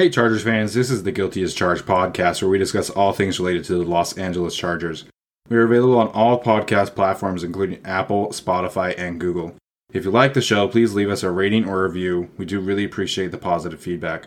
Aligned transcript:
Hey, 0.00 0.08
Chargers 0.08 0.44
fans, 0.44 0.72
this 0.72 0.90
is 0.90 1.02
the 1.02 1.12
Guilty 1.12 1.42
as 1.42 1.52
Charged 1.52 1.84
podcast 1.84 2.40
where 2.40 2.48
we 2.50 2.56
discuss 2.56 2.88
all 2.88 3.12
things 3.12 3.38
related 3.38 3.64
to 3.64 3.74
the 3.74 3.82
Los 3.82 4.16
Angeles 4.16 4.56
Chargers. 4.56 5.04
We 5.50 5.58
are 5.58 5.64
available 5.64 5.98
on 5.98 6.08
all 6.08 6.42
podcast 6.42 6.94
platforms, 6.94 7.44
including 7.44 7.84
Apple, 7.84 8.28
Spotify, 8.28 8.94
and 8.96 9.20
Google. 9.20 9.56
If 9.92 10.06
you 10.06 10.10
like 10.10 10.32
the 10.32 10.40
show, 10.40 10.68
please 10.68 10.94
leave 10.94 11.10
us 11.10 11.22
a 11.22 11.30
rating 11.30 11.68
or 11.68 11.84
review. 11.84 12.30
We 12.38 12.46
do 12.46 12.60
really 12.60 12.82
appreciate 12.82 13.30
the 13.30 13.36
positive 13.36 13.78
feedback. 13.78 14.24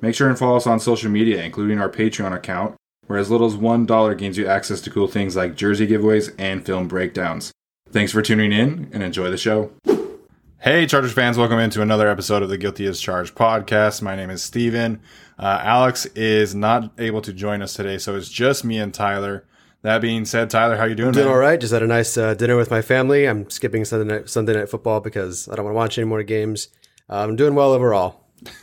Make 0.00 0.16
sure 0.16 0.28
and 0.28 0.36
follow 0.36 0.56
us 0.56 0.66
on 0.66 0.80
social 0.80 1.08
media, 1.08 1.40
including 1.40 1.78
our 1.78 1.88
Patreon 1.88 2.34
account, 2.34 2.74
where 3.06 3.20
as 3.20 3.30
little 3.30 3.46
as 3.46 3.54
$1 3.54 4.18
gains 4.18 4.36
you 4.36 4.48
access 4.48 4.80
to 4.80 4.90
cool 4.90 5.06
things 5.06 5.36
like 5.36 5.54
jersey 5.54 5.86
giveaways 5.86 6.34
and 6.36 6.66
film 6.66 6.88
breakdowns. 6.88 7.52
Thanks 7.88 8.10
for 8.10 8.22
tuning 8.22 8.50
in 8.50 8.90
and 8.92 9.04
enjoy 9.04 9.30
the 9.30 9.38
show. 9.38 9.70
Hey, 10.62 10.86
Chargers 10.86 11.12
fans, 11.12 11.36
welcome 11.36 11.58
into 11.58 11.82
another 11.82 12.08
episode 12.08 12.44
of 12.44 12.48
the 12.48 12.56
Guilty 12.56 12.86
as 12.86 13.00
Charged 13.00 13.34
podcast. 13.34 14.00
My 14.00 14.14
name 14.14 14.30
is 14.30 14.44
Steven. 14.44 15.00
Uh, 15.36 15.58
Alex 15.60 16.06
is 16.14 16.54
not 16.54 16.92
able 16.98 17.20
to 17.22 17.32
join 17.32 17.62
us 17.62 17.74
today, 17.74 17.98
so 17.98 18.14
it's 18.14 18.28
just 18.28 18.64
me 18.64 18.78
and 18.78 18.94
Tyler. 18.94 19.44
That 19.82 20.00
being 20.00 20.24
said, 20.24 20.50
Tyler, 20.50 20.76
how 20.76 20.84
you 20.84 20.94
doing? 20.94 21.08
I'm 21.08 21.14
doing 21.14 21.26
man? 21.26 21.34
all 21.34 21.40
right. 21.40 21.60
Just 21.60 21.72
had 21.72 21.82
a 21.82 21.88
nice 21.88 22.16
uh, 22.16 22.34
dinner 22.34 22.56
with 22.56 22.70
my 22.70 22.80
family. 22.80 23.26
I'm 23.26 23.50
skipping 23.50 23.84
Sunday 23.84 24.14
night, 24.14 24.28
Sunday 24.30 24.54
night 24.54 24.68
football 24.68 25.00
because 25.00 25.48
I 25.48 25.56
don't 25.56 25.64
want 25.64 25.74
to 25.74 25.78
watch 25.78 25.98
any 25.98 26.06
more 26.06 26.22
games. 26.22 26.68
Uh, 27.10 27.24
I'm 27.24 27.34
doing 27.34 27.56
well 27.56 27.72
overall. 27.72 28.24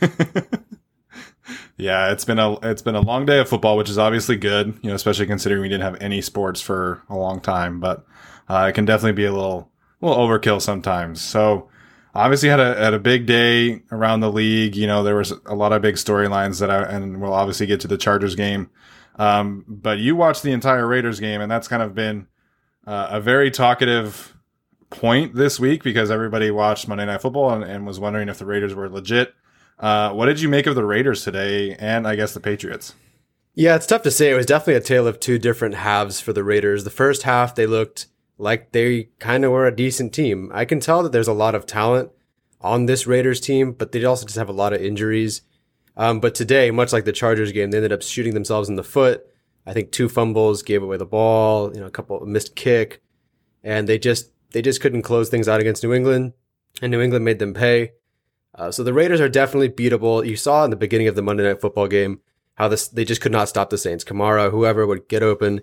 yeah, 1.76 2.12
it's 2.12 2.24
been 2.24 2.38
a 2.38 2.54
it's 2.60 2.80
been 2.80 2.94
a 2.94 3.02
long 3.02 3.26
day 3.26 3.40
of 3.40 3.48
football, 3.50 3.76
which 3.76 3.90
is 3.90 3.98
obviously 3.98 4.36
good. 4.36 4.68
You 4.80 4.88
know, 4.88 4.94
especially 4.96 5.26
considering 5.26 5.60
we 5.60 5.68
didn't 5.68 5.84
have 5.84 6.00
any 6.00 6.22
sports 6.22 6.62
for 6.62 7.02
a 7.10 7.14
long 7.14 7.42
time. 7.42 7.78
But 7.78 8.06
uh, 8.48 8.68
it 8.70 8.72
can 8.72 8.86
definitely 8.86 9.12
be 9.12 9.26
a 9.26 9.34
little 9.34 9.70
little 10.00 10.16
overkill 10.16 10.62
sometimes. 10.62 11.20
So 11.20 11.68
obviously 12.14 12.48
had 12.48 12.60
a 12.60 12.74
had 12.74 12.94
a 12.94 12.98
big 12.98 13.26
day 13.26 13.82
around 13.90 14.20
the 14.20 14.32
league. 14.32 14.76
You 14.76 14.86
know, 14.86 15.02
there 15.02 15.16
was 15.16 15.32
a 15.46 15.54
lot 15.54 15.72
of 15.72 15.82
big 15.82 15.96
storylines 15.96 16.60
that 16.60 16.70
I 16.70 16.82
and 16.82 17.20
we'll 17.20 17.32
obviously 17.32 17.66
get 17.66 17.80
to 17.80 17.88
the 17.88 17.98
Chargers 17.98 18.34
game. 18.34 18.70
Um, 19.16 19.64
but 19.68 19.98
you 19.98 20.16
watched 20.16 20.42
the 20.42 20.52
entire 20.52 20.86
Raiders 20.86 21.20
game, 21.20 21.40
and 21.40 21.50
that's 21.50 21.68
kind 21.68 21.82
of 21.82 21.94
been 21.94 22.26
uh, 22.86 23.08
a 23.10 23.20
very 23.20 23.50
talkative 23.50 24.36
point 24.88 25.34
this 25.34 25.60
week 25.60 25.82
because 25.82 26.10
everybody 26.10 26.50
watched 26.50 26.88
Monday 26.88 27.06
Night 27.06 27.20
Football 27.20 27.50
and, 27.50 27.64
and 27.64 27.86
was 27.86 28.00
wondering 28.00 28.28
if 28.28 28.38
the 28.38 28.46
Raiders 28.46 28.74
were 28.74 28.88
legit. 28.88 29.34
Uh, 29.78 30.12
what 30.12 30.26
did 30.26 30.40
you 30.40 30.48
make 30.48 30.66
of 30.66 30.74
the 30.74 30.84
Raiders 30.84 31.24
today, 31.24 31.74
and 31.76 32.06
I 32.06 32.16
guess 32.16 32.34
the 32.34 32.40
Patriots? 32.40 32.94
Yeah, 33.54 33.76
it's 33.76 33.86
tough 33.86 34.02
to 34.02 34.10
say. 34.10 34.30
It 34.30 34.34
was 34.34 34.46
definitely 34.46 34.74
a 34.74 34.80
tale 34.80 35.06
of 35.06 35.20
two 35.20 35.38
different 35.38 35.74
halves 35.74 36.20
for 36.20 36.32
the 36.32 36.44
Raiders. 36.44 36.84
The 36.84 36.90
first 36.90 37.22
half, 37.22 37.54
they 37.54 37.66
looked 37.66 38.06
like 38.40 38.72
they 38.72 39.10
kind 39.18 39.44
of 39.44 39.52
were 39.52 39.66
a 39.66 39.74
decent 39.74 40.12
team. 40.12 40.50
I 40.52 40.64
can 40.64 40.80
tell 40.80 41.02
that 41.02 41.12
there's 41.12 41.28
a 41.28 41.32
lot 41.32 41.54
of 41.54 41.66
talent 41.66 42.10
on 42.60 42.86
this 42.86 43.06
Raiders 43.06 43.40
team, 43.40 43.72
but 43.72 43.92
they 43.92 44.04
also 44.04 44.26
just 44.26 44.38
have 44.38 44.48
a 44.48 44.52
lot 44.52 44.72
of 44.72 44.82
injuries. 44.82 45.42
Um, 45.96 46.20
but 46.20 46.34
today, 46.34 46.70
much 46.70 46.92
like 46.92 47.04
the 47.04 47.12
Chargers 47.12 47.52
game, 47.52 47.70
they 47.70 47.78
ended 47.78 47.92
up 47.92 48.02
shooting 48.02 48.34
themselves 48.34 48.68
in 48.68 48.76
the 48.76 48.82
foot. 48.82 49.26
I 49.66 49.74
think 49.74 49.92
two 49.92 50.08
fumbles 50.08 50.62
gave 50.62 50.82
away 50.82 50.96
the 50.96 51.04
ball, 51.04 51.72
you 51.74 51.80
know, 51.80 51.86
a 51.86 51.90
couple 51.90 52.24
missed 52.24 52.56
kick, 52.56 53.02
and 53.62 53.86
they 53.86 53.98
just 53.98 54.30
they 54.52 54.62
just 54.62 54.80
couldn't 54.80 55.02
close 55.02 55.28
things 55.28 55.48
out 55.48 55.60
against 55.60 55.82
New 55.82 55.92
England, 55.92 56.32
and 56.80 56.90
New 56.90 57.02
England 57.02 57.24
made 57.24 57.38
them 57.38 57.52
pay. 57.54 57.92
Uh, 58.54 58.70
so 58.70 58.82
the 58.82 58.94
Raiders 58.94 59.20
are 59.20 59.28
definitely 59.28 59.68
beatable. 59.68 60.26
You 60.26 60.36
saw 60.36 60.64
in 60.64 60.70
the 60.70 60.76
beginning 60.76 61.08
of 61.08 61.14
the 61.14 61.22
Monday 61.22 61.44
Night 61.44 61.60
Football 61.60 61.88
game 61.88 62.20
how 62.54 62.68
this 62.68 62.88
they 62.88 63.04
just 63.04 63.20
could 63.20 63.32
not 63.32 63.48
stop 63.48 63.68
the 63.68 63.78
Saints. 63.78 64.02
Kamara, 64.02 64.50
whoever 64.50 64.86
would 64.86 65.08
get 65.08 65.22
open, 65.22 65.60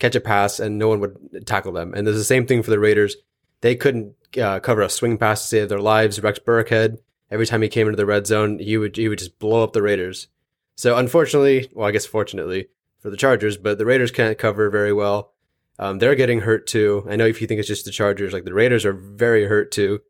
catch 0.00 0.16
a 0.16 0.20
pass 0.20 0.58
and 0.58 0.78
no 0.78 0.88
one 0.88 1.00
would 1.00 1.46
tackle 1.46 1.72
them. 1.72 1.94
And 1.94 2.06
there's 2.06 2.16
the 2.16 2.24
same 2.24 2.46
thing 2.46 2.62
for 2.62 2.70
the 2.70 2.78
Raiders. 2.78 3.16
They 3.60 3.76
couldn't 3.76 4.14
uh, 4.40 4.60
cover 4.60 4.82
a 4.82 4.88
swing 4.88 5.18
pass 5.18 5.42
to 5.42 5.48
save 5.48 5.68
their 5.68 5.80
lives. 5.80 6.22
Rex 6.22 6.38
Burkhead, 6.38 6.98
every 7.30 7.46
time 7.46 7.62
he 7.62 7.68
came 7.68 7.86
into 7.86 7.96
the 7.96 8.06
red 8.06 8.26
zone, 8.26 8.58
he 8.58 8.76
would 8.76 8.96
he 8.96 9.08
would 9.08 9.18
just 9.18 9.38
blow 9.38 9.62
up 9.62 9.72
the 9.72 9.82
Raiders. 9.82 10.28
So 10.76 10.96
unfortunately, 10.96 11.70
well, 11.74 11.86
I 11.86 11.92
guess 11.92 12.06
fortunately 12.06 12.68
for 12.98 13.10
the 13.10 13.16
Chargers, 13.16 13.56
but 13.56 13.78
the 13.78 13.86
Raiders 13.86 14.10
can't 14.10 14.38
cover 14.38 14.70
very 14.70 14.92
well. 14.92 15.32
Um, 15.78 15.98
they're 15.98 16.14
getting 16.14 16.40
hurt 16.40 16.66
too. 16.66 17.06
I 17.08 17.16
know 17.16 17.26
if 17.26 17.40
you 17.40 17.46
think 17.46 17.58
it's 17.58 17.68
just 17.68 17.84
the 17.84 17.90
Chargers, 17.90 18.32
like 18.32 18.44
the 18.44 18.54
Raiders 18.54 18.84
are 18.84 18.92
very 18.92 19.46
hurt 19.46 19.70
too. 19.70 20.00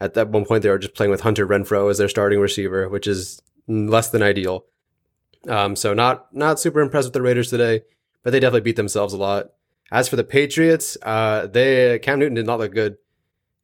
At 0.00 0.14
that 0.14 0.28
one 0.28 0.44
point, 0.44 0.62
they 0.62 0.70
were 0.70 0.78
just 0.78 0.94
playing 0.94 1.10
with 1.10 1.22
Hunter 1.22 1.46
Renfrow 1.46 1.90
as 1.90 1.98
their 1.98 2.08
starting 2.08 2.38
receiver, 2.38 2.88
which 2.88 3.06
is 3.06 3.42
less 3.66 4.10
than 4.10 4.22
ideal. 4.22 4.64
Um, 5.48 5.76
so 5.76 5.94
not 5.94 6.34
not 6.34 6.60
super 6.60 6.80
impressed 6.80 7.06
with 7.06 7.14
the 7.14 7.22
Raiders 7.22 7.50
today 7.50 7.82
but 8.22 8.30
they 8.30 8.40
definitely 8.40 8.62
beat 8.62 8.76
themselves 8.76 9.14
a 9.14 9.18
lot. 9.18 9.50
As 9.90 10.08
for 10.08 10.16
the 10.16 10.24
Patriots, 10.24 10.96
uh, 11.02 11.46
they 11.46 11.98
Cam 12.00 12.18
Newton 12.18 12.34
did 12.34 12.46
not 12.46 12.58
look 12.58 12.74
good, 12.74 12.98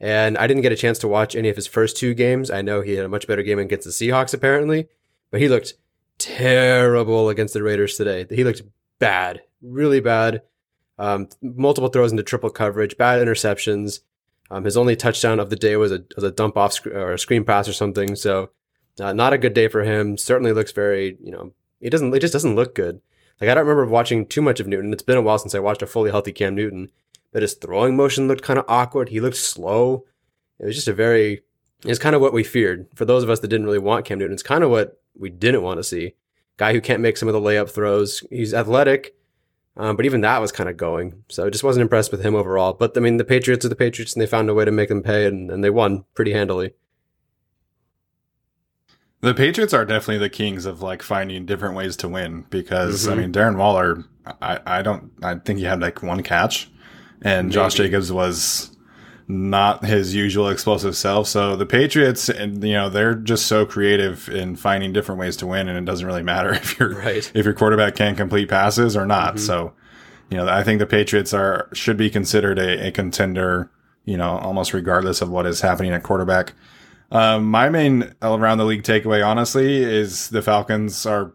and 0.00 0.38
I 0.38 0.46
didn't 0.46 0.62
get 0.62 0.72
a 0.72 0.76
chance 0.76 0.98
to 1.00 1.08
watch 1.08 1.36
any 1.36 1.48
of 1.48 1.56
his 1.56 1.66
first 1.66 1.96
two 1.96 2.14
games. 2.14 2.50
I 2.50 2.62
know 2.62 2.80
he 2.80 2.94
had 2.94 3.04
a 3.04 3.10
much 3.10 3.26
better 3.26 3.42
game 3.42 3.58
against 3.58 3.84
the 3.84 3.90
Seahawks 3.90 4.34
apparently, 4.34 4.88
but 5.30 5.40
he 5.40 5.48
looked 5.48 5.74
terrible 6.18 7.28
against 7.28 7.54
the 7.54 7.62
Raiders 7.62 7.96
today. 7.96 8.26
He 8.30 8.44
looked 8.44 8.62
bad, 8.98 9.42
really 9.60 10.00
bad. 10.00 10.42
Um, 10.98 11.28
multiple 11.42 11.88
throws 11.90 12.12
into 12.12 12.22
triple 12.22 12.50
coverage, 12.50 12.96
bad 12.96 13.26
interceptions. 13.26 14.00
Um, 14.50 14.64
his 14.64 14.76
only 14.76 14.96
touchdown 14.96 15.40
of 15.40 15.50
the 15.50 15.56
day 15.56 15.76
was 15.76 15.90
a 15.90 16.04
was 16.14 16.24
a 16.24 16.30
dump 16.30 16.56
off 16.56 16.74
sc- 16.74 16.86
or 16.86 17.12
a 17.12 17.18
screen 17.18 17.44
pass 17.44 17.68
or 17.68 17.72
something. 17.72 18.14
So, 18.14 18.50
uh, 19.00 19.12
not 19.12 19.32
a 19.32 19.38
good 19.38 19.54
day 19.54 19.68
for 19.68 19.82
him. 19.82 20.16
Certainly 20.16 20.52
looks 20.52 20.72
very, 20.72 21.16
you 21.20 21.32
know, 21.32 21.52
he 21.80 21.90
doesn't. 21.90 22.14
It 22.14 22.20
just 22.20 22.32
doesn't 22.32 22.54
look 22.56 22.74
good. 22.74 23.00
Like 23.40 23.50
I 23.50 23.54
don't 23.54 23.66
remember 23.66 23.90
watching 23.90 24.26
too 24.26 24.42
much 24.42 24.60
of 24.60 24.66
Newton. 24.66 24.92
It's 24.92 25.02
been 25.02 25.16
a 25.16 25.22
while 25.22 25.38
since 25.38 25.54
I 25.54 25.58
watched 25.58 25.82
a 25.82 25.86
fully 25.86 26.10
healthy 26.10 26.32
Cam 26.32 26.54
Newton, 26.54 26.90
but 27.32 27.42
his 27.42 27.54
throwing 27.54 27.96
motion 27.96 28.28
looked 28.28 28.42
kind 28.42 28.58
of 28.58 28.64
awkward. 28.68 29.08
He 29.08 29.20
looked 29.20 29.36
slow. 29.36 30.04
It 30.58 30.66
was 30.66 30.76
just 30.76 30.88
a 30.88 30.94
very, 30.94 31.42
it's 31.84 31.98
kind 31.98 32.14
of 32.14 32.22
what 32.22 32.32
we 32.32 32.44
feared. 32.44 32.86
For 32.94 33.04
those 33.04 33.22
of 33.22 33.30
us 33.30 33.40
that 33.40 33.48
didn't 33.48 33.66
really 33.66 33.78
want 33.78 34.04
Cam 34.04 34.18
Newton, 34.18 34.34
it's 34.34 34.42
kind 34.42 34.64
of 34.64 34.70
what 34.70 35.00
we 35.18 35.30
didn't 35.30 35.62
want 35.62 35.78
to 35.78 35.84
see. 35.84 36.14
Guy 36.56 36.72
who 36.72 36.80
can't 36.80 37.02
make 37.02 37.16
some 37.16 37.28
of 37.28 37.34
the 37.34 37.40
layup 37.40 37.70
throws. 37.70 38.22
He's 38.30 38.54
athletic, 38.54 39.16
um, 39.76 39.96
but 39.96 40.06
even 40.06 40.20
that 40.20 40.40
was 40.40 40.52
kind 40.52 40.68
of 40.68 40.76
going. 40.76 41.24
So 41.28 41.46
I 41.46 41.50
just 41.50 41.64
wasn't 41.64 41.82
impressed 41.82 42.12
with 42.12 42.22
him 42.22 42.36
overall. 42.36 42.74
But 42.74 42.96
I 42.96 43.00
mean, 43.00 43.16
the 43.16 43.24
Patriots 43.24 43.64
are 43.64 43.68
the 43.68 43.74
Patriots, 43.74 44.14
and 44.14 44.22
they 44.22 44.26
found 44.26 44.48
a 44.48 44.54
way 44.54 44.64
to 44.64 44.70
make 44.70 44.88
them 44.88 45.02
pay, 45.02 45.26
and, 45.26 45.50
and 45.50 45.64
they 45.64 45.70
won 45.70 46.04
pretty 46.14 46.32
handily. 46.32 46.74
The 49.24 49.34
Patriots 49.34 49.72
are 49.74 49.84
definitely 49.84 50.18
the 50.18 50.28
kings 50.30 50.66
of 50.66 50.82
like 50.82 51.02
finding 51.02 51.46
different 51.46 51.74
ways 51.74 51.96
to 51.96 52.08
win 52.08 52.44
because 52.50 53.06
Mhm. 53.06 53.12
I 53.12 53.14
mean 53.16 53.32
Darren 53.32 53.56
Waller, 53.56 54.04
I, 54.40 54.60
I 54.66 54.82
don't 54.82 55.10
I 55.22 55.36
think 55.36 55.58
he 55.58 55.64
had 55.64 55.80
like 55.80 56.02
one 56.02 56.22
catch, 56.22 56.70
and 57.22 57.50
Josh 57.52 57.74
Jacobs 57.74 58.12
was 58.12 58.70
not 59.26 59.84
his 59.84 60.14
usual 60.14 60.48
explosive 60.50 60.94
self. 60.96 61.26
So 61.26 61.56
the 61.56 61.64
Patriots, 61.64 62.28
and 62.28 62.62
you 62.62 62.74
know 62.74 62.90
they're 62.90 63.14
just 63.14 63.46
so 63.46 63.64
creative 63.64 64.28
in 64.28 64.54
finding 64.56 64.92
different 64.92 65.18
ways 65.18 65.36
to 65.38 65.46
win, 65.46 65.68
and 65.68 65.78
it 65.78 65.84
doesn't 65.90 66.06
really 66.06 66.22
matter 66.22 66.50
if 66.54 66.78
your 66.78 66.94
Right. 66.94 67.30
if 67.34 67.44
your 67.44 67.54
quarterback 67.54 67.94
can't 67.96 68.16
complete 68.16 68.48
passes 68.48 68.96
or 68.96 69.06
not. 69.06 69.36
Mhm. 69.36 69.40
So 69.40 69.72
you 70.30 70.36
know 70.36 70.46
I 70.48 70.62
think 70.62 70.78
the 70.78 70.86
Patriots 70.86 71.32
are 71.32 71.68
should 71.72 71.96
be 71.96 72.10
considered 72.10 72.58
a, 72.58 72.88
a 72.88 72.90
contender. 72.90 73.70
You 74.04 74.18
know 74.18 74.36
almost 74.38 74.74
regardless 74.74 75.22
of 75.22 75.30
what 75.30 75.46
is 75.46 75.62
happening 75.62 75.92
at 75.94 76.02
quarterback. 76.02 76.52
Um, 77.14 77.44
my 77.46 77.68
main 77.70 78.12
around 78.20 78.58
the 78.58 78.64
league 78.64 78.82
takeaway, 78.82 79.24
honestly, 79.26 79.82
is 79.82 80.28
the 80.30 80.42
Falcons 80.42 81.06
are, 81.06 81.32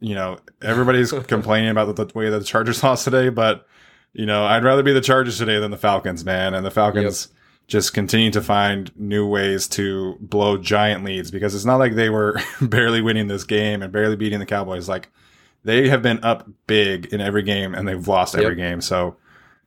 you 0.00 0.14
know, 0.14 0.38
everybody's 0.62 1.12
complaining 1.26 1.70
about 1.70 1.94
the, 1.96 2.04
the 2.04 2.12
way 2.18 2.30
that 2.30 2.38
the 2.38 2.44
Chargers 2.44 2.82
lost 2.84 3.04
today, 3.04 3.28
but 3.28 3.66
you 4.12 4.24
know, 4.24 4.46
I'd 4.46 4.64
rather 4.64 4.82
be 4.82 4.92
the 4.92 5.00
Chargers 5.02 5.36
today 5.38 5.58
than 5.58 5.70
the 5.70 5.76
Falcons, 5.76 6.24
man. 6.24 6.54
And 6.54 6.64
the 6.64 6.70
Falcons 6.70 7.28
just 7.66 7.92
continue 7.92 8.30
to 8.30 8.40
find 8.40 8.90
new 8.96 9.26
ways 9.28 9.66
to 9.68 10.16
blow 10.20 10.56
giant 10.56 11.04
leads 11.04 11.30
because 11.30 11.54
it's 11.54 11.64
not 11.66 11.76
like 11.76 11.96
they 11.96 12.08
were 12.08 12.40
barely 12.62 13.02
winning 13.02 13.26
this 13.26 13.44
game 13.44 13.82
and 13.82 13.92
barely 13.92 14.16
beating 14.16 14.38
the 14.38 14.46
Cowboys. 14.46 14.88
Like 14.88 15.10
they 15.64 15.88
have 15.88 16.00
been 16.00 16.22
up 16.24 16.48
big 16.66 17.06
in 17.12 17.20
every 17.20 17.42
game 17.42 17.74
and 17.74 17.86
they've 17.86 18.06
lost 18.08 18.34
every 18.36 18.56
Yep. 18.56 18.56
game. 18.56 18.80
So, 18.80 19.16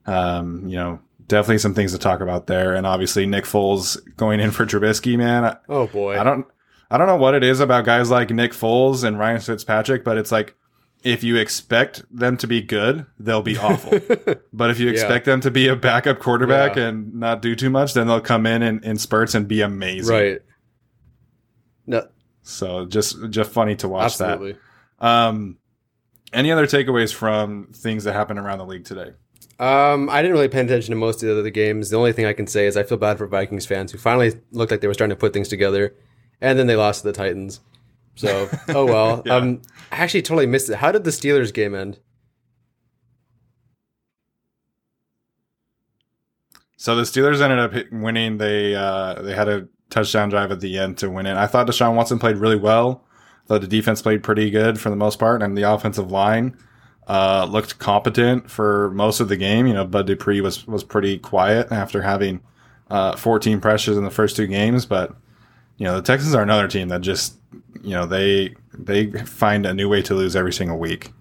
um, 0.08 0.66
you 0.68 0.78
know, 0.78 1.00
definitely 1.30 1.60
some 1.60 1.74
things 1.74 1.94
to 1.94 1.98
talk 1.98 2.20
about 2.20 2.48
there. 2.48 2.76
And 2.76 2.86
obviously 2.86 3.26
Nick 3.26 3.46
Foles 3.46 3.98
going 4.18 4.42
in 4.42 4.52
for 4.52 4.66
Trubisky, 4.66 5.18
man. 5.18 5.46
I- 5.46 5.58
Oh 5.70 5.88
boy. 5.88 6.20
I 6.20 6.24
don't 6.26 6.46
I 6.92 6.98
don't 6.98 7.08
know 7.08 7.16
what 7.16 7.36
it 7.36 7.44
is 7.44 7.60
about 7.62 7.86
guys 7.86 8.10
like 8.10 8.32
Nick 8.32 8.52
Foles 8.52 9.04
and 9.04 9.18
Ryan 9.18 9.40
Fitzpatrick, 9.40 10.04
but 10.04 10.18
it's 10.18 10.32
like 10.32 10.56
if 11.04 11.24
you 11.24 11.38
expect 11.38 12.04
them 12.12 12.36
to 12.36 12.46
be 12.48 12.62
good, 12.62 13.06
they'll 13.20 13.42
be 13.42 13.58
awful. 13.58 13.92
but 14.52 14.70
if 14.70 14.80
you 14.80 14.88
Yeah. 14.88 14.92
expect 14.94 15.26
them 15.26 15.40
to 15.42 15.50
be 15.52 15.68
a 15.70 15.76
backup 15.76 16.20
quarterback 16.20 16.76
Yeah. 16.76 16.88
and 16.90 17.14
not 17.16 17.42
do 17.42 17.56
too 17.56 17.70
much, 17.70 17.94
then 17.94 18.08
they'll 18.08 18.20
come 18.20 18.46
in, 18.46 18.62
in 18.62 18.84
in 18.84 18.98
spurts 18.98 19.34
and 19.36 19.48
be 19.48 19.62
amazing. 19.62 20.14
right. 20.14 20.40
No, 21.88 22.08
So 22.42 22.86
just 22.86 23.18
just 23.30 23.52
funny 23.52 23.76
to 23.78 23.88
watch 23.88 24.20
absolutely. 24.20 24.58
that. 25.00 25.08
Um 25.08 25.58
any 26.34 26.52
other 26.52 26.68
takeaways 26.68 27.14
from 27.14 27.70
things 27.74 28.04
that 28.04 28.14
happened 28.14 28.38
around 28.40 28.60
the 28.60 28.66
league 28.66 28.86
today? 28.86 29.12
Um, 29.60 30.10
I 30.10 30.22
didn't 30.22 30.36
really 30.36 30.48
pay 30.48 30.62
attention 30.62 30.92
to 30.92 30.96
most 30.96 31.22
of 31.22 31.28
the 31.28 31.38
other 31.38 31.50
games. 31.50 31.90
The 31.90 31.98
only 31.98 32.14
thing 32.14 32.26
I 32.26 32.32
can 32.32 32.48
say 32.48 32.66
is 32.66 32.78
I 32.78 32.84
feel 32.84 32.98
bad 32.98 33.18
for 33.18 33.28
Vikings 33.28 33.66
fans 33.66 33.92
who 33.92 33.98
finally 33.98 34.34
looked 34.52 34.72
like 34.72 34.80
they 34.80 34.88
were 34.88 34.94
starting 34.94 35.16
to 35.16 35.20
put 35.20 35.34
things 35.34 35.50
together, 35.50 35.96
and 36.40 36.58
then 36.58 36.68
they 36.68 36.78
lost 36.78 37.02
to 37.02 37.08
the 37.08 37.14
Titans. 37.14 37.60
So, 38.16 38.50
oh 38.70 38.86
well. 38.86 39.22
Yeah. 39.26 39.36
Um, 39.36 39.62
I 39.92 39.98
actually 39.98 40.22
totally 40.22 40.46
missed 40.46 40.70
it. 40.70 40.78
How 40.78 40.94
did 40.94 41.04
the 41.04 41.12
Steelers 41.12 41.54
game 41.54 41.76
end? 41.76 42.00
So 46.78 46.96
the 46.96 47.02
Steelers 47.02 47.42
ended 47.42 47.60
up 47.60 47.92
winning. 47.92 48.38
They 48.38 48.76
uh, 48.76 49.22
they 49.22 49.36
had 49.36 49.50
a 49.50 49.68
touchdown 49.90 50.30
drive 50.30 50.52
at 50.52 50.62
the 50.62 50.78
end 50.78 50.98
to 51.00 51.10
win 51.10 51.26
it. 51.26 51.36
I 51.36 51.48
thought 51.48 51.68
Deshaun 51.68 51.96
Watson 51.96 52.20
played 52.20 52.38
really 52.38 52.56
well. 52.56 53.04
Thought 53.48 53.62
the 53.62 53.68
defense 53.68 54.02
played 54.02 54.24
pretty 54.24 54.50
good 54.50 54.80
for 54.80 54.90
the 54.90 54.96
most 54.96 55.20
part, 55.20 55.42
and 55.42 55.58
the 55.58 55.64
offensive 55.64 56.10
line 56.12 56.58
uh, 57.10 57.48
looked 57.50 57.80
competent 57.80 58.50
for 58.52 58.92
most 58.92 59.20
of 59.20 59.30
the 59.30 59.36
game. 59.36 59.66
You 59.66 59.74
know, 59.74 59.84
Bud 59.84 60.06
Dupree 60.06 60.42
was 60.42 60.66
was 60.68 60.84
pretty 60.84 61.18
quiet 61.18 61.72
after 61.72 62.04
having 62.04 62.42
uh, 62.90 63.16
14 63.16 63.60
pressures 63.60 63.98
in 63.98 64.04
the 64.04 64.12
first 64.12 64.36
two 64.36 64.48
games, 64.48 64.86
but 64.86 65.16
you 65.78 65.86
know 65.86 65.96
the 65.96 66.04
Texans 66.04 66.36
are 66.36 66.44
another 66.44 66.68
team 66.68 66.90
that 66.90 67.02
just 67.02 67.36
you 67.82 67.92
know 67.92 68.06
they 68.06 68.56
they 68.74 69.10
find 69.24 69.66
a 69.66 69.74
new 69.74 69.90
way 69.90 70.04
to 70.04 70.14
lose 70.14 70.36
every 70.36 70.54
single 70.54 70.78
week. 70.78 71.12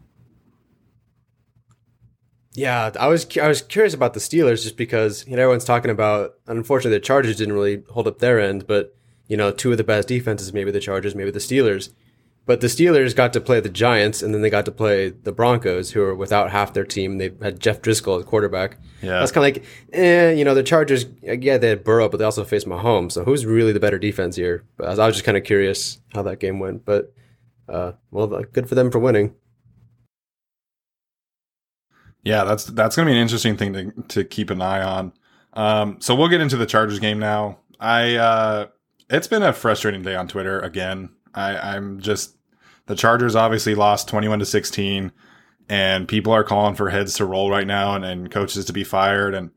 Yeah, 2.52 2.90
I 3.00 3.06
was 3.06 3.26
I 3.38 3.48
was 3.48 3.62
curious 3.62 3.94
about 3.94 4.12
the 4.12 4.20
Steelers 4.20 4.62
just 4.62 4.76
because 4.76 5.26
you 5.26 5.36
know 5.36 5.42
everyone's 5.42 5.64
talking 5.64 5.90
about. 5.90 6.34
Unfortunately, 6.46 6.98
the 6.98 7.04
Chargers 7.04 7.36
didn't 7.36 7.54
really 7.54 7.82
hold 7.88 8.06
up 8.06 8.18
their 8.18 8.38
end, 8.38 8.66
but 8.66 8.94
you 9.26 9.38
know 9.38 9.50
two 9.52 9.70
of 9.72 9.78
the 9.78 9.84
best 9.84 10.08
defenses, 10.08 10.52
maybe 10.52 10.70
the 10.70 10.80
Chargers, 10.80 11.14
maybe 11.14 11.30
the 11.30 11.38
Steelers. 11.38 11.90
But 12.48 12.62
the 12.62 12.66
Steelers 12.68 13.14
got 13.14 13.34
to 13.34 13.42
play 13.42 13.60
the 13.60 13.68
Giants, 13.68 14.22
and 14.22 14.32
then 14.32 14.40
they 14.40 14.48
got 14.48 14.64
to 14.64 14.72
play 14.72 15.10
the 15.10 15.32
Broncos, 15.32 15.90
who 15.90 16.00
are 16.00 16.14
without 16.14 16.50
half 16.50 16.72
their 16.72 16.86
team. 16.86 17.18
They 17.18 17.30
had 17.42 17.60
Jeff 17.60 17.82
Driskel 17.82 18.18
at 18.18 18.24
quarterback. 18.24 18.78
Yeah. 19.02 19.20
That's 19.20 19.30
kind 19.30 19.46
of 19.46 19.54
like, 19.54 19.68
eh, 19.92 20.30
you 20.30 20.46
know, 20.46 20.54
the 20.54 20.62
Chargers. 20.62 21.04
Yeah, 21.20 21.58
they 21.58 21.68
had 21.68 21.84
Burrow, 21.84 22.08
but 22.08 22.16
they 22.16 22.24
also 22.24 22.44
faced 22.44 22.66
Mahomes. 22.66 23.12
So 23.12 23.22
who's 23.22 23.44
really 23.44 23.74
the 23.74 23.80
better 23.80 23.98
defense 23.98 24.34
here? 24.34 24.64
But 24.78 24.86
I 24.86 24.90
was, 24.90 24.98
I 24.98 25.06
was 25.06 25.16
just 25.16 25.26
kind 25.26 25.36
of 25.36 25.44
curious 25.44 26.00
how 26.14 26.22
that 26.22 26.40
game 26.40 26.58
went. 26.58 26.86
But 26.86 27.12
uh, 27.68 27.92
well, 28.10 28.26
good 28.26 28.66
for 28.66 28.74
them 28.74 28.90
for 28.90 28.98
winning. 28.98 29.34
Yeah, 32.24 32.44
that's 32.44 32.64
that's 32.64 32.96
gonna 32.96 33.10
be 33.10 33.12
an 33.12 33.20
interesting 33.20 33.58
thing 33.58 33.74
to 33.74 33.92
to 34.08 34.24
keep 34.24 34.48
an 34.48 34.62
eye 34.62 34.82
on. 34.82 35.12
Um, 35.52 36.00
so 36.00 36.14
we'll 36.14 36.28
get 36.28 36.40
into 36.40 36.56
the 36.56 36.64
Chargers 36.64 36.98
game 36.98 37.18
now. 37.18 37.58
I 37.78 38.14
uh, 38.14 38.66
it's 39.10 39.28
been 39.28 39.42
a 39.42 39.52
frustrating 39.52 40.00
day 40.00 40.14
on 40.14 40.28
Twitter 40.28 40.60
again. 40.60 41.10
I, 41.34 41.76
I'm 41.76 42.00
just 42.00 42.37
the 42.88 42.96
Chargers 42.96 43.36
obviously 43.36 43.74
lost 43.74 44.08
twenty 44.08 44.26
one 44.28 44.40
to 44.40 44.44
sixteen, 44.46 45.12
and 45.68 46.08
people 46.08 46.32
are 46.32 46.44
calling 46.44 46.74
for 46.74 46.90
heads 46.90 47.14
to 47.14 47.24
roll 47.24 47.50
right 47.50 47.66
now 47.66 47.94
and, 47.94 48.04
and 48.04 48.30
coaches 48.30 48.64
to 48.64 48.72
be 48.72 48.84
fired 48.84 49.34
and 49.34 49.50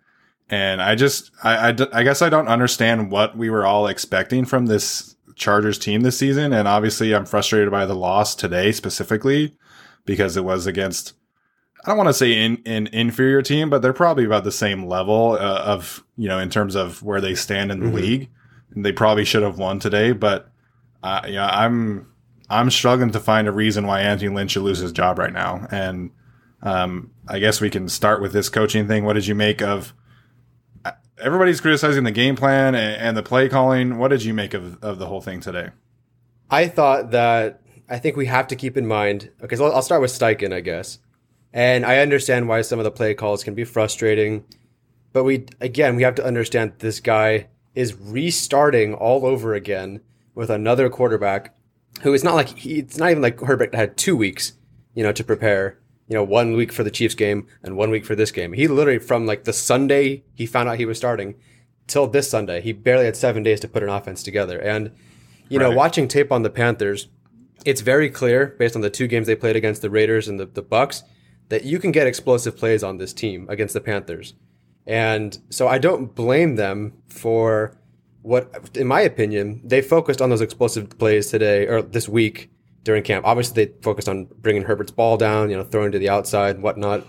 and 0.49 0.81
I 0.81 0.95
just 0.95 1.31
I, 1.43 1.69
I 1.93 2.03
guess 2.03 2.21
I 2.21 2.29
don't 2.29 2.49
understand 2.49 3.09
what 3.11 3.37
we 3.37 3.49
were 3.49 3.65
all 3.65 3.87
expecting 3.87 4.43
from 4.45 4.65
this 4.65 5.15
Chargers 5.35 5.79
team 5.79 6.01
this 6.01 6.17
season, 6.19 6.51
and 6.53 6.67
obviously 6.67 7.15
I'm 7.15 7.25
frustrated 7.25 7.71
by 7.71 7.85
the 7.85 7.95
loss 7.95 8.35
today 8.35 8.71
specifically 8.73 9.55
because 10.05 10.35
it 10.37 10.43
was 10.43 10.67
against 10.67 11.13
I 11.83 11.89
don't 11.89 11.97
want 11.97 12.09
to 12.09 12.13
say 12.13 12.33
in 12.33 12.61
an 12.65 12.87
inferior 12.87 13.41
team, 13.41 13.69
but 13.69 13.81
they're 13.81 13.93
probably 13.93 14.25
about 14.25 14.43
the 14.43 14.51
same 14.51 14.85
level 14.85 15.31
uh, 15.39 15.63
of 15.65 16.03
you 16.17 16.27
know 16.27 16.37
in 16.37 16.49
terms 16.49 16.75
of 16.75 17.01
where 17.01 17.21
they 17.21 17.33
stand 17.33 17.71
in 17.71 17.79
the 17.79 17.87
Mhm. 17.87 17.93
league. 17.93 18.29
And 18.75 18.85
they 18.85 18.91
probably 18.93 19.25
should 19.25 19.43
have 19.43 19.57
won 19.57 19.79
today, 19.79 20.11
but 20.13 20.49
uh, 21.03 21.21
yeah, 21.27 21.47
I'm 21.47 22.07
I'm 22.51 22.69
struggling 22.69 23.11
to 23.11 23.19
find 23.19 23.47
a 23.47 23.51
reason 23.51 23.87
why 23.87 24.01
Anthony 24.01 24.29
Lynn 24.29 24.47
should 24.47 24.63
lose 24.63 24.79
his 24.79 24.91
job 24.91 25.17
right 25.17 25.31
now. 25.31 25.67
And 25.71 26.11
um, 26.61 27.11
I 27.27 27.39
guess 27.39 27.61
we 27.61 27.69
can 27.69 27.87
start 27.87 28.21
with 28.21 28.33
this 28.33 28.49
coaching 28.49 28.87
thing. 28.87 29.05
What 29.05 29.13
did 29.13 29.25
you 29.25 29.35
make 29.35 29.61
of? 29.61 29.93
uh, 30.83 30.91
Everybody's 31.17 31.61
criticizing 31.61 32.03
the 32.03 32.11
game 32.11 32.35
plan 32.35 32.75
and, 32.75 33.15
the 33.15 33.23
play 33.23 33.47
calling. 33.47 33.97
What 33.97 34.09
did 34.09 34.23
you 34.23 34.33
make 34.33 34.53
of, 34.53 34.83
of 34.83 34.99
the 34.99 35.07
whole 35.07 35.21
thing 35.21 35.39
today? 35.39 35.69
I 36.49 36.67
thought 36.67 37.11
that 37.11 37.61
I 37.89 37.97
think 37.99 38.17
we 38.17 38.25
have 38.25 38.47
to 38.47 38.55
keep 38.55 38.75
in 38.75 38.85
mind. 38.85 39.31
Okay, 39.41 39.55
so 39.55 39.71
I'll 39.71 39.81
start 39.81 40.01
with 40.01 40.11
Steichen, 40.11 40.53
I 40.53 40.59
guess. 40.59 40.99
And 41.53 41.85
I 41.85 41.99
understand 41.99 42.47
why 42.47 42.61
some 42.61 42.79
of 42.79 42.85
the 42.85 42.91
play 42.91 43.13
calls 43.13 43.43
can 43.43 43.55
be 43.55 43.63
frustrating, 43.63 44.45
but 45.11 45.23
we 45.23 45.45
again 45.59 45.97
we 45.97 46.03
have 46.03 46.15
to 46.15 46.25
understand 46.25 46.73
this 46.79 47.01
guy 47.01 47.47
is 47.75 47.93
restarting 47.95 48.93
all 48.93 49.25
over 49.25 49.53
again 49.53 50.01
with 50.33 50.49
another 50.49 50.89
quarterback 50.89 51.53
who 52.01 52.13
is 52.13 52.23
not 52.23 52.35
like 52.35 52.57
he, 52.57 52.79
it's 52.79 52.97
not 52.97 53.11
even 53.11 53.23
like 53.23 53.39
Herbert 53.39 53.75
had 53.75 53.97
two 53.97 54.15
weeks, 54.15 54.53
you 54.93 55.03
know, 55.03 55.11
to 55.11 55.23
prepare. 55.23 55.77
You 56.07 56.15
know, 56.15 56.23
one 56.25 56.57
week 56.57 56.73
for 56.73 56.83
the 56.83 56.91
Chiefs 56.91 57.15
game 57.15 57.47
and 57.63 57.77
one 57.77 57.89
week 57.89 58.03
for 58.03 58.15
this 58.15 58.31
game. 58.31 58.51
He 58.51 58.67
literally 58.67 58.99
from 58.99 59.25
like 59.25 59.45
the 59.45 59.53
Sunday 59.53 60.25
he 60.33 60.45
found 60.45 60.67
out 60.67 60.77
he 60.77 60.85
was 60.85 60.97
starting 60.97 61.35
till 61.91 62.07
this 62.07 62.29
Sunday, 62.29 62.61
he 62.61 62.71
barely 62.71 63.05
had 63.05 63.15
seven 63.15 63.43
days 63.43 63.59
to 63.59 63.67
put 63.67 63.83
an 63.83 63.89
offense 63.89 64.23
together. 64.23 64.59
And 64.59 64.91
you 65.49 65.59
know, 65.59 65.71
watching 65.71 66.07
tape 66.07 66.31
on 66.31 66.43
the 66.43 66.49
Panthers, 66.49 67.09
it's 67.65 67.81
very 67.81 68.09
clear 68.09 68.55
based 68.57 68.75
on 68.75 68.81
the 68.81 68.89
two 68.89 69.07
games 69.07 69.27
they 69.27 69.35
played 69.35 69.57
against 69.57 69.81
the 69.81 69.89
Raiders 69.89 70.29
and 70.29 70.39
the, 70.39 70.45
the 70.45 70.63
Bucs 70.63 71.03
that 71.49 71.65
you 71.65 71.77
can 71.77 71.91
get 71.91 72.07
explosive 72.07 72.55
plays 72.55 72.83
on 72.83 72.97
this 72.97 73.11
team 73.11 73.45
against 73.49 73.73
the 73.73 73.81
Panthers. 73.81 74.33
And 74.87 75.37
so 75.49 75.67
I 75.67 75.77
don't 75.77 76.15
blame 76.15 76.55
them 76.55 76.93
for 77.09 77.77
what, 78.21 78.69
in 78.75 78.87
my 78.87 79.01
opinion, 79.01 79.61
they 79.63 79.81
focused 79.81 80.21
on 80.21 80.29
those 80.29 80.41
explosive 80.41 80.97
plays 80.97 81.27
today 81.27 81.67
or 81.67 81.81
this 81.81 82.07
week 82.07 82.51
during 82.83 83.03
camp. 83.03 83.25
Obviously, 83.25 83.65
they 83.65 83.73
focused 83.81 84.09
on 84.09 84.27
bringing 84.39 84.63
Herbert's 84.63 84.91
ball 84.91 85.17
down, 85.17 85.49
you 85.49 85.57
know, 85.57 85.63
throwing 85.63 85.91
to 85.91 85.99
the 85.99 86.09
outside 86.09 86.55
and 86.55 86.63
whatnot. 86.63 87.05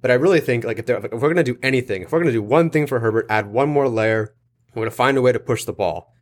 But 0.00 0.10
I 0.10 0.14
really 0.14 0.40
think 0.40 0.64
like 0.64 0.78
if, 0.78 0.86
they're, 0.86 0.98
if 0.98 1.12
we're 1.12 1.18
going 1.32 1.36
to 1.36 1.42
do 1.44 1.58
anything, 1.62 2.02
if 2.02 2.12
we're 2.12 2.18
going 2.18 2.32
to 2.32 2.38
do 2.38 2.42
one 2.42 2.70
thing 2.70 2.86
for 2.86 3.00
Herbert, 3.00 3.26
add 3.30 3.46
one 3.46 3.68
more 3.68 3.88
layer, 3.88 4.34
we're 4.74 4.80
going 4.80 4.90
to 4.90 4.96
find 4.96 5.16
a 5.16 5.22
way 5.22 5.32
to 5.32 5.38
push 5.38 5.64
the 5.64 5.72
ball. 5.72 6.12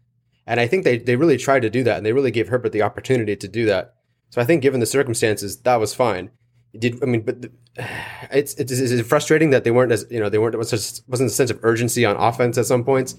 And 0.47 0.61
I 0.61 0.67
think 0.67 0.85
they, 0.85 0.99
they 0.99 1.17
really 1.17 1.37
tried 1.37 1.63
to 1.63 1.71
do 1.71 1.83
that 1.85 1.97
and 1.97 2.07
they 2.07 2.13
really 2.13 2.31
gave 2.31 2.49
Herbert 2.49 2.73
the 2.73 2.83
opportunity 2.83 3.37
to 3.37 3.49
do 3.49 3.67
that. 3.67 3.95
So 4.31 4.41
I 4.41 4.45
think 4.45 4.63
given 4.63 4.81
the 4.81 4.87
circumstances, 4.87 5.61
that 5.63 5.77
was 5.77 5.95
fine. 5.95 6.31
Did 6.79 7.03
I 7.03 7.07
mean? 7.07 7.23
But 7.23 7.43
the, 7.43 7.53
it's, 8.31 8.55
it's 8.55 8.73
it's 8.73 9.07
frustrating 9.07 9.51
that 9.51 9.65
they 9.65 9.71
weren't 9.71 9.93
as 9.93 10.07
you 10.11 10.21
know 10.21 10.29
they 10.29 10.39
weren't 10.39 10.57
wasn't 10.57 11.03
a 11.11 11.29
sense 11.29 11.51
of 11.51 11.59
urgency 11.63 12.05
on 12.05 12.17
offense 12.17 12.57
at 12.57 12.67
some 12.67 12.83
points, 12.83 13.15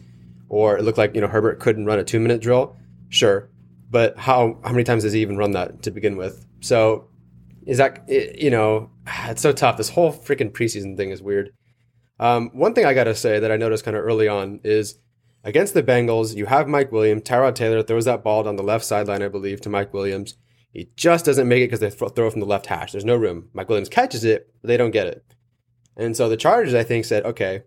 or 0.49 0.77
it 0.77 0.83
looked 0.83 0.97
like 0.97 1.15
you 1.15 1.21
know 1.21 1.27
Herbert 1.27 1.59
couldn't 1.59 1.85
run 1.85 1.99
a 1.99 2.03
two 2.03 2.19
minute 2.19 2.41
drill. 2.41 2.75
Sure, 3.09 3.49
but 3.89 4.17
how 4.17 4.59
how 4.63 4.71
many 4.71 4.83
times 4.83 5.03
has 5.03 5.13
he 5.13 5.21
even 5.21 5.37
run 5.37 5.51
that 5.51 5.83
to 5.83 5.91
begin 5.91 6.17
with? 6.17 6.45
So 6.61 7.09
is 7.65 7.77
that 7.77 8.03
you 8.07 8.49
know 8.49 8.91
it's 9.25 9.41
so 9.41 9.51
tough. 9.51 9.77
This 9.77 9.89
whole 9.89 10.11
freaking 10.11 10.51
preseason 10.51 10.97
thing 10.97 11.11
is 11.11 11.21
weird. 11.21 11.51
Um, 12.19 12.51
one 12.53 12.73
thing 12.73 12.85
I 12.85 12.93
gotta 12.93 13.15
say 13.15 13.39
that 13.39 13.51
I 13.51 13.57
noticed 13.57 13.85
kind 13.85 13.97
of 13.97 14.03
early 14.03 14.27
on 14.27 14.59
is 14.63 14.99
against 15.43 15.73
the 15.73 15.83
Bengals, 15.83 16.35
you 16.35 16.45
have 16.45 16.67
Mike 16.67 16.91
Williams. 16.91 17.23
Tyrod 17.23 17.55
Taylor 17.55 17.83
throws 17.83 18.05
that 18.05 18.23
ball 18.23 18.43
down 18.43 18.55
the 18.55 18.63
left 18.63 18.85
sideline, 18.85 19.21
I 19.21 19.27
believe, 19.27 19.61
to 19.61 19.69
Mike 19.69 19.93
Williams. 19.93 20.37
He 20.71 20.89
just 20.95 21.25
doesn't 21.25 21.47
make 21.47 21.61
it 21.61 21.67
because 21.67 21.81
they 21.81 21.89
throw 21.89 22.29
from 22.29 22.39
the 22.39 22.47
left 22.47 22.65
hash. 22.65 22.91
There's 22.91 23.05
no 23.05 23.15
room. 23.15 23.49
Mike 23.53 23.69
Williams 23.69 23.89
catches 23.89 24.23
it, 24.23 24.51
but 24.61 24.69
they 24.69 24.77
don't 24.77 24.91
get 24.91 25.07
it. 25.07 25.23
And 25.95 26.17
so 26.17 26.27
the 26.27 26.37
Chargers, 26.37 26.73
I 26.73 26.83
think, 26.83 27.05
said, 27.05 27.25
okay, 27.25 27.63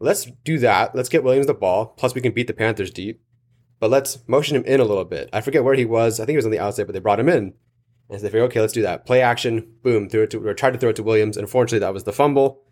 let's 0.00 0.26
do 0.44 0.58
that. 0.58 0.94
Let's 0.94 1.08
get 1.08 1.22
Williams 1.22 1.46
the 1.46 1.54
ball. 1.54 1.86
Plus, 1.86 2.14
we 2.14 2.20
can 2.20 2.32
beat 2.32 2.48
the 2.48 2.52
Panthers 2.52 2.90
deep. 2.90 3.22
But 3.78 3.90
let's 3.90 4.18
motion 4.26 4.56
him 4.56 4.64
in 4.64 4.80
a 4.80 4.84
little 4.84 5.04
bit. 5.04 5.30
I 5.32 5.40
forget 5.40 5.64
where 5.64 5.74
he 5.74 5.84
was. 5.84 6.18
I 6.18 6.24
think 6.24 6.34
he 6.34 6.36
was 6.36 6.44
on 6.44 6.50
the 6.50 6.58
outside, 6.58 6.84
but 6.84 6.92
they 6.92 6.98
brought 6.98 7.20
him 7.20 7.28
in. 7.28 7.54
And 8.08 8.18
so 8.18 8.22
they 8.24 8.28
figured, 8.28 8.50
okay, 8.50 8.60
let's 8.60 8.72
do 8.72 8.82
that. 8.82 9.06
Play 9.06 9.22
action, 9.22 9.74
boom, 9.82 10.08
threw 10.08 10.22
it 10.22 10.30
to, 10.30 10.46
or 10.46 10.52
tried 10.52 10.72
to 10.72 10.78
throw 10.78 10.90
it 10.90 10.96
to 10.96 11.02
Williams. 11.02 11.36
Unfortunately, 11.36 11.78
that 11.78 11.94
was 11.94 12.04
the 12.04 12.12
fumble. 12.12 12.64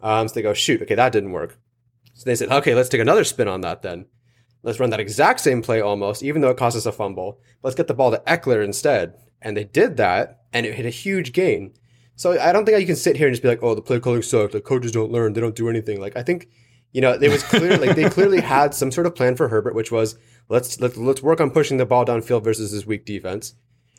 Um, 0.00 0.26
so 0.26 0.34
they 0.34 0.42
go, 0.42 0.54
shoot, 0.54 0.82
okay, 0.82 0.94
that 0.94 1.12
didn't 1.12 1.32
work. 1.32 1.58
So 2.14 2.24
they 2.24 2.34
said, 2.34 2.50
okay, 2.50 2.74
let's 2.74 2.88
take 2.88 3.00
another 3.00 3.24
spin 3.24 3.48
on 3.48 3.60
that 3.60 3.82
then. 3.82 4.06
Let's 4.62 4.80
run 4.80 4.90
that 4.90 5.00
exact 5.00 5.40
same 5.40 5.62
play 5.62 5.80
almost, 5.80 6.22
even 6.22 6.40
though 6.40 6.50
it 6.50 6.56
cost 6.56 6.76
us 6.76 6.86
a 6.86 6.92
fumble. 6.92 7.40
Let's 7.62 7.76
get 7.76 7.86
the 7.86 7.94
ball 7.94 8.10
to 8.10 8.22
Ekeler 8.26 8.64
instead. 8.64 9.14
And 9.40 9.56
they 9.56 9.64
did 9.64 9.96
that, 9.96 10.42
and 10.52 10.64
it 10.64 10.74
hit 10.74 10.86
a 10.86 10.90
huge 10.90 11.32
gain. 11.32 11.74
So 12.22 12.40
I 12.40 12.52
don't 12.52 12.64
think 12.64 12.78
you 12.78 12.86
can 12.86 12.94
sit 12.94 13.16
here 13.16 13.26
and 13.26 13.34
just 13.34 13.42
be 13.42 13.48
like, 13.48 13.64
oh, 13.64 13.74
the 13.74 13.82
play 13.82 13.98
calling 13.98 14.22
sucked. 14.22 14.52
The 14.52 14.60
coaches 14.60 14.92
don't 14.92 15.10
learn, 15.10 15.32
they 15.32 15.40
don't 15.40 15.56
do 15.56 15.68
anything. 15.68 16.00
Like 16.00 16.16
I 16.16 16.22
think, 16.22 16.46
you 16.92 17.00
know, 17.00 17.14
it 17.14 17.28
was 17.28 17.42
clear 17.42 17.76
like 17.76 17.96
they 17.96 18.08
clearly 18.08 18.40
had 18.54 18.74
some 18.74 18.92
sort 18.92 19.08
of 19.08 19.16
plan 19.16 19.34
for 19.34 19.48
Herbert, 19.48 19.74
which 19.74 19.90
was 19.90 20.16
let's 20.48 20.80
let's 20.80 20.96
let's 20.96 21.20
work 21.20 21.40
on 21.40 21.50
pushing 21.50 21.78
the 21.78 21.84
ball 21.84 22.06
downfield 22.06 22.44
versus 22.44 22.70
his 22.70 22.86
weak 22.86 23.04
defense. 23.04 23.54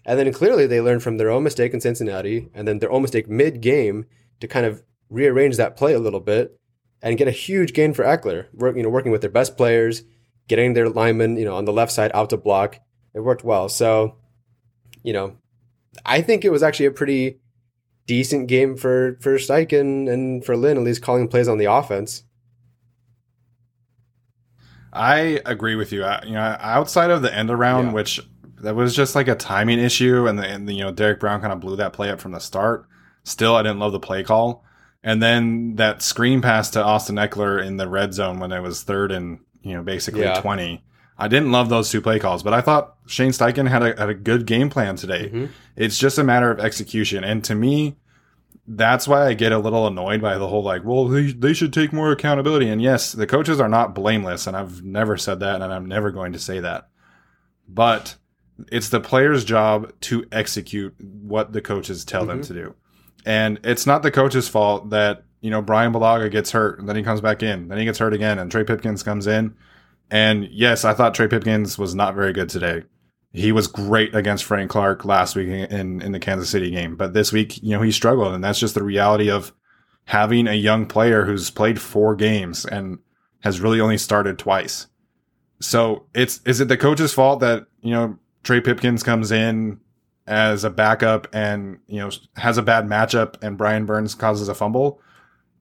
And 0.06 0.18
then 0.18 0.32
clearly 0.32 0.68
they 0.68 0.80
learned 0.80 1.04
from 1.04 1.18
their 1.18 1.30
own 1.30 1.44
mistake 1.44 1.74
in 1.74 1.82
Cincinnati 1.82 2.48
and 2.54 2.66
then 2.66 2.80
their 2.80 2.94
own 2.94 3.02
mistake 3.02 3.28
mid 3.28 3.60
game 3.60 4.06
to 4.40 4.48
kind 4.48 4.66
of 4.66 4.84
rearrange 5.10 5.58
that 5.58 5.76
play 5.76 5.94
a 5.94 6.00
little 6.00 6.22
bit 6.22 6.58
and 7.02 7.18
get 7.18 7.28
a 7.28 7.32
huge 7.32 7.74
gain 7.74 7.94
for 7.94 8.06
Ekeler. 8.06 8.46
Work, 8.54 8.78
you 8.78 8.84
know, 8.84 8.90
working 8.90 9.12
with 9.12 9.20
their 9.20 9.30
best 9.30 9.58
players, 9.58 10.04
getting 10.48 10.76
their 10.76 10.88
linemen, 10.88 11.36
you 11.36 11.44
know, 11.44 11.58
on 11.58 11.66
the 11.66 11.74
left 11.74 11.92
side 11.92 12.12
out 12.14 12.30
to 12.30 12.38
block. 12.38 12.80
It 13.14 13.20
worked 13.20 13.44
well. 13.44 13.68
So, 13.68 14.16
you 15.04 15.12
know, 15.12 15.36
I 16.06 16.22
think 16.22 16.46
it 16.46 16.54
was 16.54 16.64
actually 16.64 16.86
a 16.86 16.92
pretty 16.92 17.42
decent 18.06 18.48
game 18.48 18.76
for 18.76 19.18
for 19.22 19.36
Steichen 19.38 20.12
and 20.12 20.44
for 20.44 20.56
Lynn, 20.58 20.78
at 20.78 20.84
least 20.84 21.02
calling 21.02 21.28
plays 21.28 21.48
on 21.48 21.58
the 21.58 21.66
offense. 21.66 22.24
I 24.92 25.42
agree 25.46 25.76
with 25.76 25.92
you. 25.92 26.04
I, 26.04 26.24
you 26.24 26.34
know, 26.34 26.56
outside 26.60 27.10
of 27.10 27.24
the 27.24 27.34
end 27.34 27.50
around, 27.50 27.88
yeah. 27.88 27.94
which 27.94 28.22
that 28.62 28.76
was 28.76 28.96
just 28.96 29.16
like 29.16 29.28
a 29.28 29.36
timing 29.36 29.80
issue, 29.80 30.28
and, 30.28 30.38
the, 30.38 30.48
and 30.48 30.70
the, 30.70 30.74
you 30.74 30.84
know 30.84 30.92
Derrick 30.92 31.20
Brown 31.20 31.42
kind 31.42 31.52
of 31.52 31.60
blew 31.60 31.76
that 31.78 31.94
play 31.94 32.10
up 32.10 32.22
from 32.22 32.32
the 32.32 32.40
start. 32.40 32.86
Still, 33.24 33.56
I 33.56 33.64
didn't 33.64 33.80
love 33.80 33.92
the 33.92 34.00
play 34.00 34.24
call, 34.24 34.64
and 35.04 35.22
then 35.22 35.76
that 35.76 36.02
screen 36.02 36.42
pass 36.42 36.70
to 36.72 36.84
Austin 36.84 37.16
Ekeler 37.16 37.64
in 37.64 37.78
the 37.78 37.90
red 37.90 38.14
zone 38.14 38.40
when 38.40 38.52
it 38.52 38.62
was 38.62 38.84
third 38.84 39.12
and 39.12 39.40
you 39.62 39.74
know 39.74 39.82
basically 39.82 40.22
yeah. 40.22 40.40
twenty. 40.40 40.84
I 41.18 41.28
didn't 41.28 41.52
love 41.52 41.70
those 41.70 41.92
two 41.92 42.02
play 42.02 42.20
calls, 42.20 42.44
but 42.44 42.54
I 42.54 42.62
thought 42.62 42.96
Shane 43.08 43.32
Steichen 43.32 43.68
had 43.68 43.84
a, 43.84 44.00
had 44.00 44.10
a 44.10 44.16
good 44.16 44.46
game 44.46 44.70
plan 44.70 44.96
today. 44.96 45.28
Mm-hmm. 45.28 45.46
It's 45.76 45.98
just 45.98 46.18
a 46.18 46.24
matter 46.24 46.52
of 46.52 46.60
execution, 46.60 47.24
and 47.24 47.44
to 47.46 47.56
me, 47.56 47.98
that's 48.66 49.08
why 49.08 49.28
I 49.28 49.34
get 49.34 49.52
a 49.52 49.58
little 49.58 49.88
annoyed 49.88 50.22
by 50.22 50.38
the 50.38 50.48
whole 50.48 50.64
like, 50.64 50.86
well, 50.86 51.08
they, 51.08 51.34
they 51.34 51.54
should 51.54 51.74
take 51.74 51.92
more 51.92 52.12
accountability. 52.12 52.70
And 52.70 52.82
yes, 52.82 53.12
the 53.12 53.28
coaches 53.28 53.60
are 53.60 53.68
not 53.68 53.94
blameless, 53.94 54.48
and 54.48 54.56
I've 54.56 54.84
never 54.84 55.18
said 55.18 55.42
that, 55.42 55.62
and 55.62 55.74
I'm 55.74 55.86
never 55.86 56.12
going 56.12 56.34
to 56.34 56.40
say 56.40 56.60
that. 56.62 56.88
But 57.68 58.16
it's 58.72 58.90
the 58.90 59.00
player's 59.00 59.44
job 59.44 59.92
to 60.02 60.26
execute 60.32 60.96
what 61.00 61.54
the 61.54 61.62
coaches 61.62 62.06
tell 62.06 62.22
mm-hmm. 62.22 62.30
them 62.30 62.42
to 62.44 62.54
do. 62.54 62.76
And 63.26 63.60
it's 63.64 63.86
not 63.86 64.04
the 64.04 64.12
coach's 64.12 64.48
fault 64.48 64.90
that, 64.92 65.24
you 65.42 65.50
know, 65.50 65.62
Brian 65.62 65.94
Bulaga 65.94 66.30
gets 66.32 66.52
hurt 66.52 66.80
and 66.80 66.88
then 66.88 66.96
he 66.96 67.04
comes 67.04 67.22
back 67.22 67.44
in, 67.44 67.68
then 67.68 67.78
he 67.78 67.86
gets 67.86 68.00
hurt 68.00 68.14
again, 68.14 68.40
and 68.40 68.52
Trey 68.52 68.64
Pipkins 68.64 69.04
comes 69.04 69.28
in. 69.28 69.56
And 70.12 70.48
yes, 70.52 70.86
I 70.86 70.94
thought 70.94 71.14
Trey 71.14 71.28
Pipkins 71.28 71.78
was 71.78 71.96
not 71.96 72.14
very 72.16 72.34
good 72.34 72.50
today. 72.50 72.84
He 73.32 73.52
was 73.52 73.66
great 73.68 74.14
against 74.14 74.44
Frank 74.44 74.70
Clark 74.70 75.06
last 75.06 75.36
week 75.36 75.48
in, 75.48 76.02
in 76.02 76.12
the 76.12 76.20
Kansas 76.20 76.52
City 76.52 76.70
game, 76.70 76.96
but 76.96 77.14
this 77.14 77.32
week, 77.32 77.62
you 77.64 77.72
know, 77.72 77.82
he 77.82 77.92
struggled. 77.92 78.34
And 78.34 78.44
that's 78.44 78.60
just 78.60 78.76
the 78.76 78.84
reality 78.84 79.32
of 79.32 79.54
having 80.06 80.48
a 80.48 80.54
young 80.54 80.86
player 80.86 81.26
who's 81.26 81.50
played 81.50 81.82
four 81.82 82.16
games 82.16 82.64
and 82.64 83.00
has 83.42 83.60
really 83.60 83.82
only 83.82 83.98
started 83.98 84.38
twice. 84.38 84.86
So 85.62 86.06
it's, 86.14 86.42
is 86.46 86.62
it 86.62 86.68
the 86.68 86.78
coach's 86.78 87.14
fault 87.14 87.40
that, 87.40 87.66
you 87.82 87.92
know, 87.92 88.20
Trey 88.44 88.62
Pipkins 88.62 89.02
comes 89.02 89.32
in 89.32 89.80
as 90.28 90.64
a 90.64 90.70
backup 90.70 91.28
and, 91.34 91.80
you 91.88 92.00
know, 92.00 92.12
has 92.36 92.60
a 92.60 92.62
bad 92.62 92.86
matchup 92.86 93.42
and 93.42 93.58
Brian 93.58 93.86
Burns 93.86 94.14
causes 94.14 94.48
a 94.48 94.54
fumble. 94.54 95.02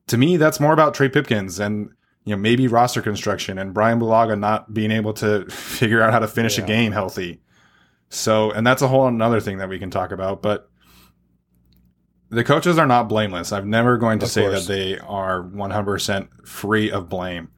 To 0.07 0.17
me, 0.17 0.37
that's 0.37 0.59
more 0.59 0.73
about 0.73 0.93
Trey 0.93 1.09
Pipkins 1.09 1.59
and, 1.59 1.89
you 2.25 2.35
know, 2.35 2.41
maybe 2.41 2.67
roster 2.67 3.01
construction 3.01 3.57
and 3.57 3.73
Brian 3.73 3.99
Bulaga 3.99 4.39
not 4.39 4.73
being 4.73 4.91
able 4.91 5.13
to 5.13 5.45
figure 5.49 6.01
out 6.01 6.13
how 6.13 6.19
to 6.19 6.27
finish 6.27 6.57
yeah. 6.57 6.63
a 6.63 6.67
game 6.67 6.91
healthy. 6.91 7.41
So, 8.09 8.51
and 8.51 8.65
that's 8.65 8.81
a 8.81 8.87
whole 8.87 9.07
another 9.07 9.39
thing 9.39 9.57
that 9.57 9.69
we 9.69 9.79
can 9.79 9.89
talk 9.89 10.11
about, 10.11 10.41
but 10.41 10.69
the 12.29 12.43
coaches 12.43 12.77
are 12.77 12.87
not 12.87 13.09
blameless. 13.09 13.51
I'm 13.51 13.69
never 13.69 13.97
going 13.97 14.19
to 14.19 14.25
of 14.25 14.31
say 14.31 14.41
course. 14.47 14.67
that 14.67 14.73
they 14.73 14.97
are 14.99 15.43
100% 15.43 16.47
free 16.47 16.91
of 16.91 17.09
blame, 17.09 17.49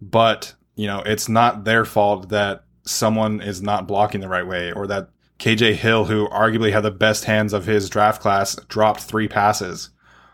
but 0.00 0.54
you 0.76 0.86
know, 0.86 1.02
it's 1.04 1.28
not 1.28 1.64
their 1.64 1.84
fault 1.84 2.30
that 2.30 2.64
someone 2.82 3.40
is 3.40 3.62
not 3.62 3.86
blocking 3.86 4.20
the 4.20 4.28
right 4.28 4.46
way 4.46 4.72
or 4.72 4.86
that 4.86 5.08
KJ 5.38 5.74
Hill, 5.74 6.04
who 6.06 6.28
arguably 6.28 6.72
had 6.72 6.82
the 6.82 6.90
best 6.90 7.24
hands 7.24 7.52
of 7.52 7.66
his 7.66 7.88
draft 7.88 8.22
class, 8.22 8.56
dropped 8.68 9.00
three 9.00 9.28
passes, 9.28 9.90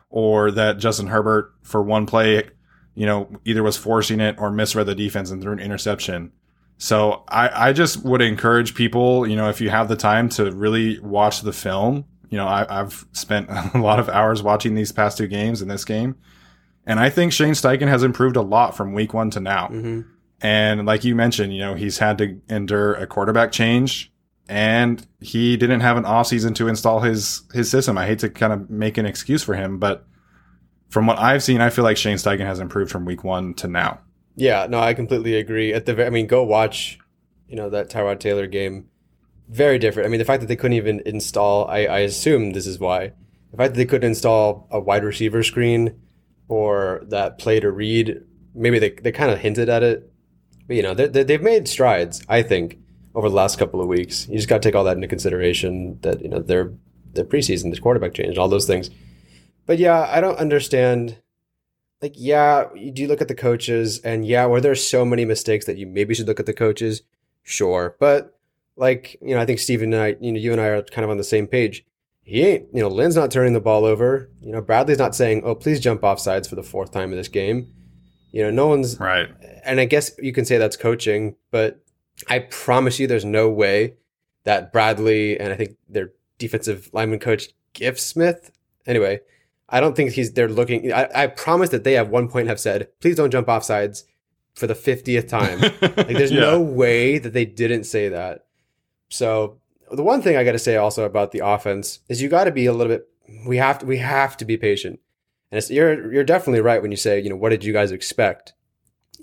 or 0.08 0.50
that 0.50 0.78
Justin 0.78 1.08
Herbert 1.08 1.52
for 1.62 1.82
one 1.82 2.06
play, 2.06 2.50
you 2.94 3.06
know, 3.06 3.28
either 3.44 3.62
was 3.62 3.76
forcing 3.76 4.20
it 4.20 4.36
or 4.38 4.50
misread 4.50 4.86
the 4.86 4.94
defense 4.94 5.30
and 5.30 5.42
threw 5.42 5.52
an 5.52 5.58
interception. 5.58 6.32
So 6.78 7.24
I, 7.28 7.68
I 7.68 7.72
just 7.72 8.04
would 8.04 8.22
encourage 8.22 8.74
people, 8.74 9.26
you 9.26 9.36
know, 9.36 9.48
if 9.48 9.60
you 9.60 9.70
have 9.70 9.88
the 9.88 9.96
time 9.96 10.28
to 10.30 10.50
really 10.50 10.98
watch 11.00 11.42
the 11.42 11.52
film. 11.52 12.06
You 12.30 12.38
know, 12.38 12.46
I, 12.46 12.64
have 12.68 13.06
spent 13.12 13.48
a 13.74 13.78
lot 13.78 13.98
of 13.98 14.08
hours 14.08 14.42
watching 14.42 14.74
these 14.74 14.92
past 14.92 15.18
two 15.18 15.26
games 15.26 15.62
in 15.62 15.68
this 15.68 15.84
game. 15.84 16.16
And 16.86 16.98
I 16.98 17.10
think 17.10 17.32
Shane 17.32 17.52
Steichen 17.52 17.88
has 17.88 18.02
improved 18.02 18.36
a 18.36 18.42
lot 18.42 18.76
from 18.76 18.94
week 18.94 19.12
one 19.12 19.30
to 19.30 19.40
now. 19.40 19.68
Mm-hmm. 19.68 20.00
And 20.40 20.86
like 20.86 21.04
you 21.04 21.14
mentioned, 21.14 21.54
you 21.54 21.60
know, 21.60 21.74
he's 21.74 21.98
had 21.98 22.18
to 22.18 22.40
endure 22.48 22.94
a 22.94 23.06
quarterback 23.06 23.52
change 23.52 24.10
and 24.50 25.06
he 25.20 25.56
didn't 25.56 25.80
have 25.80 25.96
an 25.96 26.04
off 26.04 26.26
season 26.26 26.52
to 26.54 26.66
install 26.66 27.00
his 27.00 27.42
his 27.54 27.70
system. 27.70 27.96
I 27.96 28.06
hate 28.06 28.18
to 28.18 28.28
kind 28.28 28.52
of 28.52 28.68
make 28.68 28.98
an 28.98 29.06
excuse 29.06 29.44
for 29.44 29.54
him, 29.54 29.78
but 29.78 30.06
from 30.90 31.06
what 31.06 31.18
I've 31.18 31.42
seen, 31.42 31.60
I 31.60 31.70
feel 31.70 31.84
like 31.84 31.96
Shane 31.96 32.16
Steichen 32.16 32.46
has 32.46 32.60
improved 32.60 32.90
from 32.90 33.04
week 33.04 33.24
one 33.24 33.54
to 33.54 33.68
now. 33.68 34.00
Yeah, 34.36 34.66
no, 34.68 34.78
I 34.78 34.94
completely 34.94 35.36
agree. 35.36 35.72
At 35.72 35.86
the, 35.86 36.06
I 36.06 36.10
mean, 36.10 36.26
go 36.26 36.42
watch, 36.42 36.98
you 37.48 37.56
know, 37.56 37.70
that 37.70 37.90
Tyrod 37.90 38.20
Taylor 38.20 38.46
game. 38.46 38.88
Very 39.48 39.78
different. 39.78 40.06
I 40.06 40.10
mean, 40.10 40.18
the 40.18 40.24
fact 40.24 40.40
that 40.40 40.46
they 40.46 40.56
couldn't 40.56 40.76
even 40.76 41.02
install, 41.04 41.66
I, 41.66 41.86
I 41.86 41.98
assume 42.00 42.52
this 42.52 42.66
is 42.66 42.78
why. 42.78 43.12
The 43.50 43.56
fact 43.56 43.74
that 43.74 43.78
they 43.78 43.86
couldn't 43.86 44.08
install 44.08 44.68
a 44.70 44.78
wide 44.78 45.02
receiver 45.02 45.42
screen 45.42 46.00
or 46.46 47.02
that 47.08 47.38
play 47.38 47.58
to 47.58 47.70
read, 47.70 48.22
maybe 48.54 48.78
they, 48.78 48.90
they 48.90 49.10
kind 49.10 49.30
of 49.32 49.40
hinted 49.40 49.68
at 49.68 49.82
it 49.82 50.10
but 50.70 50.76
you 50.76 50.84
know, 50.84 50.94
they, 50.94 51.24
they've 51.24 51.42
made 51.42 51.66
strides. 51.66 52.22
I 52.28 52.44
think 52.44 52.78
over 53.16 53.28
the 53.28 53.34
last 53.34 53.58
couple 53.58 53.80
of 53.80 53.88
weeks. 53.88 54.28
You 54.28 54.36
just 54.36 54.48
got 54.48 54.62
to 54.62 54.68
take 54.68 54.76
all 54.76 54.84
that 54.84 54.94
into 54.94 55.08
consideration. 55.08 55.98
That 56.02 56.22
you 56.22 56.28
know, 56.28 56.38
their 56.38 56.72
their 57.12 57.24
preseason, 57.24 57.74
the 57.74 57.80
quarterback 57.80 58.14
change, 58.14 58.38
all 58.38 58.46
those 58.46 58.68
things. 58.68 58.88
But 59.66 59.78
yeah, 59.78 60.08
I 60.10 60.20
don't 60.20 60.38
understand. 60.38 61.18
Like, 62.02 62.14
yeah, 62.16 62.64
you 62.74 62.90
do 62.90 63.06
look 63.06 63.20
at 63.20 63.28
the 63.28 63.34
coaches, 63.34 63.98
and 64.00 64.26
yeah, 64.26 64.46
where 64.46 64.60
there 64.60 64.74
so 64.74 65.04
many 65.04 65.24
mistakes 65.24 65.66
that 65.66 65.76
you 65.76 65.86
maybe 65.86 66.14
should 66.14 66.26
look 66.26 66.40
at 66.40 66.46
the 66.46 66.54
coaches? 66.54 67.02
Sure, 67.42 67.96
but 68.00 68.38
like 68.76 69.16
you 69.20 69.34
know, 69.34 69.40
I 69.40 69.46
think 69.46 69.58
Steven 69.58 69.92
and 69.92 70.02
I, 70.02 70.16
you 70.20 70.32
know, 70.32 70.38
you 70.38 70.52
and 70.52 70.60
I 70.60 70.68
are 70.68 70.82
kind 70.82 71.04
of 71.04 71.10
on 71.10 71.18
the 71.18 71.24
same 71.24 71.46
page. 71.46 71.84
He 72.22 72.42
ain't, 72.42 72.68
you 72.72 72.80
know, 72.80 72.88
Lynn's 72.88 73.16
not 73.16 73.30
turning 73.30 73.54
the 73.54 73.60
ball 73.60 73.84
over. 73.84 74.30
You 74.40 74.52
know, 74.52 74.60
Bradley's 74.60 74.98
not 74.98 75.14
saying, 75.14 75.42
"Oh, 75.44 75.54
please 75.54 75.80
jump 75.80 76.04
off 76.04 76.20
sides 76.20 76.48
for 76.48 76.54
the 76.54 76.62
fourth 76.62 76.92
time 76.92 77.10
in 77.10 77.18
this 77.18 77.28
game." 77.28 77.72
You 78.32 78.44
know, 78.44 78.50
no 78.50 78.68
one's 78.68 78.98
right. 78.98 79.28
And 79.64 79.80
I 79.80 79.84
guess 79.84 80.12
you 80.18 80.32
can 80.32 80.44
say 80.44 80.56
that's 80.56 80.76
coaching, 80.76 81.36
but 81.50 81.80
I 82.28 82.40
promise 82.40 82.98
you, 82.98 83.06
there's 83.06 83.24
no 83.24 83.48
way 83.50 83.94
that 84.44 84.72
Bradley 84.72 85.38
and 85.38 85.52
I 85.52 85.56
think 85.56 85.76
their 85.88 86.12
defensive 86.38 86.90
lineman 86.92 87.18
coach 87.18 87.48
Giff 87.72 87.98
Smith. 87.98 88.50
Anyway, 88.86 89.20
I 89.70 89.80
don't 89.80 89.94
think 89.94 90.12
he's. 90.12 90.32
They're 90.32 90.48
looking. 90.48 90.92
I, 90.92 91.08
I 91.14 91.26
promise 91.28 91.70
that 91.70 91.84
they 91.84 91.94
have 91.94 92.08
one 92.08 92.28
point 92.28 92.48
have 92.48 92.60
said, 92.60 92.88
please 93.00 93.16
don't 93.16 93.30
jump 93.30 93.48
off 93.48 93.64
sides 93.64 94.04
for 94.54 94.66
the 94.66 94.74
fiftieth 94.74 95.28
time. 95.28 95.60
like, 95.80 96.08
there's 96.08 96.32
yeah. 96.32 96.40
no 96.40 96.60
way 96.60 97.18
that 97.18 97.32
they 97.32 97.44
didn't 97.44 97.84
say 97.84 98.08
that. 98.08 98.46
So 99.08 99.58
the 99.90 100.02
one 100.02 100.22
thing 100.22 100.36
I 100.36 100.44
got 100.44 100.52
to 100.52 100.58
say 100.58 100.76
also 100.76 101.04
about 101.04 101.32
the 101.32 101.40
offense 101.44 102.00
is 102.08 102.22
you 102.22 102.28
got 102.28 102.44
to 102.44 102.52
be 102.52 102.66
a 102.66 102.72
little 102.72 102.92
bit 102.92 103.10
we 103.46 103.56
have 103.56 103.78
to 103.78 103.86
we 103.86 103.98
have 103.98 104.36
to 104.38 104.44
be 104.44 104.56
patient. 104.56 105.00
And 105.50 105.58
it's, 105.58 105.70
you're 105.70 106.12
you're 106.12 106.24
definitely 106.24 106.60
right 106.60 106.82
when 106.82 106.90
you 106.90 106.96
say, 106.96 107.20
you 107.20 107.30
know, 107.30 107.36
what 107.36 107.50
did 107.50 107.64
you 107.64 107.72
guys 107.72 107.92
expect? 107.92 108.54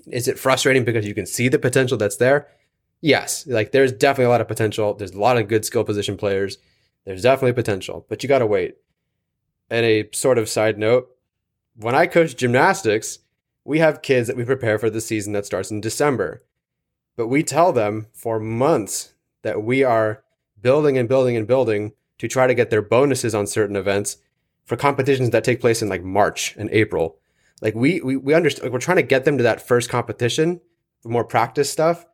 Is 0.06 0.28
it 0.28 0.38
frustrating 0.38 0.84
because 0.84 1.06
you 1.06 1.14
can 1.14 1.26
see 1.26 1.48
the 1.48 1.58
potential 1.58 1.98
that's 1.98 2.16
there? 2.16 2.48
Yes, 3.00 3.46
like 3.46 3.72
there's 3.72 3.92
definitely 3.92 4.26
a 4.26 4.30
lot 4.30 4.40
of 4.40 4.48
potential. 4.48 4.94
There's 4.94 5.12
a 5.12 5.20
lot 5.20 5.38
of 5.38 5.48
good 5.48 5.64
skill 5.64 5.84
position 5.84 6.16
players. 6.16 6.58
There's 7.04 7.22
definitely 7.22 7.52
potential, 7.52 8.04
but 8.08 8.22
you 8.22 8.28
got 8.28 8.40
to 8.40 8.46
wait. 8.46 8.76
And 9.70 9.84
a 9.84 10.08
sort 10.12 10.38
of 10.38 10.48
side 10.48 10.78
note, 10.78 11.10
when 11.76 11.94
I 11.94 12.06
coach 12.06 12.36
gymnastics, 12.36 13.20
we 13.64 13.78
have 13.80 14.02
kids 14.02 14.26
that 14.26 14.36
we 14.36 14.44
prepare 14.44 14.78
for 14.78 14.90
the 14.90 15.00
season 15.00 15.32
that 15.34 15.46
starts 15.46 15.70
in 15.70 15.80
December. 15.80 16.42
But 17.16 17.28
we 17.28 17.42
tell 17.42 17.72
them 17.72 18.06
for 18.12 18.40
months 18.40 19.12
that 19.42 19.62
we 19.62 19.84
are 19.84 20.22
building 20.60 20.96
and 20.96 21.08
building 21.08 21.36
and 21.36 21.46
building 21.46 21.92
to 22.18 22.28
try 22.28 22.46
to 22.46 22.54
get 22.54 22.70
their 22.70 22.82
bonuses 22.82 23.34
on 23.34 23.46
certain 23.46 23.76
events 23.76 24.16
for 24.64 24.76
competitions 24.76 25.30
that 25.30 25.44
take 25.44 25.60
place 25.60 25.82
in 25.82 25.88
like 25.88 26.02
March 26.02 26.54
and 26.56 26.70
April. 26.70 27.18
Like 27.60 27.74
we 27.74 28.00
we 28.00 28.16
we 28.16 28.34
understand 28.34 28.64
like 28.64 28.72
we're 28.72 28.80
trying 28.80 28.96
to 28.96 29.02
get 29.02 29.24
them 29.24 29.36
to 29.38 29.42
that 29.42 29.66
first 29.66 29.88
competition, 29.88 30.60
for 31.00 31.08
more 31.08 31.24
practice 31.24 31.70
stuff. 31.70 32.06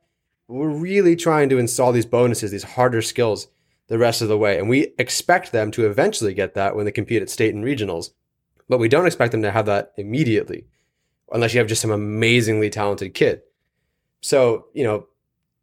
We're 0.49 0.68
really 0.68 1.16
trying 1.16 1.49
to 1.50 1.58
install 1.58 1.92
these 1.92 2.06
bonuses, 2.06 2.50
these 2.50 2.64
harder 2.64 3.02
skills 3.02 3.49
the 3.88 3.99
rest 3.99 4.23
of 4.23 4.29
the 4.29 4.38
way. 4.38 4.59
And 4.59 4.69
we 4.69 4.95
expect 4.99 5.53
them 5.53 5.71
to 5.73 5.87
eventually 5.87 6.35
get 6.35 6.55
that 6.55 6.75
when 6.75 6.85
they 6.85 6.93
compete 6.93 7.23
at 7.23 7.31
state 7.31 7.55
and 7.55 7.64
regionals. 7.64 8.11
But 8.69 8.79
we 8.79 8.88
don't 8.88 9.07
expect 9.07 9.33
them 9.33 9.43
to 9.43 9.50
have 9.50 9.67
that 9.67 9.93
immediately 9.97 10.67
unless 11.33 11.53
you 11.53 11.59
have 11.59 11.69
just 11.69 11.83
some 11.83 11.91
amazingly 11.91 12.71
talented 12.71 13.14
kid. 13.14 13.43
So, 14.21 14.67
you 14.73 14.85
know, 14.85 15.07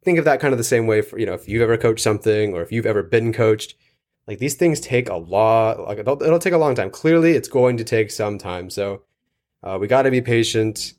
think 0.04 0.20
of 0.20 0.25
that 0.25 0.40
kind 0.40 0.54
of 0.54 0.58
the 0.58 0.63
same 0.63 0.88
way 0.88 1.01
for, 1.01 1.18
you 1.18 1.25
know, 1.25 1.34
if 1.34 1.48
you've 1.48 1.62
ever 1.62 1.78
coached 1.78 2.04
something 2.04 2.54
or 2.54 2.62
if 2.62 2.72
you've 2.72 2.86
ever 2.86 3.04
been 3.04 3.34
coached, 3.34 3.75
like 4.28 4.40
these 4.40 4.56
things 4.56 4.80
take 4.80 5.10
a 5.10 5.16
lot, 5.16 5.80
like 5.80 5.98
it'll, 5.98 6.22
it'll 6.22 6.40
take 6.40 6.54
a 6.54 6.58
long 6.58 6.75
time. 6.75 6.92
Clearly, 6.92 7.32
it's 7.32 7.48
going 7.48 7.78
to 7.78 7.84
take 7.84 8.12
some 8.12 8.38
time. 8.38 8.70
So 8.70 9.01
uh, 9.63 9.78
we 9.80 9.88
got 9.88 10.04
to 10.04 10.12
be 10.12 10.22
patient. 10.22 10.94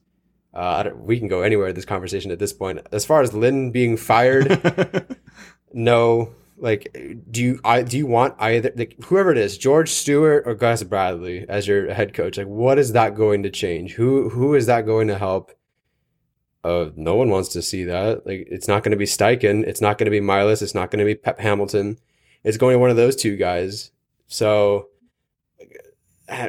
Uh, 0.53 0.91
we 0.95 1.19
can 1.19 1.29
go 1.29 1.43
anywhere 1.43 1.69
in 1.69 1.75
this 1.75 1.85
conversation 1.85 2.31
at 2.31 2.39
this 2.39 2.53
point. 2.53 2.81
As 2.93 3.05
far 3.05 3.23
as 3.23 3.33
Lynn 3.33 3.71
being 3.71 3.97
fired, 3.97 5.17
no. 5.73 6.35
Like, 6.63 6.97
do 7.31 7.43
you 7.43 7.61
I 7.65 7.83
do 7.83 7.99
you 7.99 8.07
want 8.07 8.37
either 8.39 8.73
like, 8.75 8.97
whoever 9.05 9.33
it 9.33 9.39
is, 9.39 9.59
George 9.59 9.91
Stewart 9.91 10.45
or 10.47 10.55
Gus 10.55 10.83
Bradley 10.83 11.45
as 11.49 11.67
your 11.67 11.93
head 11.93 12.15
coach? 12.15 12.39
Like, 12.39 12.47
what 12.47 12.79
is 12.79 12.93
that 12.93 13.15
going 13.15 13.43
to 13.43 13.51
change? 13.51 13.93
Who 13.93 14.31
who 14.31 14.55
is 14.55 14.67
that 14.67 14.87
going 14.87 15.09
to 15.09 15.19
help? 15.19 15.53
Uh, 16.65 16.91
no 16.95 17.17
one 17.17 17.29
wants 17.29 17.51
to 17.51 17.61
see 17.61 17.85
that. 17.85 18.25
Like, 18.25 18.47
it's 18.49 18.69
not 18.69 18.85
going 18.85 18.93
to 18.93 18.97
be 18.97 19.05
Steichen. 19.05 19.65
It's 19.65 19.81
not 19.81 19.99
going 19.99 20.07
to 20.07 20.11
be 20.11 20.21
Milus. 20.21 20.63
It's 20.63 20.75
not 20.75 20.91
going 20.93 21.01
to 21.01 21.05
be 21.05 21.17
Pep 21.17 21.41
Hamilton 21.41 21.99
it's 22.45 22.57
going 22.57 22.75
to 22.75 22.79
one 22.79 22.91
of 22.91 22.97
those 22.97 23.17
two 23.17 23.37
guys. 23.37 23.91
So, 24.27 24.89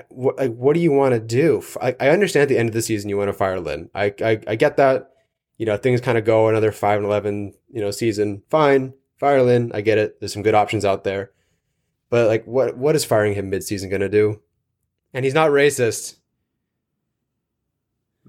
what, 0.10 0.38
like, 0.38 0.54
what 0.54 0.74
do 0.74 0.80
you 0.80 0.92
want 0.92 1.14
to 1.14 1.20
do? 1.20 1.64
I, 1.82 1.96
I 2.00 2.10
understand 2.10 2.44
at 2.44 2.50
the 2.50 2.58
end 2.58 2.70
of 2.70 2.74
the 2.74 2.82
season 2.82 3.10
you 3.10 3.18
want 3.18 3.30
to 3.30 3.34
fire 3.34 3.60
Lynn. 3.60 3.90
I, 3.94 4.14
I, 4.22 4.40
I 4.48 4.56
get 4.56 4.78
that. 4.78 5.10
You 5.58 5.68
know, 5.68 5.78
things 5.78 6.02
kind 6.02 6.18
of 6.18 6.26
go 6.26 6.50
another 6.50 6.72
five 6.72 6.98
and 6.98 7.06
eleven, 7.06 7.54
you 7.72 7.80
know, 7.80 7.92
season. 7.92 8.42
Fine, 8.50 8.94
fire 9.18 9.42
Lynn. 9.42 9.72
I 9.74 9.82
get 9.82 9.98
it. 9.98 10.20
There's 10.20 10.34
some 10.34 10.44
good 10.44 10.56
options 10.56 10.86
out 10.86 11.04
there, 11.04 11.32
but 12.10 12.28
like, 12.28 12.46
what 12.46 12.78
what 12.78 12.96
is 12.96 13.06
firing 13.06 13.34
him 13.34 13.52
midseason 13.52 13.90
going 13.90 14.02
to 14.02 14.10
do? 14.10 14.42
And 15.14 15.26
he's 15.26 15.34
not 15.34 15.52
racist. 15.52 16.18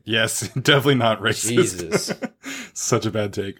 Yes, 0.04 0.48
definitely 0.54 0.96
not 0.96 1.20
racist. 1.20 1.48
Jesus, 1.48 2.12
such 2.74 3.06
a 3.06 3.10
bad 3.10 3.32
take. 3.32 3.56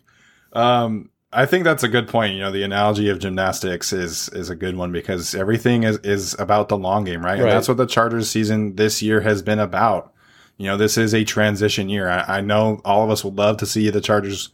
Um, 0.52 1.10
I 1.34 1.46
think 1.46 1.64
that's 1.64 1.82
a 1.82 1.88
good 1.88 2.06
point. 2.06 2.34
You 2.34 2.40
know, 2.40 2.52
the 2.52 2.62
analogy 2.62 3.08
of 3.08 3.18
gymnastics 3.18 3.92
is 3.92 4.28
is 4.30 4.50
a 4.50 4.54
good 4.54 4.76
one 4.76 4.92
because 4.92 5.34
everything 5.34 5.82
is 5.82 5.98
is 5.98 6.38
about 6.38 6.68
the 6.68 6.78
long 6.78 7.04
game, 7.04 7.24
right? 7.24 7.32
right. 7.32 7.40
And 7.40 7.50
that's 7.50 7.66
what 7.66 7.76
the 7.76 7.86
Chargers 7.86 8.30
season 8.30 8.76
this 8.76 9.02
year 9.02 9.20
has 9.20 9.42
been 9.42 9.58
about. 9.58 10.12
You 10.56 10.66
know, 10.66 10.76
this 10.76 10.96
is 10.96 11.12
a 11.12 11.24
transition 11.24 11.88
year. 11.88 12.08
I, 12.08 12.38
I, 12.38 12.40
know 12.40 12.80
all 12.84 13.02
of 13.02 13.10
us 13.10 13.24
would 13.24 13.34
love 13.34 13.56
to 13.56 13.66
see 13.66 13.90
the 13.90 14.00
Chargers, 14.00 14.50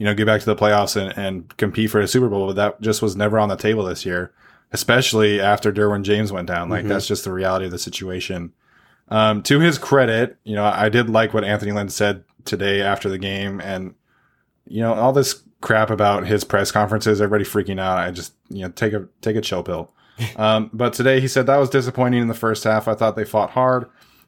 you 0.00 0.06
know, 0.06 0.14
get 0.14 0.24
back 0.24 0.40
to 0.40 0.46
the 0.46 0.56
playoffs 0.56 0.96
and, 0.96 1.16
and 1.18 1.54
compete 1.58 1.90
for 1.90 2.00
a 2.00 2.08
Super 2.08 2.30
Bowl, 2.30 2.46
but 2.46 2.56
that 2.56 2.80
just 2.80 3.02
was 3.02 3.16
never 3.16 3.38
on 3.38 3.50
the 3.50 3.56
table 3.56 3.84
this 3.84 4.06
year, 4.06 4.32
especially 4.72 5.42
after 5.42 5.70
Derwin 5.70 6.04
James 6.04 6.32
went 6.32 6.48
down. 6.48 6.70
Like 6.70 6.80
mm-hmm. 6.80 6.88
that's 6.88 7.06
just 7.06 7.24
the 7.24 7.32
reality 7.32 7.66
of 7.66 7.70
the 7.70 7.78
situation. 7.78 8.54
Um, 9.08 9.42
to 9.42 9.60
his 9.60 9.76
credit, 9.76 10.38
you 10.42 10.54
know, 10.54 10.64
I 10.64 10.88
did 10.88 11.10
like 11.10 11.34
what 11.34 11.44
Anthony 11.44 11.72
Lynn 11.72 11.90
said 11.90 12.24
today 12.46 12.80
after 12.80 13.10
the 13.10 13.18
game 13.18 13.60
and 13.60 13.94
you 14.70 14.80
know, 14.80 14.94
all 14.94 15.12
this 15.12 15.42
crap 15.60 15.90
about 15.90 16.26
his 16.26 16.44
press 16.44 16.70
conferences, 16.72 17.20
everybody 17.20 17.44
freaking 17.44 17.78
out. 17.78 17.98
I 17.98 18.10
just, 18.10 18.32
you 18.48 18.62
know, 18.62 18.70
take 18.70 18.94
a 18.94 19.06
take 19.20 19.36
a 19.36 19.42
chill 19.42 19.62
pill. 19.62 19.92
Um, 20.36 20.68
but 20.74 20.92
today 20.92 21.18
he 21.18 21.28
said 21.28 21.46
that 21.46 21.56
was 21.56 21.70
disappointing 21.70 22.20
in 22.20 22.28
the 22.28 22.34
first 22.34 22.64
half. 22.64 22.88
I 22.88 22.94
thought 22.94 23.16
they 23.16 23.24
fought 23.24 23.52
hard. 23.52 23.86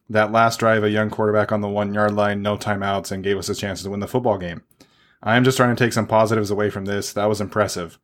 That 0.08 0.32
last 0.32 0.58
drive, 0.58 0.84
a 0.84 0.90
young 0.90 1.10
quarterback 1.10 1.52
on 1.52 1.60
the 1.60 1.68
one 1.68 1.92
yard 1.92 2.14
line, 2.14 2.40
no 2.40 2.56
timeouts, 2.56 3.12
and 3.12 3.22
gave 3.22 3.36
us 3.36 3.50
a 3.50 3.54
chance 3.54 3.82
to 3.82 3.90
win 3.90 4.00
the 4.00 4.08
football 4.08 4.38
game. 4.38 4.62
I 5.22 5.36
am 5.36 5.44
just 5.44 5.56
trying 5.56 5.74
to 5.74 5.84
take 5.84 5.92
some 5.92 6.06
positives 6.06 6.50
away 6.50 6.70
from 6.70 6.84
this. 6.84 7.12
That 7.12 7.28
was 7.28 7.40
impressive. 7.40 7.98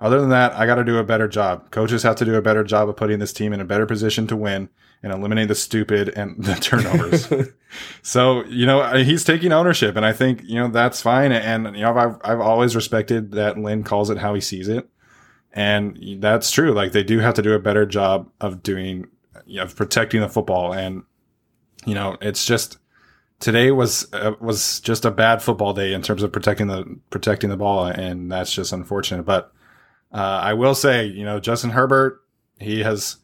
Other 0.00 0.20
than 0.20 0.30
that, 0.30 0.52
I 0.52 0.64
got 0.64 0.76
to 0.76 0.84
do 0.84 0.96
a 0.96 1.04
better 1.04 1.28
job. 1.28 1.70
Coaches 1.70 2.02
have 2.04 2.16
to 2.16 2.24
do 2.24 2.34
a 2.34 2.42
better 2.42 2.64
job 2.64 2.88
of 2.88 2.96
putting 2.96 3.18
this 3.18 3.34
team 3.34 3.52
in 3.52 3.60
a 3.60 3.66
better 3.66 3.84
position 3.84 4.26
to 4.28 4.36
win 4.36 4.70
and 5.02 5.12
eliminate 5.12 5.48
the 5.48 5.54
stupid 5.54 6.08
and 6.10 6.36
the 6.44 6.54
turnovers. 6.54 7.30
so, 8.02 8.44
you 8.46 8.64
know, 8.64 8.96
he's 9.02 9.24
taking 9.24 9.52
ownership 9.52 9.96
and 9.96 10.06
I 10.06 10.12
think, 10.12 10.42
you 10.44 10.54
know, 10.54 10.68
that's 10.68 11.02
fine. 11.02 11.32
And, 11.32 11.76
you 11.76 11.82
know, 11.82 11.96
I've, 11.96 12.16
I've 12.24 12.40
always 12.40 12.74
respected 12.74 13.32
that 13.32 13.58
Lynn 13.58 13.84
calls 13.84 14.08
it 14.08 14.18
how 14.18 14.34
he 14.34 14.40
sees 14.40 14.68
it. 14.68 14.88
And 15.52 15.98
that's 16.20 16.50
true. 16.50 16.72
Like 16.72 16.92
they 16.92 17.02
do 17.02 17.18
have 17.18 17.34
to 17.34 17.42
do 17.42 17.52
a 17.52 17.58
better 17.58 17.84
job 17.84 18.30
of 18.40 18.62
doing, 18.62 19.08
you 19.44 19.56
know, 19.56 19.64
of 19.64 19.76
protecting 19.76 20.20
the 20.20 20.28
football. 20.28 20.72
And, 20.72 21.02
you 21.84 21.94
know, 21.94 22.16
it's 22.22 22.46
just, 22.46 22.78
today 23.40 23.70
was, 23.72 24.12
uh, 24.12 24.32
was 24.40 24.80
just 24.80 25.04
a 25.04 25.10
bad 25.10 25.42
football 25.42 25.72
day 25.72 25.92
in 25.92 26.02
terms 26.02 26.22
of 26.22 26.32
protecting 26.32 26.68
the, 26.68 27.00
protecting 27.10 27.50
the 27.50 27.56
ball. 27.56 27.86
And 27.86 28.30
that's 28.30 28.52
just 28.52 28.72
unfortunate. 28.72 29.24
But, 29.24 29.52
uh, 30.12 30.40
I 30.42 30.54
will 30.54 30.74
say, 30.74 31.06
you 31.06 31.24
know, 31.24 31.40
Justin 31.40 31.70
Herbert, 31.70 32.20
he 32.58 32.82
has, 32.82 33.16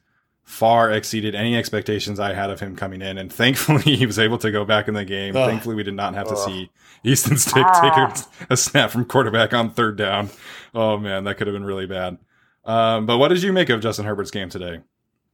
far 0.46 0.92
exceeded 0.92 1.34
any 1.34 1.56
expectations 1.56 2.20
I 2.20 2.32
had 2.32 2.50
of 2.50 2.60
him 2.60 2.76
coming 2.76 3.02
in. 3.02 3.18
And 3.18 3.30
thankfully, 3.32 3.82
he 3.96 4.06
was 4.06 4.18
able 4.18 4.38
to 4.38 4.50
go 4.50 4.64
back 4.64 4.88
in 4.88 4.94
the 4.94 5.04
game. 5.04 5.36
Ugh. 5.36 5.50
Thankfully, 5.50 5.74
we 5.74 5.82
did 5.82 5.94
not 5.94 6.14
have 6.14 6.28
Ugh. 6.28 6.36
to 6.36 6.42
see 6.42 6.70
Easton 7.04 7.36
Stick 7.36 7.66
ah. 7.66 7.80
take 7.82 8.48
a, 8.48 8.52
a, 8.52 8.56
snap 8.56 8.90
from 8.90 9.04
quarterback 9.04 9.52
on 9.52 9.70
third 9.70 9.98
down. 9.98 10.30
Oh 10.74 10.96
man, 10.96 11.24
that 11.24 11.36
could 11.36 11.48
have 11.48 11.54
been 11.54 11.64
really 11.64 11.86
bad. 11.86 12.18
Um, 12.64 13.06
but 13.06 13.18
what 13.18 13.28
did 13.28 13.42
you 13.42 13.52
make 13.52 13.68
of 13.68 13.80
Justin 13.80 14.06
Herbert's 14.06 14.30
game 14.30 14.48
today? 14.48 14.80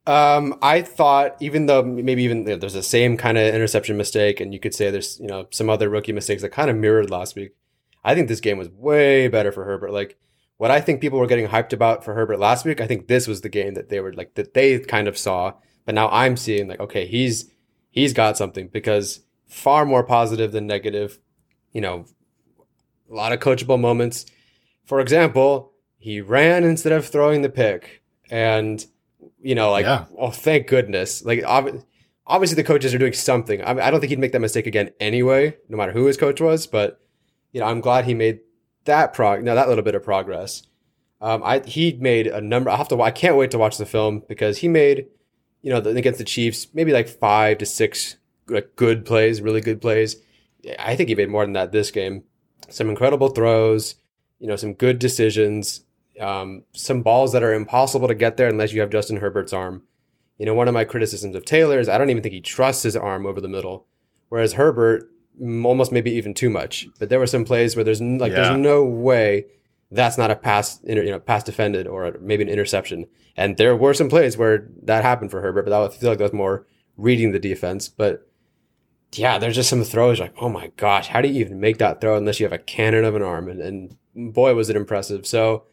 Um, 0.07 0.59
I 0.62 0.83
thought 0.83 1.37
even 1.41 1.67
though 1.67 1.83
maybe 1.83 2.25
even 2.25 2.38
you 2.38 2.45
know, 2.45 2.57
there's 2.57 2.73
the 2.73 2.83
same 2.83 3.17
kind 3.17 3.38
of 3.38 3.55
interception 3.55 3.97
mistake, 3.97 4.41
and 4.41 4.53
you 4.53 4.59
could 4.59 4.75
say 4.75 4.91
there's 4.91 5.19
you 5.21 5.29
know 5.29 5.47
some 5.51 5.71
other 5.71 5.88
rookie 5.88 6.12
mistakes 6.12 6.43
that 6.43 6.51
kind 6.51 6.71
of 6.71 6.77
mirrored 6.77 7.11
last 7.11 7.37
week. 7.37 7.55
I 8.05 8.15
think 8.15 8.29
this 8.29 8.41
game 8.41 8.59
was 8.59 8.69
way 8.69 9.29
better 9.29 9.53
for 9.53 9.65
Herbert. 9.65 9.93
Like 9.93 10.19
what 10.57 10.73
I 10.73 10.81
think 10.81 11.01
people 11.01 11.19
were 11.19 11.27
getting 11.27 11.49
hyped 11.49 11.73
about 11.73 12.05
for 12.05 12.15
Herbert 12.15 12.41
last 12.41 12.65
week, 12.65 12.81
I 12.81 12.87
think 12.87 13.07
this 13.07 13.29
was 13.29 13.43
the 13.43 13.49
game 13.49 13.75
that 13.75 13.91
they 13.91 14.01
were 14.01 14.12
like 14.12 14.35
that 14.35 14.55
they 14.55 14.81
kind 14.81 15.07
of 15.07 15.17
saw, 15.17 15.55
but 15.85 15.95
now 15.95 16.09
I'm 16.09 16.37
seeing 16.37 16.67
like 16.67 16.81
okay, 16.81 17.07
he's 17.07 17.51
he's 17.91 18.12
got 18.12 18.37
something 18.37 18.69
because 18.69 19.21
far 19.47 19.85
more 19.85 20.03
positive 20.03 20.51
than 20.51 20.67
negative. 20.67 21.21
You 21.73 21.81
know, 21.81 22.07
a 23.11 23.15
lot 23.15 23.33
of 23.33 23.38
coachable 23.38 23.81
moments. 23.81 24.27
For 24.85 25.01
example, 25.01 25.73
he 25.99 26.21
ran 26.21 26.65
instead 26.65 26.93
of 26.93 27.07
throwing 27.07 27.43
the 27.43 27.49
pick, 27.49 28.03
and 28.31 28.85
you 29.41 29.55
know, 29.55 29.71
like 29.71 29.85
yeah. 29.85 30.07
oh, 30.19 30.31
thank 30.31 30.67
goodness. 30.67 31.25
Like 31.25 31.43
ob- 31.45 31.83
obviously 32.27 32.57
the 32.57 32.65
coaches 32.65 32.95
are 32.95 32.99
doing 32.99 33.13
something. 33.13 33.63
I, 33.65 33.75
mean, 33.75 33.83
I 33.83 33.91
don't 33.91 34.01
think 34.01 34.11
he'd 34.11 34.19
make 34.19 34.33
that 34.33 34.41
mistake 34.41 34.67
again 34.67 34.91
anyway, 35.01 35.57
no 35.69 35.77
matter 35.77 35.93
who 35.93 36.07
his 36.07 36.17
coach 36.17 36.41
was. 36.41 36.67
But 36.67 37.01
you 37.53 37.61
know, 37.61 37.67
I'm 37.67 37.81
glad 37.81 38.05
he 38.05 38.15
made 38.15 38.41
that 38.85 39.15
prog 39.15 39.43
now 39.43 39.55
that 39.55 39.69
little 39.69 39.85
bit 39.85 39.95
of 39.95 40.03
progress. 40.03 40.63
Um, 41.21 41.43
I 41.45 41.61
he 41.61 41.93
made 41.95 42.27
a 42.27 42.41
number. 42.41 42.71
I 42.71 42.77
have 42.77 42.89
to. 42.89 43.01
I 43.01 43.11
can't 43.11 43.37
wait 43.37 43.51
to 43.53 43.59
watch 43.59 43.79
the 43.79 43.87
film 43.87 44.23
because 44.29 44.59
he 44.59 44.69
made, 44.69 45.07
you 45.63 45.71
know, 45.71 45.79
against 45.79 46.19
the 46.19 46.25
Chiefs, 46.25 46.67
maybe 46.75 46.93
like 46.93 47.09
five 47.09 47.59
to 47.59 47.67
six 47.67 48.17
like 48.49 48.75
good 48.77 49.05
plays, 49.05 49.41
really 49.41 49.61
good 49.61 49.81
plays. 49.81 50.17
I 50.79 50.97
think 50.97 51.09
he 51.09 51.15
made 51.15 51.29
more 51.29 51.45
than 51.45 51.53
that 51.55 51.73
this 51.73 51.91
game. 51.91 52.25
Some 52.69 52.89
incredible 52.89 53.29
throws, 53.29 53.97
you 54.39 54.47
know, 54.47 54.57
some 54.57 54.75
good 54.75 54.99
decisions, 54.99 55.83
um, 56.20 56.64
some 56.72 57.03
balls 57.03 57.33
that 57.33 57.42
are 57.42 57.55
impossible 57.55 58.09
to 58.09 58.14
get 58.14 58.37
there 58.37 58.48
unless 58.48 58.72
you 58.72 58.81
have 58.81 58.90
Justin 58.90 59.16
Herbert's 59.16 59.53
arm. 59.53 59.83
You 60.38 60.46
know, 60.46 60.55
one 60.55 60.68
of 60.68 60.75
my 60.75 60.85
criticisms 60.85 61.37
of 61.37 61.44
Taylor 61.44 61.79
is 61.79 61.88
I 61.88 61.98
don't 61.98 62.11
even 62.11 62.22
think 62.22 62.35
he 62.35 62.40
trusts 62.40 62.83
his 62.83 62.96
arm 62.96 63.27
over 63.27 63.40
the 63.40 63.48
middle, 63.48 63.87
whereas 64.29 64.55
Herbert 64.55 65.09
almost 65.40 65.92
maybe 65.92 66.11
even 66.12 66.35
too 66.35 66.51
much. 66.51 66.87
But 66.98 67.09
there 67.09 67.18
were 67.18 67.27
some 67.27 67.44
plays 67.44 67.77
where 67.77 67.85
there's 67.85 68.01
like 68.01 68.33
yeah. 68.33 68.42
there's 68.42 68.59
no 68.59 68.85
way 68.85 69.46
that's 69.90 70.18
not 70.18 70.31
a 70.31 70.37
pass, 70.37 70.81
you 70.85 71.05
know, 71.05 71.20
pass 71.20 71.44
defended 71.44 71.87
or 71.87 72.16
maybe 72.20 72.42
an 72.42 72.48
interception. 72.48 73.07
And 73.37 73.57
there 73.57 73.77
were 73.77 73.94
some 73.94 74.09
plays 74.09 74.37
where 74.37 74.66
that 74.83 75.03
happened 75.03 75.31
for 75.31 75.40
Herbert, 75.42 75.64
but 75.64 75.70
that 75.70 75.79
would 75.79 75.92
feel 75.92 76.11
like 76.11 76.18
that 76.18 76.25
was 76.25 76.33
more 76.33 76.66
reading 76.96 77.33
the 77.33 77.38
defense. 77.38 77.88
But 77.88 78.27
yeah, 79.12 79.38
there's 79.38 79.55
just 79.55 79.68
some 79.68 79.85
throws 79.85 80.18
like, 80.18 80.35
oh 80.40 80.48
my 80.48 80.72
gosh, 80.77 81.09
how 81.09 81.20
do 81.20 81.29
you 81.29 81.40
even 81.40 81.61
make 81.61 81.79
that 81.79 82.01
throw 82.01 82.16
unless 82.16 82.40
you 82.40 82.46
have 82.46 82.53
a 82.53 82.59
cannon 82.59 83.05
of 83.05 83.14
an 83.14 83.22
arm? 83.22 83.48
And, 83.48 83.61
and 83.61 84.33
boy, 84.33 84.55
was 84.55 84.70
it 84.70 84.77
impressive. 84.77 85.27
So 85.27 85.64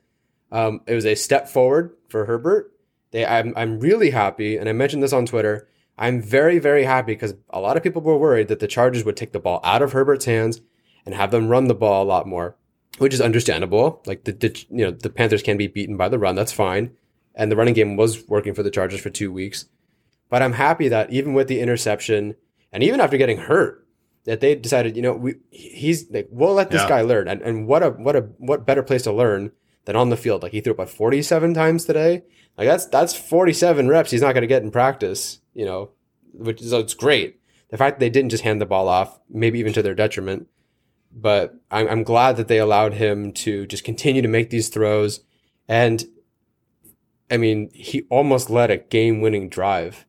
um, 0.51 0.81
it 0.87 0.95
was 0.95 1.05
a 1.05 1.15
step 1.15 1.47
forward 1.47 1.91
for 2.09 2.25
Herbert. 2.25 2.71
They, 3.11 3.25
I'm, 3.25 3.53
I'm 3.55 3.79
really 3.79 4.11
happy, 4.11 4.57
and 4.57 4.69
I 4.69 4.73
mentioned 4.73 5.01
this 5.03 5.13
on 5.13 5.25
Twitter. 5.25 5.67
I'm 5.97 6.21
very, 6.21 6.59
very 6.59 6.83
happy 6.83 7.13
because 7.13 7.33
a 7.49 7.59
lot 7.59 7.75
of 7.77 7.83
people 7.83 8.01
were 8.01 8.17
worried 8.17 8.47
that 8.47 8.59
the 8.59 8.67
Chargers 8.67 9.03
would 9.03 9.17
take 9.17 9.31
the 9.31 9.39
ball 9.39 9.59
out 9.63 9.81
of 9.81 9.91
Herbert's 9.91 10.25
hands 10.25 10.61
and 11.05 11.13
have 11.15 11.31
them 11.31 11.49
run 11.49 11.67
the 11.67 11.75
ball 11.75 12.03
a 12.03 12.05
lot 12.05 12.27
more, 12.27 12.55
which 12.99 13.13
is 13.13 13.19
understandable. 13.21 14.01
Like 14.05 14.23
the, 14.23 14.31
the 14.31 14.65
you 14.69 14.85
know 14.85 14.91
the 14.91 15.09
Panthers 15.09 15.41
can 15.43 15.57
be 15.57 15.67
beaten 15.67 15.97
by 15.97 16.07
the 16.07 16.19
run, 16.19 16.35
that's 16.35 16.51
fine, 16.53 16.91
and 17.35 17.51
the 17.51 17.55
running 17.55 17.73
game 17.73 17.95
was 17.97 18.27
working 18.27 18.53
for 18.53 18.63
the 18.63 18.71
Chargers 18.71 19.01
for 19.01 19.09
two 19.09 19.31
weeks. 19.31 19.65
But 20.29 20.41
I'm 20.41 20.53
happy 20.53 20.87
that 20.89 21.11
even 21.11 21.33
with 21.33 21.47
the 21.47 21.59
interception 21.59 22.35
and 22.71 22.83
even 22.83 23.01
after 23.01 23.17
getting 23.17 23.37
hurt, 23.37 23.85
that 24.25 24.41
they 24.41 24.53
decided, 24.55 24.95
you 24.95 25.01
know, 25.01 25.13
we 25.13 25.35
he's 25.49 26.09
like 26.11 26.27
we'll 26.31 26.53
let 26.53 26.69
this 26.69 26.83
Yeah. 26.83 26.89
guy 26.89 27.01
learn, 27.01 27.27
and 27.27 27.41
and 27.41 27.67
what 27.67 27.81
a 27.83 27.89
what 27.89 28.15
a 28.15 28.21
what 28.37 28.65
better 28.65 28.83
place 28.83 29.03
to 29.03 29.11
learn 29.11 29.51
than 29.85 29.95
on 29.95 30.09
the 30.09 30.17
field. 30.17 30.43
Like 30.43 30.51
he 30.51 30.61
threw 30.61 30.71
it 30.71 30.75
about 30.75 30.89
47 30.89 31.53
times 31.53 31.85
today. 31.85 32.23
Like 32.57 32.67
that's 32.67 32.85
that's 32.87 33.15
47 33.15 33.87
reps 33.87 34.11
he's 34.11 34.21
not 34.21 34.33
going 34.33 34.41
to 34.41 34.47
get 34.47 34.63
in 34.63 34.71
practice, 34.71 35.39
you 35.53 35.65
know, 35.65 35.91
which 36.33 36.61
is 36.61 36.73
it's 36.73 36.93
great. 36.93 37.39
The 37.69 37.77
fact 37.77 37.95
that 37.95 37.99
they 37.99 38.09
didn't 38.09 38.31
just 38.31 38.43
hand 38.43 38.59
the 38.59 38.65
ball 38.65 38.87
off, 38.87 39.19
maybe 39.29 39.59
even 39.59 39.73
to 39.73 39.81
their 39.81 39.95
detriment, 39.95 40.47
but 41.11 41.55
I'm 41.71 41.87
I'm 41.87 42.03
glad 42.03 42.37
that 42.37 42.47
they 42.47 42.59
allowed 42.59 42.93
him 42.93 43.31
to 43.33 43.65
just 43.67 43.83
continue 43.83 44.21
to 44.21 44.27
make 44.27 44.49
these 44.49 44.69
throws, 44.69 45.21
and 45.67 46.03
I 47.31 47.37
mean 47.37 47.69
he 47.73 48.03
almost 48.09 48.49
led 48.49 48.71
a 48.71 48.77
game-winning 48.77 49.49
drive, 49.49 50.05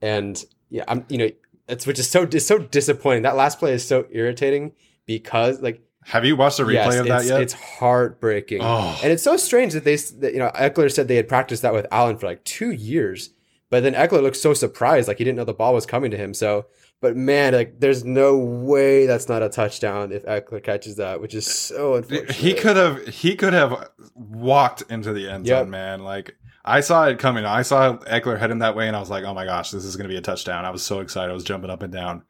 and 0.00 0.42
yeah, 0.70 0.84
I'm 0.88 1.04
you 1.08 1.18
know 1.18 1.30
it's 1.68 1.86
which 1.86 1.98
is 1.98 2.08
so 2.08 2.22
it's 2.22 2.46
so 2.46 2.58
disappointing. 2.58 3.22
That 3.22 3.36
last 3.36 3.58
play 3.58 3.72
is 3.72 3.86
so 3.86 4.06
irritating 4.10 4.72
because 5.06 5.60
like 5.60 5.82
Have 6.08 6.24
you 6.24 6.36
watched 6.36 6.60
a 6.60 6.64
replay 6.64 6.74
yes, 6.74 6.94
of 6.96 7.06
that 7.08 7.24
yet? 7.24 7.40
it's 7.42 7.52
heartbreaking. 7.52 8.60
Oh. 8.62 8.98
And 9.02 9.12
it's 9.12 9.22
so 9.22 9.36
strange 9.36 9.72
that 9.72 9.84
they, 9.84 9.96
that, 9.96 10.32
you 10.32 10.38
know, 10.38 10.50
Ekeler 10.54 10.92
said 10.92 11.08
they 11.08 11.16
had 11.16 11.28
practiced 11.28 11.62
that 11.62 11.72
with 11.72 11.86
Allen 11.90 12.16
for 12.16 12.26
like 12.26 12.44
two 12.44 12.70
years, 12.70 13.30
but 13.70 13.82
then 13.82 13.94
Ekeler 13.94 14.22
looked 14.22 14.36
so 14.36 14.54
surprised, 14.54 15.08
like 15.08 15.18
he 15.18 15.24
didn't 15.24 15.36
know 15.36 15.44
the 15.44 15.52
ball 15.52 15.74
was 15.74 15.84
coming 15.84 16.12
to 16.12 16.16
him. 16.16 16.32
So, 16.32 16.66
but 17.00 17.16
man, 17.16 17.54
like 17.54 17.80
there's 17.80 18.04
no 18.04 18.38
way 18.38 19.06
that's 19.06 19.28
not 19.28 19.42
a 19.42 19.48
touchdown 19.48 20.12
if 20.12 20.24
Ekeler 20.24 20.62
catches 20.62 20.96
that, 20.96 21.20
which 21.20 21.34
is 21.34 21.44
so 21.46 21.94
unfortunate. 21.96 22.30
he 22.36 22.54
could 22.54 22.76
have 22.76 23.06
he 23.08 23.34
could 23.34 23.52
have 23.52 23.88
walked 24.14 24.82
into 24.88 25.12
the 25.12 25.28
end 25.28 25.46
zone, 25.46 25.58
Yep. 25.58 25.68
man. 25.68 26.04
Like 26.04 26.36
I 26.64 26.80
saw 26.80 27.06
it 27.06 27.18
coming. 27.18 27.44
I 27.44 27.62
saw 27.62 27.96
Ekeler 27.98 28.38
heading 28.38 28.60
that 28.60 28.76
way, 28.76 28.86
and 28.86 28.96
I 28.96 29.00
was 29.00 29.10
like, 29.10 29.24
"Oh 29.24 29.34
my 29.34 29.44
gosh, 29.44 29.72
this 29.72 29.84
is 29.84 29.96
going 29.96 30.08
to 30.08 30.12
be 30.12 30.16
a 30.16 30.22
touchdown!" 30.22 30.64
I 30.64 30.70
was 30.70 30.82
so 30.84 31.00
excited. 31.00 31.30
I 31.30 31.34
was 31.34 31.44
jumping 31.44 31.70
up 31.70 31.82
and 31.82 31.92
down. 31.92 32.22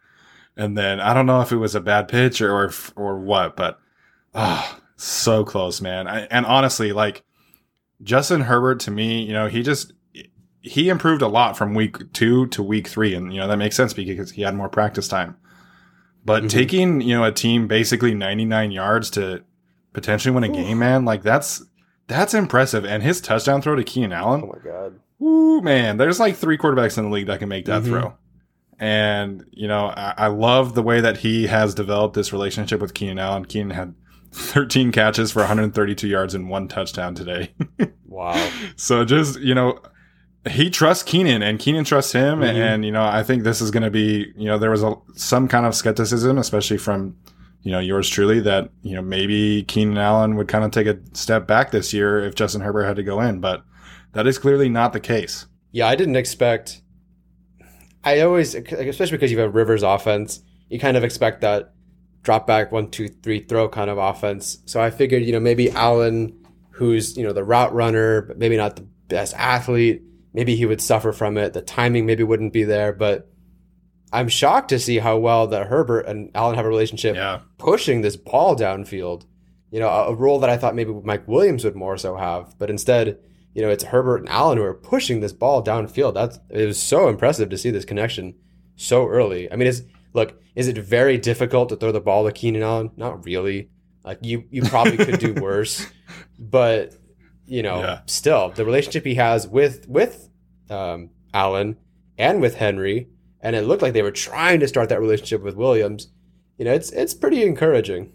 And 0.57 0.77
then 0.77 1.01
I 1.01 1.13
don't 1.15 1.27
know 1.27 1.41
if 1.43 1.53
it 1.53 1.57
was 1.57 1.75
a 1.75 1.81
bad 1.81 2.09
pitch 2.09 2.41
or 2.41 2.53
or, 2.55 2.73
or 2.97 3.19
what, 3.19 3.57
but 3.57 3.79
ah, 4.35 4.79
so 4.97 5.45
close, 5.45 5.81
man. 5.81 6.09
I, 6.09 6.21
and 6.31 6.47
honestly, 6.47 6.93
like 6.93 7.23
Justin 8.03 8.43
Herbert 8.43 8.81
to 8.81 8.91
me, 8.91 9.23
you 9.23 9.33
know, 9.33 9.49
he 9.49 9.63
just 9.63 9.93
he 10.63 10.89
improved 10.89 11.23
a 11.23 11.29
lot 11.29 11.57
from 11.57 11.75
week 11.75 12.13
two 12.13 12.47
to 12.49 12.63
week 12.63 12.89
three, 12.89 13.15
and 13.15 13.33
you 13.33 13.41
know 13.41 13.49
that 13.49 13.57
makes 13.59 13.77
sense 13.77 13.93
because 13.93 14.31
he 14.33 14.43
had 14.43 14.55
more 14.55 14.69
practice 14.69 15.09
time. 15.09 15.37
But 16.25 16.45
Mhm. 16.45 16.51
taking 16.51 17.01
you 17.03 17.15
know 17.15 17.25
a 17.25 17.33
team 17.33 17.69
basically 17.69 18.15
99 18.15 18.71
yards 18.73 19.11
to 19.11 19.45
potentially 19.93 20.35
win 20.35 20.45
a 20.45 20.49
game, 20.49 20.79
man, 20.79 21.05
like 21.05 21.23
that's 21.23 21.63
that's 22.09 22.35
impressive. 22.35 22.85
And 22.85 23.03
his 23.03 23.21
touchdown 23.21 23.61
throw 23.63 23.77
to 23.77 23.85
Keenan 23.85 24.13
Allen, 24.13 24.43
oh 24.45 24.53
my 24.57 24.59
god. 24.71 25.01
Woo, 25.19 25.61
man, 25.61 25.97
there's 25.99 26.19
like 26.21 26.37
three 26.37 26.59
quarterbacks 26.59 26.99
in 26.99 27.05
the 27.05 27.11
league 27.11 27.27
that 27.27 27.39
can 27.41 27.49
make 27.49 27.65
that 27.67 27.83
Mhm. 27.83 27.87
throw. 27.87 28.15
And, 28.79 29.45
you 29.53 29.69
know, 29.69 29.87
I, 29.87 30.15
I 30.17 30.27
love 30.27 30.75
the 30.75 30.83
way 30.83 31.01
that 31.01 31.19
he 31.19 31.47
has 31.47 31.75
developed 31.75 32.15
this 32.15 32.33
relationship 32.33 32.81
with 32.81 32.95
Keenan 32.95 33.19
Allen. 33.19 33.45
Keenan 33.47 33.71
had 33.71 33.95
13 34.33 34.93
catches 34.93 35.33
for 35.33 35.41
132 35.41 36.07
yards 36.09 36.35
and 36.35 36.49
one 36.51 36.69
touchdown 36.69 37.15
today. 37.15 37.53
Wow. 38.09 38.51
so 38.77 39.05
just, 39.05 39.39
you 39.41 39.55
know, 39.55 39.79
he 40.49 40.71
trusts 40.71 41.03
Keenan 41.03 41.43
and 41.43 41.59
Keenan 41.59 41.85
trusts 41.85 42.13
him. 42.13 42.39
Mhm. 42.41 42.55
And, 42.55 42.83
you 42.85 42.91
know, 42.91 43.05
I 43.05 43.23
think 43.23 43.45
this 43.45 43.61
is 43.61 43.71
going 43.71 43.83
to 43.83 43.91
be, 43.91 44.33
you 44.37 44.47
know, 44.47 44.59
there 44.59 44.71
was 44.71 44.83
a, 44.83 44.95
some 45.17 45.49
kind 45.49 45.67
of 45.67 45.75
skepticism, 45.75 46.39
especially 46.39 46.79
from, 46.79 47.15
you 47.61 47.73
know, 47.73 47.79
yours 47.79 48.09
truly 48.09 48.41
that, 48.41 48.71
you 48.81 48.95
know, 48.95 49.03
maybe 49.03 49.65
Keenan 49.65 49.99
Allen 49.99 50.37
would 50.37 50.49
kind 50.49 50.65
of 50.65 50.71
take 50.71 50.87
a 50.87 50.97
step 51.13 51.47
back 51.47 51.73
this 51.73 51.93
year 51.93 52.21
if 52.21 52.35
Justin 52.35 52.63
Herbert 52.63 52.85
had 52.85 52.97
to 52.97 53.03
go 53.03 53.21
in. 53.21 53.41
But 53.41 53.65
that 54.13 54.27
is 54.27 54.39
clearly 54.39 54.71
not 54.71 54.95
the 54.95 55.01
case. 55.01 55.45
Yeah, 55.73 55.87
I 55.89 55.95
didn't 55.95 56.17
expect. 56.17 56.81
I 58.07 58.21
always, 58.21 58.55
especially 58.55 59.17
because 59.19 59.33
you 59.33 59.39
have 59.41 59.55
Rivers' 59.55 59.83
offense, 59.83 60.41
you 60.71 60.79
kind 60.79 60.97
of 60.97 61.05
expect 61.05 61.43
that 61.43 61.75
drop 62.23 62.47
back 62.47 62.73
one, 62.73 62.91
two, 62.91 63.09
three, 63.09 63.41
throw 63.41 63.69
kind 63.69 63.91
of 63.91 63.99
offense. 63.99 64.59
So 64.67 64.81
I 64.81 64.91
figured, 64.91 65.23
you 65.25 65.33
know, 65.33 65.41
maybe 65.41 65.71
Allen, 65.71 66.45
who's 66.71 67.17
you 67.17 67.25
know 67.25 67.33
the 67.33 67.45
route 67.45 67.75
runner, 67.75 68.23
but 68.23 68.39
maybe 68.39 68.57
not 68.57 68.77
the 68.77 68.87
best 69.09 69.35
athlete, 69.35 70.03
maybe 70.33 70.57
he 70.57 70.67
would 70.67 70.81
suffer 70.81 71.13
from 71.13 71.37
it. 71.37 71.53
The 71.53 71.63
timing 71.63 72.07
maybe 72.07 72.23
wouldn't 72.23 72.53
be 72.53 72.65
there, 72.65 72.93
but 72.93 73.29
I'm 74.13 74.29
shocked 74.29 74.69
to 74.71 74.79
see 74.79 74.99
how 74.99 75.19
well 75.19 75.47
that 75.49 75.67
Herbert 75.67 76.07
and 76.07 76.31
Allen 76.35 76.55
have 76.57 76.65
a 76.65 76.69
relationship 76.69 77.17
Yeah. 77.17 77.41
pushing 77.59 78.03
this 78.03 78.17
ball 78.17 78.55
downfield. 78.57 79.25
You 79.71 79.81
know, 79.81 79.89
a, 79.89 80.11
a 80.11 80.15
role 80.15 80.39
that 80.41 80.51
I 80.51 80.57
thought 80.57 80.75
maybe 80.77 80.93
Mike 81.05 81.27
Williams 81.27 81.65
would 81.65 81.75
more 81.75 81.99
so 81.99 82.17
have, 82.17 82.57
but 82.59 82.71
instead, 82.71 83.19
you 83.57 83.63
know, 83.63 83.71
it's 83.71 83.85
Herbert 83.85 84.19
and 84.21 84.29
Allen 84.29 84.59
who 84.59 84.65
are 84.65 84.75
pushing 84.75 85.21
this 85.21 85.33
ball 85.33 85.65
downfield. 85.65 86.13
That's 86.13 86.39
it 86.51 86.67
was 86.67 86.79
so 86.79 87.09
impressive 87.09 87.49
to 87.49 87.57
see 87.57 87.71
this 87.71 87.87
connection 87.87 88.35
so 88.77 89.09
early. 89.09 89.51
I 89.51 89.57
mean, 89.57 89.67
is 89.67 89.85
look, 90.13 90.39
is 90.55 90.69
it 90.69 90.77
very 90.77 91.17
difficult 91.17 91.71
to 91.71 91.77
throw 91.77 91.91
the 91.91 92.01
ball 92.01 92.27
to 92.27 92.33
Keenan 92.33 92.63
Allen? 92.63 92.91
Not 92.97 93.25
really. 93.25 93.71
Like 94.05 94.19
you, 94.21 94.45
you 94.51 94.63
probably 94.63 94.99
could 94.99 95.19
do 95.19 95.33
worse, 95.35 95.87
but 96.39 96.93
you 97.47 97.63
know, 97.63 97.81
Yeah. 97.81 98.01
still 98.07 98.51
the 98.51 98.65
relationship 98.65 99.05
he 99.07 99.15
has 99.15 99.49
with 99.49 99.89
with 99.89 100.29
um, 100.69 101.11
Allen 101.33 101.77
and 102.19 102.41
with 102.43 102.57
Henry, 102.57 103.09
and 103.41 103.57
it 103.57 103.63
looked 103.63 103.83
like 103.83 103.95
they 103.95 104.03
were 104.03 104.11
trying 104.11 104.61
to 104.61 104.69
start 104.69 104.91
that 104.91 105.01
relationship 105.01 105.43
with 105.43 105.57
Williams. 105.57 106.09
You 106.59 106.67
know, 106.67 106.73
it's 106.75 106.91
it's 106.93 107.15
pretty 107.15 107.43
encouraging. 107.43 108.13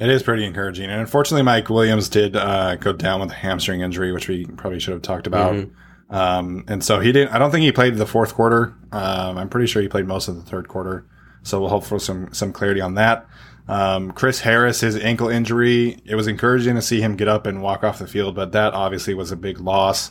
It 0.00 0.08
is 0.08 0.22
pretty 0.22 0.44
encouraging. 0.46 0.88
And 0.90 1.00
unfortunately, 1.00 1.42
Mike 1.42 1.68
Williams 1.68 2.08
did 2.08 2.34
uh, 2.34 2.76
go 2.76 2.92
down 2.94 3.20
with 3.20 3.30
a 3.30 3.34
hamstring 3.34 3.82
injury, 3.82 4.12
which 4.12 4.28
we 4.28 4.46
probably 4.46 4.80
should 4.80 4.94
have 4.94 5.02
talked 5.02 5.26
about. 5.26 5.54
Mhm. 5.54 5.70
Um, 6.08 6.64
and 6.66 6.82
so 6.82 7.00
he 7.00 7.12
didn't, 7.12 7.32
I 7.34 7.38
don't 7.38 7.50
think 7.50 7.62
he 7.64 7.70
played 7.70 7.96
the 7.96 8.06
fourth 8.06 8.34
quarter. 8.34 8.74
Um, 8.90 9.36
I'm 9.38 9.48
pretty 9.50 9.66
sure 9.66 9.80
he 9.82 9.88
played 9.88 10.06
most 10.06 10.26
of 10.26 10.36
the 10.36 10.42
third 10.42 10.68
quarter. 10.68 11.04
So 11.42 11.60
we'll 11.60 11.68
hope 11.68 11.84
for 11.84 11.98
some, 12.00 12.32
some 12.32 12.52
clarity 12.52 12.80
on 12.80 12.94
that. 12.94 13.26
Um, 13.68 14.10
Chris 14.10 14.40
Harris, 14.40 14.80
his 14.80 14.96
ankle 14.96 15.28
injury, 15.28 15.98
it 16.04 16.14
was 16.16 16.26
encouraging 16.26 16.74
to 16.74 16.82
see 16.82 17.00
him 17.00 17.14
get 17.14 17.28
up 17.28 17.46
and 17.46 17.62
walk 17.62 17.84
off 17.84 17.98
the 18.00 18.06
field, 18.08 18.34
but 18.34 18.52
that 18.52 18.72
obviously 18.74 19.14
was 19.14 19.30
a 19.30 19.36
big 19.36 19.60
loss. 19.60 20.10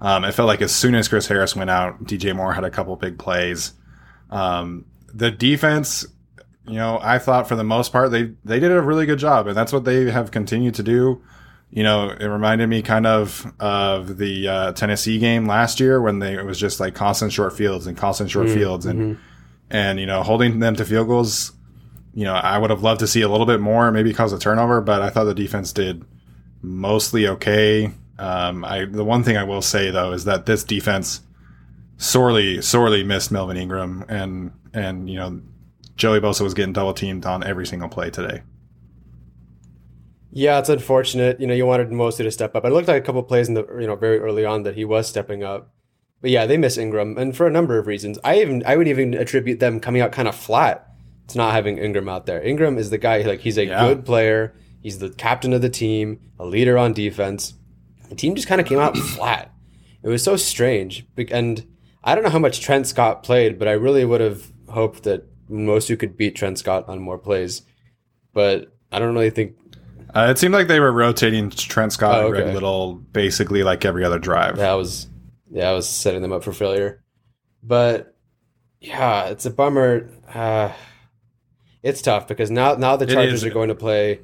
Um, 0.00 0.24
it 0.24 0.32
felt 0.32 0.46
like 0.46 0.62
as 0.62 0.72
soon 0.74 0.94
as 0.94 1.08
Chris 1.08 1.26
Harris 1.26 1.56
went 1.56 1.70
out, 1.70 2.04
DJ 2.04 2.36
Moore 2.36 2.52
had 2.52 2.64
a 2.64 2.70
couple 2.70 2.94
big 2.96 3.18
plays. 3.18 3.72
Um, 4.30 4.84
the 5.12 5.30
defense, 5.30 6.06
you 6.70 6.76
know, 6.76 7.00
I 7.02 7.18
thought 7.18 7.48
for 7.48 7.56
the 7.56 7.64
most 7.64 7.92
part 7.92 8.10
they 8.10 8.32
they 8.44 8.60
did 8.60 8.70
a 8.70 8.80
really 8.80 9.04
good 9.04 9.18
job, 9.18 9.46
and 9.48 9.56
that's 9.56 9.72
what 9.72 9.84
they 9.84 10.10
have 10.10 10.30
continued 10.30 10.74
to 10.76 10.82
do. 10.82 11.22
You 11.70 11.82
know, 11.82 12.10
it 12.10 12.26
reminded 12.26 12.68
me 12.68 12.82
kind 12.82 13.06
of 13.06 13.52
of 13.58 14.16
the 14.18 14.48
uh, 14.48 14.72
Tennessee 14.72 15.18
game 15.18 15.46
last 15.46 15.80
year 15.80 16.00
when 16.00 16.20
they 16.20 16.34
it 16.34 16.44
was 16.44 16.58
just 16.58 16.80
like 16.80 16.94
constant 16.94 17.32
short 17.32 17.56
fields 17.56 17.86
and 17.86 17.96
constant 17.96 18.30
short 18.30 18.48
fields, 18.48 18.86
and 18.86 19.18
and 19.68 20.00
you 20.00 20.06
know 20.06 20.22
holding 20.22 20.60
them 20.60 20.76
to 20.76 20.84
field 20.84 21.08
goals. 21.08 21.52
You 22.14 22.24
know, 22.24 22.34
I 22.34 22.58
would 22.58 22.70
have 22.70 22.82
loved 22.82 23.00
to 23.00 23.06
see 23.06 23.22
a 23.22 23.28
little 23.28 23.46
bit 23.46 23.60
more, 23.60 23.90
maybe 23.92 24.12
cause 24.12 24.32
a 24.32 24.38
turnover, 24.38 24.80
but 24.80 25.00
I 25.00 25.10
thought 25.10 25.24
the 25.24 25.34
defense 25.34 25.72
did 25.72 26.04
mostly 26.60 27.26
okay. 27.28 27.92
Um, 28.18 28.64
I 28.64 28.84
the 28.84 29.04
one 29.04 29.22
thing 29.24 29.36
I 29.36 29.44
will 29.44 29.62
say 29.62 29.90
though 29.90 30.12
is 30.12 30.24
that 30.24 30.46
this 30.46 30.64
defense 30.64 31.20
sorely 31.96 32.62
sorely 32.62 33.04
missed 33.04 33.30
Melvin 33.30 33.56
Ingram, 33.56 34.04
and 34.08 34.52
and 34.74 35.08
you 35.08 35.16
know 35.16 35.40
Joey 36.00 36.18
Bosa 36.18 36.40
was 36.40 36.54
getting 36.54 36.72
double 36.72 36.94
teamed 36.94 37.26
on 37.26 37.44
every 37.44 37.66
single 37.66 37.90
play 37.90 38.08
today. 38.08 38.40
Yeah, 40.32 40.58
it's 40.58 40.70
unfortunate. 40.70 41.38
You 41.40 41.46
know, 41.46 41.52
you 41.52 41.66
wanted 41.66 41.92
Mosley 41.92 42.24
to 42.24 42.30
step 42.30 42.56
up. 42.56 42.64
It 42.64 42.70
looked 42.72 42.88
like 42.88 43.02
a 43.02 43.04
couple 43.04 43.22
plays 43.22 43.48
in 43.48 43.54
the 43.54 43.66
you 43.78 43.86
know 43.86 43.96
very 43.96 44.18
early 44.18 44.46
on 44.46 44.62
that 44.62 44.76
he 44.76 44.84
was 44.86 45.06
stepping 45.06 45.44
up. 45.44 45.74
But 46.22 46.30
yeah, 46.30 46.46
they 46.46 46.56
miss 46.56 46.78
Ingram, 46.78 47.18
and 47.18 47.36
for 47.36 47.46
a 47.46 47.50
number 47.50 47.78
of 47.78 47.86
reasons. 47.86 48.18
I 48.24 48.40
even 48.40 48.62
I 48.64 48.76
would 48.76 48.88
even 48.88 49.12
attribute 49.12 49.60
them 49.60 49.78
coming 49.78 50.00
out 50.00 50.10
kind 50.12 50.26
of 50.26 50.34
flat 50.34 50.86
to 51.28 51.36
not 51.36 51.52
having 51.52 51.76
Ingram 51.76 52.08
out 52.08 52.24
there. 52.24 52.42
Ingram 52.42 52.78
is 52.78 52.88
the 52.88 52.98
guy 52.98 53.18
like 53.20 53.40
he's 53.40 53.58
a 53.58 53.66
Yeah. 53.66 53.86
good 53.86 54.06
player. 54.06 54.54
He's 54.80 55.00
the 55.00 55.10
captain 55.10 55.52
of 55.52 55.60
the 55.60 55.68
team, 55.68 56.18
a 56.38 56.46
leader 56.46 56.78
on 56.78 56.94
defense. 56.94 57.52
The 58.08 58.14
team 58.14 58.34
just 58.34 58.48
kind 58.48 58.60
of 58.60 58.66
came 58.66 58.78
out 58.78 58.96
flat. 59.16 59.52
It 60.02 60.08
was 60.08 60.22
so 60.22 60.36
strange, 60.36 61.04
and 61.30 61.66
I 62.02 62.14
don't 62.14 62.24
know 62.24 62.30
how 62.30 62.38
much 62.38 62.60
Trent 62.60 62.86
Scott 62.86 63.22
played, 63.22 63.58
but 63.58 63.68
I 63.68 63.72
really 63.72 64.06
would 64.06 64.22
have 64.22 64.50
hoped 64.70 65.02
that 65.02 65.26
Nwosu 65.50 65.98
could 65.98 66.16
beat 66.16 66.36
Trent 66.36 66.58
Scott 66.58 66.88
on 66.88 67.00
more 67.00 67.18
plays. 67.18 67.62
But 68.32 68.72
I 68.92 68.98
don't 68.98 69.14
really 69.14 69.30
think 69.30 69.56
Uh, 70.14 70.28
it 70.30 70.38
seemed 70.38 70.54
like 70.54 70.68
they 70.68 70.80
were 70.80 70.92
rotating 70.92 71.50
Trent 71.50 71.92
Scott 71.92 72.16
Oh, 72.16 72.26
and 72.26 72.30
Greg 72.30 72.44
okay. 72.44 72.54
Little 72.54 72.94
basically 72.94 73.62
like 73.62 73.84
every 73.84 74.04
other 74.04 74.18
drive. 74.18 74.56
that 74.56 74.72
was 74.74 75.08
yeah, 75.52 75.68
I 75.70 75.72
was 75.72 75.88
setting 75.88 76.22
them 76.22 76.32
up 76.32 76.44
for 76.44 76.52
failure. 76.52 77.02
But 77.62 78.16
yeah, 78.80 79.26
it's 79.26 79.46
a 79.46 79.50
bummer. 79.50 80.08
Uh, 80.32 80.72
it's 81.82 82.02
tough 82.02 82.28
because 82.28 82.50
now 82.50 82.74
now 82.74 82.96
the 82.96 83.06
Chargers 83.06 83.44
are 83.44 83.50
going 83.50 83.68
to 83.68 83.74
play 83.74 84.20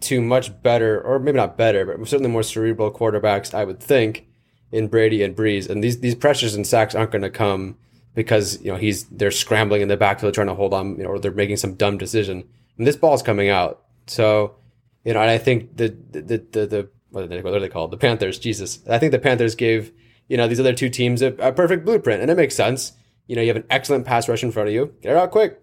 two 0.00 0.20
much 0.20 0.62
better, 0.62 1.00
or 1.00 1.18
maybe 1.18 1.36
not 1.36 1.56
better, 1.56 1.84
but 1.84 2.08
certainly 2.08 2.30
more 2.30 2.42
cerebral 2.42 2.90
quarterbacks, 2.90 3.54
I 3.54 3.64
would 3.64 3.80
think, 3.80 4.26
in 4.72 4.88
Brady 4.88 5.22
and 5.22 5.36
Brees. 5.36 5.68
And 5.68 5.82
these 5.84 6.00
these 6.00 6.14
pressures 6.14 6.54
and 6.54 6.66
sacks 6.66 6.94
aren't 6.94 7.12
going 7.12 7.22
to 7.22 7.30
come 7.30 7.76
because 8.14 8.62
you 8.62 8.70
know 8.70 8.78
he's 8.78 9.04
they're 9.04 9.30
scrambling 9.30 9.82
in 9.82 9.88
the 9.88 9.96
backfield 9.96 10.34
trying 10.34 10.48
to 10.48 10.54
hold 10.54 10.74
on, 10.74 10.96
you 10.96 11.04
know, 11.04 11.10
or 11.10 11.18
they're 11.18 11.32
making 11.32 11.56
some 11.56 11.74
dumb 11.74 11.98
decision. 11.98 12.44
And 12.78 12.86
this 12.86 12.96
ball's 12.96 13.22
coming 13.22 13.48
out, 13.48 13.82
so 14.06 14.56
you 15.04 15.14
know, 15.14 15.20
and 15.20 15.30
I 15.30 15.38
think 15.38 15.76
the 15.76 15.88
the 16.10 16.20
the, 16.20 16.66
the 16.66 16.88
what 17.10 17.24
are, 17.24 17.26
they, 17.26 17.42
what 17.42 17.54
are 17.54 17.60
they 17.60 17.68
called? 17.68 17.90
The 17.90 17.98
Panthers. 17.98 18.38
Jesus, 18.38 18.80
I 18.88 18.98
think 18.98 19.12
the 19.12 19.18
Panthers 19.18 19.54
gave 19.54 19.92
you 20.28 20.36
know 20.36 20.48
these 20.48 20.60
other 20.60 20.74
two 20.74 20.88
teams 20.88 21.22
a, 21.22 21.34
a 21.34 21.52
perfect 21.52 21.84
blueprint, 21.84 22.22
and 22.22 22.30
it 22.30 22.36
makes 22.36 22.54
sense. 22.54 22.92
You 23.26 23.36
know, 23.36 23.42
you 23.42 23.48
have 23.48 23.56
an 23.56 23.66
excellent 23.70 24.04
pass 24.04 24.28
rush 24.28 24.42
in 24.42 24.52
front 24.52 24.68
of 24.68 24.74
you. 24.74 24.94
Get 25.00 25.12
it 25.12 25.16
out 25.16 25.30
quick 25.30 25.60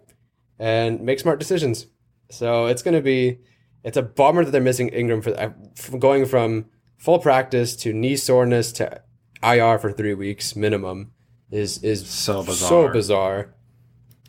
and 0.58 1.02
make 1.02 1.20
smart 1.20 1.40
decisions. 1.40 1.88
So 2.30 2.68
it's 2.68 2.82
going 2.82 2.96
to 2.96 3.02
be 3.02 3.40
it's 3.84 3.98
a 3.98 4.02
bummer 4.02 4.44
that 4.44 4.52
they're 4.52 4.62
missing 4.62 4.90
Ingram 4.90 5.22
for 5.22 5.40
uh, 5.40 5.50
going 5.98 6.26
from 6.26 6.66
full 6.98 7.20
practice 7.20 7.76
to 7.78 7.94
knee 7.94 8.18
soreness 8.18 8.72
to 8.74 9.02
IR 9.42 9.80
for 9.80 9.92
three 9.92 10.14
weeks 10.14 10.56
minimum 10.56 11.12
is 11.52 11.84
is 11.84 12.08
So 12.08 12.44
bizarre. 12.44 12.70
So 12.70 12.88
bizarre. 12.90 13.54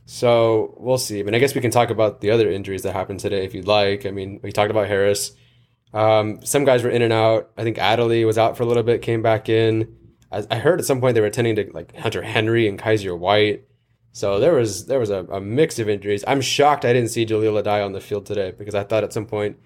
So 0.06 0.74
we'll 0.78 0.98
see. 0.98 1.20
I 1.20 1.22
mean, 1.22 1.34
I 1.34 1.38
guess 1.38 1.54
we 1.54 1.60
can 1.60 1.70
talk 1.70 1.90
about 1.90 2.20
the 2.20 2.32
other 2.32 2.50
injuries 2.50 2.82
that 2.82 2.92
happened 2.92 3.20
today 3.20 3.44
if 3.44 3.54
you'd 3.54 3.68
like. 3.68 4.06
I 4.06 4.10
mean, 4.10 4.40
we 4.42 4.50
talked 4.50 4.70
about 4.70 4.88
Harris. 4.88 5.32
Um, 5.92 6.44
some 6.44 6.64
guys 6.64 6.82
were 6.82 6.90
in 6.90 7.02
and 7.02 7.12
out. 7.12 7.50
I 7.56 7.62
think 7.62 7.78
Adderley 7.78 8.24
was 8.24 8.38
out 8.38 8.56
for 8.56 8.62
a 8.62 8.66
little 8.66 8.82
bit, 8.82 9.02
came 9.02 9.22
back 9.22 9.48
in. 9.48 9.96
I, 10.32 10.44
I 10.50 10.56
heard 10.56 10.80
at 10.80 10.86
some 10.86 11.00
point 11.00 11.14
they 11.14 11.20
were 11.20 11.26
attending 11.26 11.56
to 11.56 11.70
like 11.72 11.96
Hunter 11.96 12.22
Henry 12.22 12.68
and 12.68 12.78
Kyzir 12.78 13.16
White. 13.16 13.64
So 14.12 14.40
there 14.40 14.54
was 14.54 14.86
there 14.86 14.98
was 14.98 15.10
a, 15.10 15.24
a 15.26 15.40
mix 15.40 15.78
of 15.78 15.88
injuries. 15.88 16.24
I'm 16.26 16.40
shocked 16.40 16.84
I 16.84 16.92
didn't 16.92 17.10
see 17.10 17.24
Jahleel 17.26 17.62
Addae 17.62 17.84
on 17.84 17.92
the 17.92 18.00
field 18.00 18.26
today 18.26 18.52
because 18.56 18.74
I 18.74 18.82
thought 18.82 19.04
at 19.04 19.12
some 19.12 19.26
point, 19.26 19.58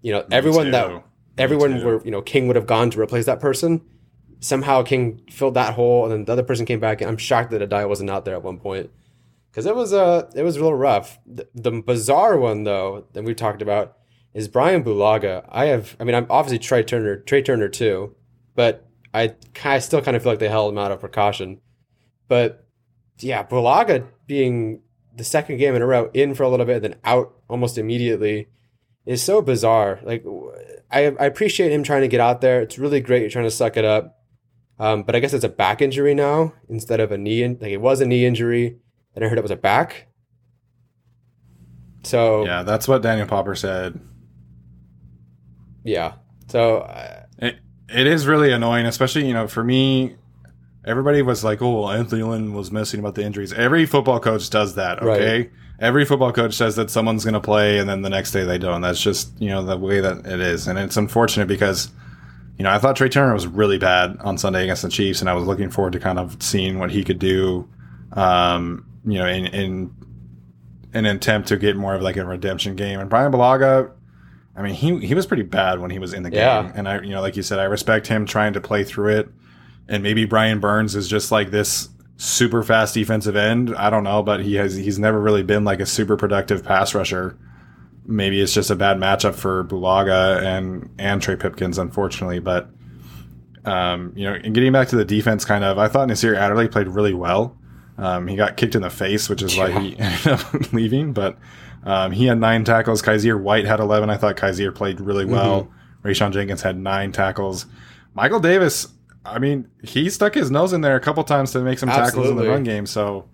you 0.00 0.12
know, 0.12 0.24
everyone 0.30 0.70
that 0.70 1.04
everyone 1.36 1.84
were 1.84 2.02
you 2.04 2.10
know 2.10 2.22
King 2.22 2.46
would 2.46 2.56
have 2.56 2.66
gone 2.66 2.90
to 2.90 3.00
replace 3.00 3.26
that 3.26 3.40
person. 3.40 3.82
Somehow 4.40 4.82
King 4.82 5.20
filled 5.30 5.54
that 5.54 5.74
hole, 5.74 6.04
and 6.04 6.12
then 6.12 6.24
the 6.24 6.32
other 6.32 6.42
person 6.42 6.64
came 6.64 6.80
back. 6.80 7.02
I'm 7.02 7.18
shocked 7.18 7.50
that 7.50 7.68
Addae 7.68 7.88
wasn't 7.88 8.10
out 8.10 8.24
there 8.24 8.34
at 8.34 8.42
one 8.42 8.58
point 8.58 8.90
because 9.50 9.66
it 9.66 9.74
was 9.74 9.92
uh 9.92 10.30
it 10.34 10.42
was 10.42 10.56
a 10.56 10.60
little 10.60 10.76
rough. 10.76 11.18
The, 11.26 11.48
the 11.54 11.70
bizarre 11.70 12.38
one 12.38 12.64
though 12.64 13.06
that 13.12 13.24
we 13.24 13.34
talked 13.34 13.62
about 13.62 13.96
is 14.32 14.48
Brian 14.48 14.84
Bulaga. 14.84 15.44
I 15.48 15.66
have 15.66 15.96
I 15.98 16.04
mean 16.04 16.14
I'm 16.14 16.26
obviously 16.30 16.58
Trai 16.58 16.86
Turner 16.86 17.18
Trai 17.18 17.44
Turner 17.44 17.68
too, 17.68 18.14
but 18.54 18.86
I 19.12 19.34
I 19.64 19.78
still 19.80 20.02
kind 20.02 20.16
of 20.16 20.22
feel 20.22 20.32
like 20.32 20.38
they 20.38 20.48
held 20.48 20.72
him 20.72 20.78
out 20.78 20.92
of 20.92 21.00
precaution. 21.00 21.60
But 22.28 22.66
yeah, 23.18 23.44
Bulaga 23.44 24.06
being 24.26 24.82
the 25.16 25.24
second 25.24 25.58
game 25.58 25.74
in 25.74 25.82
a 25.82 25.86
row 25.86 26.10
in 26.14 26.34
for 26.34 26.44
a 26.44 26.48
little 26.48 26.66
bit, 26.66 26.82
then 26.82 26.96
out 27.04 27.34
almost 27.48 27.76
immediately 27.76 28.48
is 29.04 29.22
so 29.22 29.42
bizarre. 29.42 30.00
Like 30.02 30.24
I 30.90 31.06
I 31.06 31.26
appreciate 31.26 31.72
him 31.72 31.82
trying 31.82 32.02
to 32.02 32.08
get 32.08 32.20
out 32.20 32.40
there. 32.40 32.62
It's 32.62 32.78
really 32.78 33.00
great. 33.00 33.22
You're 33.22 33.30
trying 33.30 33.44
to 33.44 33.50
suck 33.50 33.76
it 33.76 33.84
up. 33.84 34.19
Um, 34.80 35.02
but 35.02 35.14
I 35.14 35.20
guess 35.20 35.34
it's 35.34 35.44
a 35.44 35.48
back 35.48 35.82
injury 35.82 36.14
now 36.14 36.54
instead 36.68 36.98
of 37.00 37.12
a 37.12 37.18
knee. 37.18 37.42
In- 37.42 37.58
like 37.60 37.70
it 37.70 37.80
was 37.80 38.00
a 38.00 38.06
knee 38.06 38.24
injury, 38.24 38.78
and 39.14 39.22
I 39.24 39.28
heard 39.28 39.38
it 39.38 39.42
was 39.42 39.50
a 39.50 39.56
back. 39.56 40.08
So 42.02 42.46
yeah, 42.46 42.62
that's 42.62 42.88
what 42.88 43.02
Daniel 43.02 43.26
Popper 43.26 43.54
said. 43.54 44.00
Yeah. 45.84 46.14
So 46.48 46.78
uh, 46.78 47.24
It, 47.38 47.58
it 47.88 48.06
is 48.06 48.26
really 48.26 48.52
annoying, 48.52 48.86
especially, 48.86 49.26
you 49.26 49.34
know, 49.34 49.46
for 49.48 49.62
me, 49.62 50.16
everybody 50.84 51.22
was 51.22 51.44
like, 51.44 51.60
oh, 51.62 51.82
well, 51.82 51.90
Anthony 51.90 52.22
Lynn 52.22 52.54
was 52.54 52.70
missing 52.70 53.00
about 53.00 53.14
the 53.14 53.24
injuries. 53.24 53.52
Every 53.52 53.84
football 53.86 54.18
coach 54.18 54.48
does 54.50 54.76
that, 54.76 55.02
okay? 55.02 55.50
Every 55.78 56.04
football 56.04 56.32
coach 56.32 56.54
says 56.54 56.76
that 56.76 56.90
someone's 56.90 57.24
going 57.24 57.34
to 57.34 57.40
play 57.40 57.78
and 57.78 57.88
then 57.88 58.02
the 58.02 58.10
next 58.10 58.32
day 58.32 58.44
they 58.44 58.58
don't. 58.58 58.80
That's 58.80 59.00
just, 59.00 59.32
you 59.40 59.48
know, 59.48 59.64
the 59.64 59.76
way 59.76 60.00
that 60.00 60.26
it 60.26 60.40
is. 60.40 60.68
And 60.68 60.78
it's 60.78 60.96
unfortunate 60.96 61.48
because, 61.48 61.90
you 62.60 62.64
know, 62.64 62.70
I 62.70 62.78
thought 62.78 62.94
Trai 62.94 63.10
Turner 63.10 63.32
was 63.32 63.46
really 63.46 63.78
bad 63.78 64.18
on 64.20 64.36
Sunday 64.36 64.64
against 64.64 64.82
the 64.82 64.90
Chiefs 64.90 65.22
and 65.22 65.30
I 65.30 65.32
was 65.32 65.46
looking 65.46 65.70
forward 65.70 65.94
to 65.94 65.98
kind 65.98 66.18
of 66.18 66.42
seeing 66.42 66.78
what 66.78 66.90
he 66.90 67.02
could 67.02 67.18
do, 67.18 67.66
um, 68.12 68.84
you 69.02 69.18
know, 69.18 69.26
in, 69.26 69.46
in 69.46 69.94
an 70.92 71.06
attempt 71.06 71.48
to 71.48 71.56
get 71.56 71.74
more 71.74 71.94
of 71.94 72.02
like 72.02 72.18
a 72.18 72.26
redemption 72.26 72.76
game. 72.76 73.00
And 73.00 73.08
Brian 73.08 73.32
Bulaga, 73.32 73.90
I 74.54 74.60
mean, 74.60 74.74
he 74.74 74.98
he 74.98 75.14
was 75.14 75.24
pretty 75.24 75.42
bad 75.42 75.80
when 75.80 75.90
he 75.90 75.98
was 75.98 76.12
in 76.12 76.22
the 76.22 76.28
game. 76.28 76.40
Yeah. 76.40 76.70
And 76.74 76.86
I, 76.86 77.00
you 77.00 77.08
know, 77.08 77.22
like 77.22 77.34
you 77.34 77.42
said, 77.42 77.58
I 77.58 77.64
respect 77.64 78.08
him 78.08 78.26
trying 78.26 78.52
to 78.52 78.60
play 78.60 78.84
through 78.84 79.16
it. 79.16 79.30
And 79.88 80.02
maybe 80.02 80.26
Brian 80.26 80.60
Burns 80.60 80.94
is 80.94 81.08
just 81.08 81.32
like 81.32 81.50
this 81.50 81.88
super 82.18 82.62
fast 82.62 82.92
defensive 82.92 83.36
end. 83.36 83.74
I 83.74 83.88
don't 83.88 84.04
know, 84.04 84.22
but 84.22 84.40
he 84.40 84.56
has 84.56 84.76
he's 84.76 84.98
never 84.98 85.18
really 85.18 85.42
been 85.42 85.64
like 85.64 85.80
a 85.80 85.86
super 85.86 86.18
productive 86.18 86.62
pass 86.62 86.94
rusher. 86.94 87.38
Maybe 88.10 88.40
it's 88.40 88.52
just 88.52 88.70
a 88.70 88.76
bad 88.76 88.98
matchup 88.98 89.34
for 89.34 89.64
Bulaga 89.64 90.42
and 90.42 90.90
and 90.98 91.22
Trey 91.22 91.36
Pipkins, 91.36 91.78
unfortunately. 91.78 92.40
But 92.40 92.68
um, 93.64 94.12
you 94.16 94.24
know, 94.28 94.34
and 94.34 94.54
getting 94.54 94.72
back 94.72 94.88
to 94.88 94.96
the 94.96 95.04
defense, 95.04 95.44
kind 95.44 95.64
of, 95.64 95.78
I 95.78 95.88
thought 95.88 96.08
Nasir 96.08 96.34
Adderley 96.34 96.68
played 96.68 96.88
really 96.88 97.14
well. 97.14 97.56
Um, 97.98 98.26
he 98.26 98.36
got 98.36 98.56
kicked 98.56 98.74
in 98.74 98.82
the 98.82 98.90
face, 98.90 99.28
which 99.28 99.42
is 99.42 99.56
why 99.56 99.78
he 99.78 99.98
ended 99.98 100.26
up 100.26 100.54
leaving. 100.72 101.12
But 101.12 101.38
um, 101.84 102.12
he 102.12 102.26
had 102.26 102.38
nine 102.38 102.64
tackles. 102.64 103.02
Kyzir 103.02 103.40
White 103.40 103.66
had 103.66 103.78
11. 103.80 104.08
I 104.08 104.16
thought 104.16 104.36
Kyzir 104.36 104.74
played 104.74 105.00
really 105.00 105.24
well. 105.26 105.70
Rayshawn 106.02 106.32
Jenkins 106.32 106.62
had 106.62 106.78
nine 106.78 107.12
tackles. 107.12 107.66
Michael 108.14 108.40
Davis, 108.40 108.88
I 109.24 109.38
mean, 109.38 109.68
he 109.82 110.08
stuck 110.08 110.34
his 110.34 110.50
nose 110.50 110.72
in 110.72 110.80
there 110.80 110.96
a 110.96 111.00
couple 111.00 111.22
times 111.24 111.52
to 111.52 111.60
make 111.60 111.78
some 111.78 111.90
tackles 111.90 112.28
in 112.30 112.36
the 112.36 112.48
run 112.48 112.64
game. 112.64 112.86
So 112.86 113.28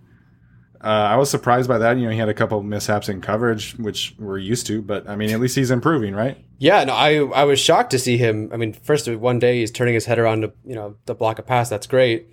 uh, 0.82 0.86
I 0.86 1.16
was 1.16 1.30
surprised 1.30 1.68
by 1.68 1.78
that. 1.78 1.96
You 1.96 2.04
know, 2.04 2.10
he 2.10 2.18
had 2.18 2.28
a 2.28 2.34
couple 2.34 2.62
mishaps 2.62 3.08
in 3.08 3.20
coverage, 3.20 3.76
which 3.76 4.14
we're 4.18 4.38
used 4.38 4.66
to. 4.68 4.82
But 4.82 5.08
I 5.08 5.16
mean, 5.16 5.30
at 5.30 5.40
least 5.40 5.56
he's 5.56 5.70
improving, 5.70 6.14
right? 6.14 6.36
Yeah, 6.58 6.84
no, 6.84 6.94
I 6.94 7.16
I 7.16 7.44
was 7.44 7.58
shocked 7.60 7.90
to 7.90 7.98
see 7.98 8.16
him. 8.16 8.50
I 8.52 8.56
mean, 8.56 8.72
first 8.72 9.08
one 9.08 9.38
day 9.38 9.60
he's 9.60 9.70
turning 9.70 9.94
his 9.94 10.06
head 10.06 10.18
around 10.18 10.42
to 10.42 10.52
you 10.64 10.74
know 10.74 10.96
the 11.06 11.14
block 11.14 11.38
a 11.38 11.42
pass. 11.42 11.68
That's 11.68 11.86
great, 11.86 12.28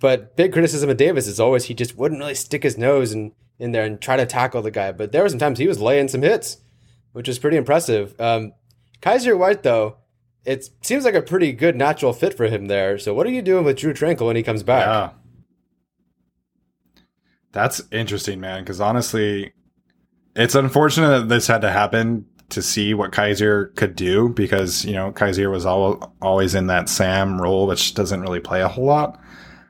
but 0.00 0.36
big 0.36 0.52
criticism 0.52 0.90
of 0.90 0.96
Davis 0.96 1.26
is 1.26 1.40
always 1.40 1.64
he 1.64 1.74
just 1.74 1.96
wouldn't 1.96 2.20
really 2.20 2.34
stick 2.34 2.62
his 2.62 2.78
nose 2.78 3.12
in 3.12 3.32
in 3.58 3.72
there 3.72 3.84
and 3.84 4.00
try 4.00 4.16
to 4.16 4.26
tackle 4.26 4.62
the 4.62 4.70
guy. 4.70 4.92
But 4.92 5.12
there 5.12 5.22
were 5.22 5.28
some 5.28 5.38
times 5.38 5.58
he 5.58 5.68
was 5.68 5.80
laying 5.80 6.08
some 6.08 6.22
hits, 6.22 6.58
which 7.12 7.28
was 7.28 7.38
pretty 7.38 7.56
impressive. 7.56 8.18
Um, 8.20 8.54
Kyzir 9.02 9.38
White 9.38 9.62
though, 9.62 9.98
it 10.44 10.68
seems 10.82 11.04
like 11.04 11.14
a 11.14 11.22
pretty 11.22 11.52
good 11.52 11.76
natural 11.76 12.12
fit 12.12 12.34
for 12.34 12.46
him 12.46 12.66
there. 12.66 12.98
So 12.98 13.14
what 13.14 13.26
are 13.26 13.30
you 13.30 13.42
doing 13.42 13.64
with 13.64 13.76
Drue 13.76 13.92
Tranquill 13.92 14.26
when 14.26 14.36
he 14.36 14.42
comes 14.42 14.62
back? 14.62 14.86
Yeah. 14.86 15.10
That's 17.52 17.82
interesting, 17.90 18.40
man, 18.40 18.62
because 18.62 18.80
honestly, 18.80 19.52
it's 20.36 20.54
unfortunate 20.54 21.08
that 21.08 21.28
this 21.28 21.46
had 21.46 21.62
to 21.62 21.70
happen 21.70 22.26
to 22.50 22.62
see 22.62 22.94
what 22.94 23.12
Kyzir 23.12 23.74
could 23.76 23.96
do 23.96 24.28
because, 24.28 24.84
you 24.84 24.92
know, 24.92 25.12
Kyzir 25.12 25.50
was 25.50 25.66
al- 25.66 26.14
always 26.20 26.54
in 26.54 26.66
that 26.68 26.88
Sam 26.88 27.40
role, 27.40 27.66
which 27.66 27.94
doesn't 27.94 28.20
really 28.20 28.40
play 28.40 28.60
a 28.60 28.68
whole 28.68 28.86
lot. 28.86 29.20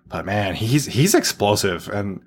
But 0.09 0.25
man, 0.25 0.55
he's 0.55 0.87
he's 0.87 1.15
explosive. 1.15 1.89
And, 1.89 2.21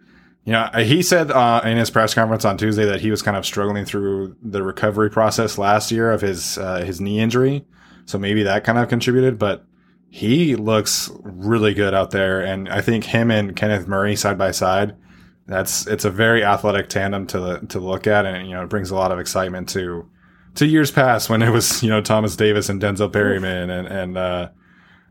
you 0.45 0.53
know, 0.53 0.69
he 0.75 1.01
said 1.01 1.31
uh, 1.31 1.61
in 1.65 1.77
his 1.77 1.89
press 1.89 2.13
conference 2.13 2.45
on 2.45 2.57
Tuesday 2.57 2.85
that 2.85 3.01
he 3.01 3.11
was 3.11 3.21
kind 3.21 3.37
of 3.37 3.45
struggling 3.45 3.85
through 3.85 4.35
the 4.41 4.63
recovery 4.63 5.09
process 5.09 5.57
last 5.57 5.91
year 5.91 6.11
of 6.11 6.21
his 6.21 6.57
uh, 6.57 6.83
his 6.83 7.01
knee 7.01 7.19
injury. 7.19 7.65
So 8.05 8.17
maybe 8.17 8.43
that 8.43 8.63
kind 8.63 8.77
of 8.77 8.89
contributed, 8.89 9.37
but 9.37 9.65
he 10.09 10.55
looks 10.55 11.09
really 11.23 11.73
good 11.73 11.93
out 11.93 12.11
there. 12.11 12.41
And 12.41 12.69
I 12.69 12.81
think 12.81 13.05
him 13.05 13.31
and 13.31 13.55
Kenneth 13.55 13.87
Murray 13.87 14.15
side 14.15 14.37
by 14.37 14.51
side, 14.51 14.95
that's 15.47 15.87
it's 15.87 16.05
a 16.05 16.09
very 16.09 16.43
athletic 16.43 16.89
tandem 16.89 17.27
to 17.27 17.61
to 17.69 17.79
look 17.79 18.07
at, 18.07 18.25
and 18.25 18.47
you 18.47 18.53
know 18.55 18.63
it 18.63 18.69
brings 18.69 18.91
a 18.91 18.95
lot 18.95 19.11
of 19.11 19.19
excitement 19.19 19.69
to 19.69 20.09
to 20.55 20.65
years 20.65 20.91
past 20.91 21.29
when 21.29 21.41
it 21.41 21.49
was 21.49 21.81
you 21.83 21.89
know 21.89 22.01
Thomas 22.01 22.35
Davis 22.35 22.69
and 22.69 22.81
Denzel 22.81 23.11
Perryman 23.11 23.69
and 23.69 23.87
and 23.87 24.17
uh, 24.17 24.49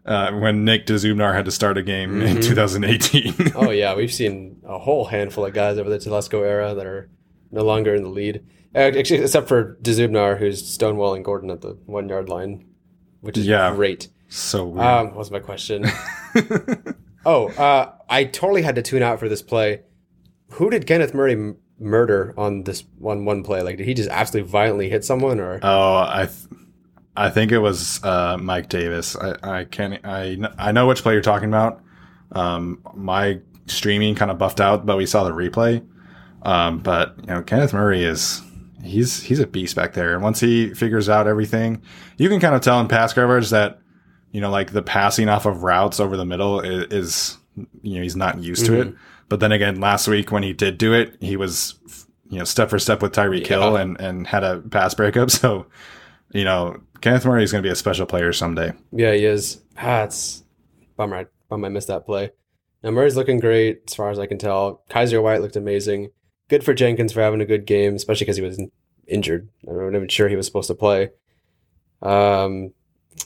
uh, 0.07 0.33
when 0.33 0.65
Nick 0.65 0.87
Dzubnar 0.87 1.35
had 1.35 1.45
to 1.45 1.51
start 1.51 1.77
a 1.79 1.83
game 1.83 2.23
in 2.23 2.41
2018. 2.41 3.53
oh 3.57 3.71
yeah, 3.71 3.95
we've 3.95 4.13
seen 4.13 4.61
a 4.65 4.79
whole 4.79 5.05
handful 5.07 5.45
of 5.45 5.53
guys 5.55 5.79
over 5.79 5.91
the 5.91 5.99
Telesco 5.99 6.45
era 6.47 6.75
that 6.75 6.87
are 6.87 7.11
no 7.51 7.63
longer 7.63 7.95
in 7.95 8.03
the 8.03 8.09
lead, 8.09 8.43
uh, 8.75 8.79
actually, 8.79 9.21
except 9.21 9.47
for 9.49 9.77
Dzubnar, 9.83 10.39
who's 10.39 10.63
stonewalling 10.79 11.23
Gordon 11.23 11.51
at 11.51 11.61
the 11.61 11.77
one 11.87 12.09
yard 12.09 12.29
line, 12.31 12.65
which 13.21 13.37
is 13.37 13.47
Yeah. 13.47 13.75
great. 13.75 14.09
so 14.29 14.65
weird. 14.67 14.87
Um, 14.87 15.07
what 15.09 15.17
was 15.19 15.31
my 15.31 15.39
question? 15.41 15.85
oh, 17.27 17.49
uh, 17.51 17.93
I 18.09 18.25
totally 18.25 18.63
had 18.63 18.75
to 18.77 18.83
tune 18.83 19.03
out 19.03 19.19
for 19.21 19.29
this 19.29 19.43
play. 19.43 19.83
Who 20.53 20.71
did 20.71 20.87
Kenneth 20.87 21.15
Murray 21.15 21.33
m- 21.33 21.57
murder 21.79 22.35
on 22.37 22.65
this 22.65 22.85
one 22.99 23.25
one 23.25 23.43
play? 23.43 23.63
Like, 23.63 23.77
did 23.77 23.87
he 23.87 23.95
just 23.95 24.09
absolutely 24.11 24.51
violently 24.51 24.89
hit 24.91 25.05
someone, 25.05 25.41
or 25.41 25.61
Oh, 25.63 25.97
I, 26.09 26.27
th- 26.27 26.61
I 27.17 27.31
think 27.31 27.53
it 27.53 27.59
was 27.59 28.03
uh, 28.05 28.37
Mike 28.39 28.69
Davis. 28.69 29.17
I, 29.17 29.35
I 29.61 29.65
can't. 29.65 30.01
I 30.05 30.39
I 30.59 30.73
know 30.73 30.87
which 30.87 31.03
play 31.03 31.13
you're 31.15 31.23
talking 31.23 31.49
about. 31.49 31.81
Um, 32.33 32.83
my 32.95 33.41
streaming 33.67 34.15
kind 34.15 34.31
of 34.31 34.39
buffed 34.39 34.61
out, 34.61 34.87
but 34.87 34.97
we 34.97 35.07
saw 35.07 35.25
the 35.25 35.33
replay. 35.33 35.87
Um, 36.43 36.79
but 36.81 37.15
you 37.21 37.27
know, 37.27 37.43
Kenneth 37.43 37.73
Murray 37.73 38.05
is 38.05 38.43
he's 38.83 39.23
he's 39.23 39.39
a 39.41 39.47
beast 39.47 39.77
back 39.77 39.93
there, 39.95 40.15
and 40.15 40.23
once 40.23 40.41
he 40.41 40.75
figures 40.75 41.09
out 41.09 41.27
everything, 41.27 41.83
you 42.17 42.29
can 42.29 42.41
kind 42.41 42.55
of 42.55 42.61
tell 42.63 42.81
in 42.81 42.89
pass 42.89 43.13
coverage 43.13 43.51
that 43.51 43.79
you 44.33 44.41
know, 44.41 44.51
like 44.51 44.73
the 44.73 44.83
passing 44.83 45.29
off 45.29 45.45
of 45.47 45.63
routes 45.63 46.01
over 46.01 46.17
the 46.17 46.25
middle 46.25 46.61
is, 46.61 46.87
is 46.91 47.39
you 47.83 47.97
know 47.97 48.03
he's 48.03 48.17
not 48.17 48.39
used 48.43 48.67
to 48.67 48.81
it. 48.81 48.95
But 49.33 49.41
then 49.41 49.51
again, 49.51 49.81
last 49.81 50.09
week 50.09 50.31
when 50.31 50.43
he 50.43 50.53
did 50.53 50.77
do 50.77 50.93
it, 50.93 51.17
he 51.23 51.39
was 51.39 51.77
you 52.29 52.39
know 52.39 52.45
step 52.45 52.69
for 52.69 52.79
step 52.79 53.01
with 53.01 53.13
Tyreek 53.13 53.47
Hill 53.47 53.77
and 53.77 53.99
and 53.99 54.27
had 54.27 54.45
a 54.45 54.61
pass 54.61 54.93
breakup. 54.93 55.31
So 55.31 55.69
you 56.35 56.45
know, 56.45 56.83
Kenneth 57.01 57.25
Murray 57.25 57.43
is 57.43 57.51
going 57.51 57.63
to 57.63 57.67
be 57.67 57.73
a 57.73 57.75
special 57.75 58.05
player 58.05 58.35
someday. 58.35 58.75
Yeah, 58.91 59.15
he 59.15 59.25
is. 59.25 59.63
Ah, 59.79 60.03
it's 60.03 60.43
bummer. 60.99 61.17
I, 61.17 61.27
bummer 61.49 61.69
I 61.69 61.71
missed 61.71 61.89
that 61.89 62.05
play. 62.05 62.33
Now 62.83 62.91
Murray's 62.91 63.17
looking 63.17 63.41
great 63.41 63.85
as 63.87 63.95
far 63.95 64.11
as 64.11 64.19
I 64.19 64.27
can 64.27 64.37
tell. 64.37 64.85
Kyzir 64.91 65.23
White 65.23 65.41
looked 65.41 65.57
amazing. 65.57 66.11
Good 66.51 66.63
for 66.63 66.75
Jenkins 66.75 67.15
for 67.15 67.23
having 67.23 67.41
a 67.41 67.47
good 67.47 67.65
game, 67.65 67.95
especially 67.95 68.27
because 68.27 68.37
he 68.37 68.43
was 68.43 68.61
injured. 69.07 69.49
I'm 69.67 69.79
not 69.79 69.97
even 69.97 70.09
sure 70.09 70.29
he 70.29 70.37
was 70.37 70.45
supposed 70.45 70.69
to 70.69 70.75
play. 70.75 71.09
Um, 72.03 72.75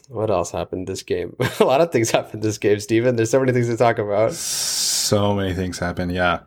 what 0.09 0.31
else 0.31 0.53
happened 0.53 0.87
this 0.87 1.03
game? 1.03 1.35
a 1.59 1.65
lot 1.65 1.81
of 1.81 1.91
things 1.91 2.13
happened 2.13 2.45
this 2.45 2.59
game, 2.59 2.79
Steven. 2.79 3.17
There's 3.17 3.31
so 3.31 3.41
many 3.41 3.51
things 3.51 3.67
to 3.67 3.77
talk 3.77 3.99
about. 3.99 4.35
So 5.07 5.35
many 5.35 5.55
things 5.55 5.79
happen. 5.79 6.11
Yeah. 6.11 6.41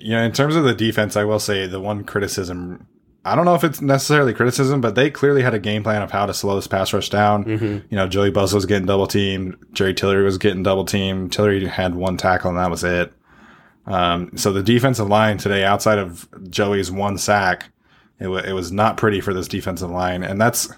You 0.00 0.12
know, 0.12 0.22
in 0.22 0.32
terms 0.32 0.56
of 0.56 0.64
the 0.64 0.74
defense, 0.74 1.16
I 1.16 1.24
will 1.24 1.38
say 1.38 1.66
the 1.66 1.80
one 1.80 2.04
criticism 2.04 2.86
I 3.24 3.36
don't 3.36 3.44
know 3.44 3.54
if 3.54 3.62
it's 3.62 3.80
necessarily 3.80 4.34
criticism, 4.34 4.80
but 4.80 4.96
they 4.96 5.08
clearly 5.08 5.42
had 5.42 5.54
a 5.54 5.60
game 5.60 5.84
plan 5.84 6.02
of 6.02 6.10
how 6.10 6.26
to 6.26 6.34
slow 6.34 6.56
this 6.56 6.66
pass 6.66 6.92
rush 6.92 7.08
down. 7.08 7.44
Mm-hmm. 7.44 7.64
You 7.88 7.96
know, 7.96 8.08
Joey 8.08 8.32
Bosa 8.32 8.54
was 8.54 8.66
getting 8.66 8.86
double 8.86 9.06
teamed. 9.06 9.56
Jerry 9.72 9.94
Tillery 9.94 10.24
was 10.24 10.38
getting 10.38 10.64
double 10.64 10.84
teamed. 10.84 11.32
Tillery 11.32 11.64
had 11.66 11.94
one 11.94 12.16
tackle 12.16 12.50
and 12.50 12.58
that 12.58 12.70
was 12.70 12.82
it. 12.82 13.12
Um, 13.86 14.36
so 14.36 14.52
the 14.52 14.62
defensive 14.62 15.08
line 15.08 15.38
today, 15.38 15.64
outside 15.64 15.98
of 15.98 16.28
Joey's 16.50 16.90
one 16.90 17.16
sack, 17.16 17.70
it, 18.18 18.24
w- 18.24 18.44
it 18.44 18.52
was 18.52 18.72
not 18.72 18.96
pretty 18.96 19.20
for 19.20 19.32
this 19.32 19.48
defensive 19.48 19.90
line. 19.90 20.24
And 20.24 20.40
that's, 20.40 20.72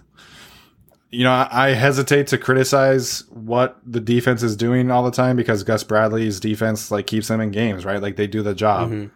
you 1.14 1.24
know, 1.24 1.32
I, 1.32 1.48
I 1.50 1.68
hesitate 1.70 2.26
to 2.28 2.38
criticize 2.38 3.24
what 3.30 3.78
the 3.86 4.00
defense 4.00 4.42
is 4.42 4.56
doing 4.56 4.90
all 4.90 5.02
the 5.02 5.10
time 5.10 5.36
because 5.36 5.62
Gus 5.62 5.84
Bradley's 5.84 6.40
defense 6.40 6.90
like 6.90 7.06
keeps 7.06 7.28
them 7.28 7.40
in 7.40 7.50
games, 7.50 7.84
right? 7.84 8.02
Like 8.02 8.16
they 8.16 8.26
do 8.26 8.42
the 8.42 8.54
job. 8.54 8.90
Mm-hmm. 8.90 9.14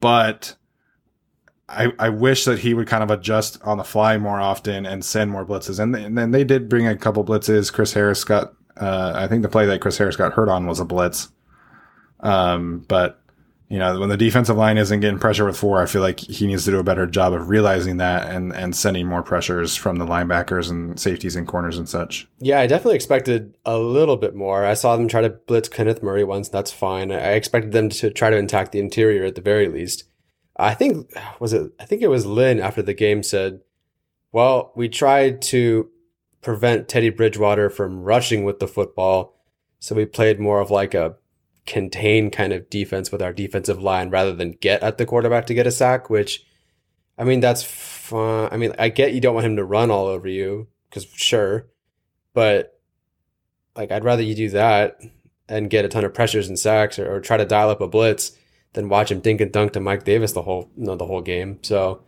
But 0.00 0.56
I, 1.68 1.92
I 1.98 2.08
wish 2.08 2.44
that 2.44 2.60
he 2.60 2.74
would 2.74 2.86
kind 2.86 3.02
of 3.02 3.10
adjust 3.10 3.60
on 3.62 3.78
the 3.78 3.84
fly 3.84 4.18
more 4.18 4.40
often 4.40 4.86
and 4.86 5.04
send 5.04 5.30
more 5.30 5.44
blitzes. 5.44 5.78
And, 5.78 5.94
and 5.94 6.16
then 6.16 6.30
they 6.30 6.44
did 6.44 6.68
bring 6.68 6.86
a 6.86 6.96
couple 6.96 7.24
blitzes. 7.24 7.72
Chris 7.72 7.92
Harris 7.92 8.24
got, 8.24 8.54
uh, 8.76 9.12
I 9.14 9.26
think 9.26 9.42
the 9.42 9.48
play 9.48 9.66
that 9.66 9.80
Chris 9.80 9.98
Harris 9.98 10.16
got 10.16 10.32
hurt 10.32 10.48
on 10.48 10.66
was 10.66 10.80
a 10.80 10.84
blitz. 10.84 11.28
Um, 12.20 12.84
but 12.88 13.20
you 13.68 13.78
know, 13.78 13.98
when 13.98 14.08
the 14.08 14.16
defensive 14.16 14.56
line 14.56 14.78
isn't 14.78 15.00
getting 15.00 15.18
pressure 15.18 15.44
with 15.44 15.56
four, 15.56 15.82
I 15.82 15.86
feel 15.86 16.02
like 16.02 16.20
he 16.20 16.46
needs 16.46 16.64
to 16.66 16.70
do 16.70 16.78
a 16.78 16.84
better 16.84 17.04
job 17.04 17.32
of 17.32 17.48
realizing 17.48 17.96
that 17.96 18.30
and, 18.32 18.52
and 18.52 18.76
sending 18.76 19.06
more 19.06 19.24
pressures 19.24 19.74
from 19.74 19.96
the 19.96 20.06
linebackers 20.06 20.70
and 20.70 20.98
safeties 21.00 21.34
and 21.34 21.48
corners 21.48 21.76
and 21.76 21.88
such. 21.88 22.28
Yeah, 22.38 22.60
I 22.60 22.68
definitely 22.68 22.94
expected 22.94 23.56
a 23.64 23.76
little 23.76 24.16
bit 24.16 24.36
more. 24.36 24.64
I 24.64 24.74
saw 24.74 24.96
them 24.96 25.08
try 25.08 25.22
to 25.22 25.30
blitz 25.30 25.68
Kenneth 25.68 26.02
Murray 26.02 26.22
once. 26.22 26.48
That's 26.48 26.70
fine. 26.70 27.10
I 27.10 27.32
expected 27.32 27.72
them 27.72 27.88
to 27.88 28.10
try 28.10 28.30
to 28.30 28.38
attack 28.38 28.70
the 28.70 28.78
interior 28.78 29.24
at 29.24 29.34
the 29.34 29.40
very 29.40 29.68
least. 29.68 30.04
I 30.56 30.72
think 30.72 31.12
was 31.38 31.52
it 31.52 31.72
I 31.78 31.84
think 31.84 32.02
it 32.02 32.08
was 32.08 32.24
Lynn 32.24 32.60
after 32.60 32.80
the 32.80 32.94
game 32.94 33.22
said, 33.22 33.60
"Well, 34.32 34.72
we 34.74 34.88
tried 34.88 35.42
to 35.42 35.90
prevent 36.40 36.88
Teddy 36.88 37.10
Bridgewater 37.10 37.68
from 37.68 38.04
rushing 38.04 38.44
with 38.44 38.58
the 38.58 38.68
football, 38.68 39.38
so 39.80 39.94
we 39.94 40.06
played 40.06 40.40
more 40.40 40.60
of 40.60 40.70
like 40.70 40.94
a 40.94 41.16
contain 41.66 42.30
kind 42.30 42.52
of 42.52 42.70
defense 42.70 43.10
with 43.10 43.20
our 43.20 43.32
defensive 43.32 43.82
line 43.82 44.10
rather 44.10 44.32
than 44.32 44.52
get 44.52 44.82
at 44.82 44.98
the 44.98 45.06
quarterback 45.06 45.46
to 45.46 45.54
get 45.54 45.66
a 45.66 45.70
sack, 45.70 46.08
which 46.08 46.44
I 47.18 47.24
mean 47.24 47.40
that's 47.40 47.62
fun. 47.62 48.48
I 48.52 48.56
mean, 48.56 48.72
I 48.78 48.88
get 48.88 49.12
you 49.12 49.20
don't 49.20 49.34
want 49.34 49.46
him 49.46 49.56
to 49.56 49.64
run 49.64 49.90
all 49.90 50.06
over 50.06 50.28
you 50.28 50.68
cuz 50.90 51.06
sure, 51.14 51.66
but 52.32 52.78
like 53.74 53.90
I'd 53.90 54.04
rather 54.04 54.22
you 54.22 54.34
do 54.34 54.50
that 54.50 55.00
and 55.48 55.70
get 55.70 55.84
a 55.84 55.88
ton 55.88 56.04
of 56.04 56.14
pressures 56.14 56.48
and 56.48 56.58
sacks 56.58 56.98
or, 56.98 57.14
or 57.14 57.20
try 57.20 57.36
to 57.36 57.44
dial 57.44 57.70
up 57.70 57.80
a 57.80 57.88
blitz 57.88 58.32
than 58.72 58.88
watch 58.88 59.10
him 59.10 59.20
dink 59.20 59.40
and 59.40 59.52
dunk 59.52 59.72
to 59.72 59.80
Mike 59.80 60.04
Davis 60.04 60.32
the 60.32 60.42
whole 60.42 60.70
you 60.76 60.84
know, 60.84 60.96
the 60.96 61.06
whole 61.06 61.22
game. 61.22 61.58
So 61.62 62.02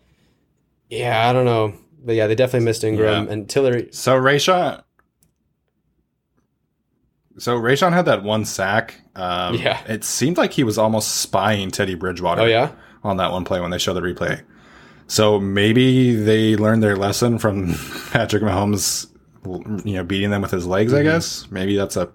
yeah, 0.88 1.29
I 1.29 1.33
don't 1.33 1.44
know. 1.44 1.75
But 2.01 2.14
yeah, 2.14 2.29
they 2.29 2.37
definitely 2.37 2.64
missed 2.64 2.85
Ingram 2.85 3.27
yeah. 3.27 3.33
and 3.33 3.49
Tillery. 3.49 3.88
So 3.92 4.18
Rayshawn 4.18 4.83
so 7.38 7.59
Rayshawn 7.59 7.92
had 7.92 8.07
that 8.07 8.22
one 8.22 8.44
sack. 8.44 9.01
Um, 9.14 9.55
yeah. 9.55 9.83
It 9.87 10.05
seemed 10.05 10.37
like 10.37 10.53
he 10.53 10.64
was 10.64 10.79
almost 10.79 11.16
spying 11.16 11.70
Teddy 11.70 11.94
Bridgewater. 11.94 12.42
Oh, 12.42 12.46
yeah? 12.46 12.72
On 13.05 13.16
that 13.18 13.33
one 13.33 13.44
play 13.44 13.61
when 13.61 13.70
they 13.70 13.79
show 13.79 13.94
the 13.94 14.01
replay. 14.01 14.42
So 15.07 15.40
maybe 15.40 16.14
they 16.14 16.57
learned 16.57 16.83
their 16.83 16.96
lesson 16.96 17.38
from 17.38 17.74
Patrick 18.11 18.42
Mahomes, 18.42 19.07
you 19.85 19.94
know, 19.94 20.05
beating 20.05 20.31
them 20.31 20.42
with 20.42 20.51
his 20.51 20.66
legs, 20.66 20.92
mm-hmm. 20.92 21.01
I 21.01 21.11
guess. 21.11 21.51
Maybe 21.51 21.77
that's 21.77 21.96
a 21.96 22.12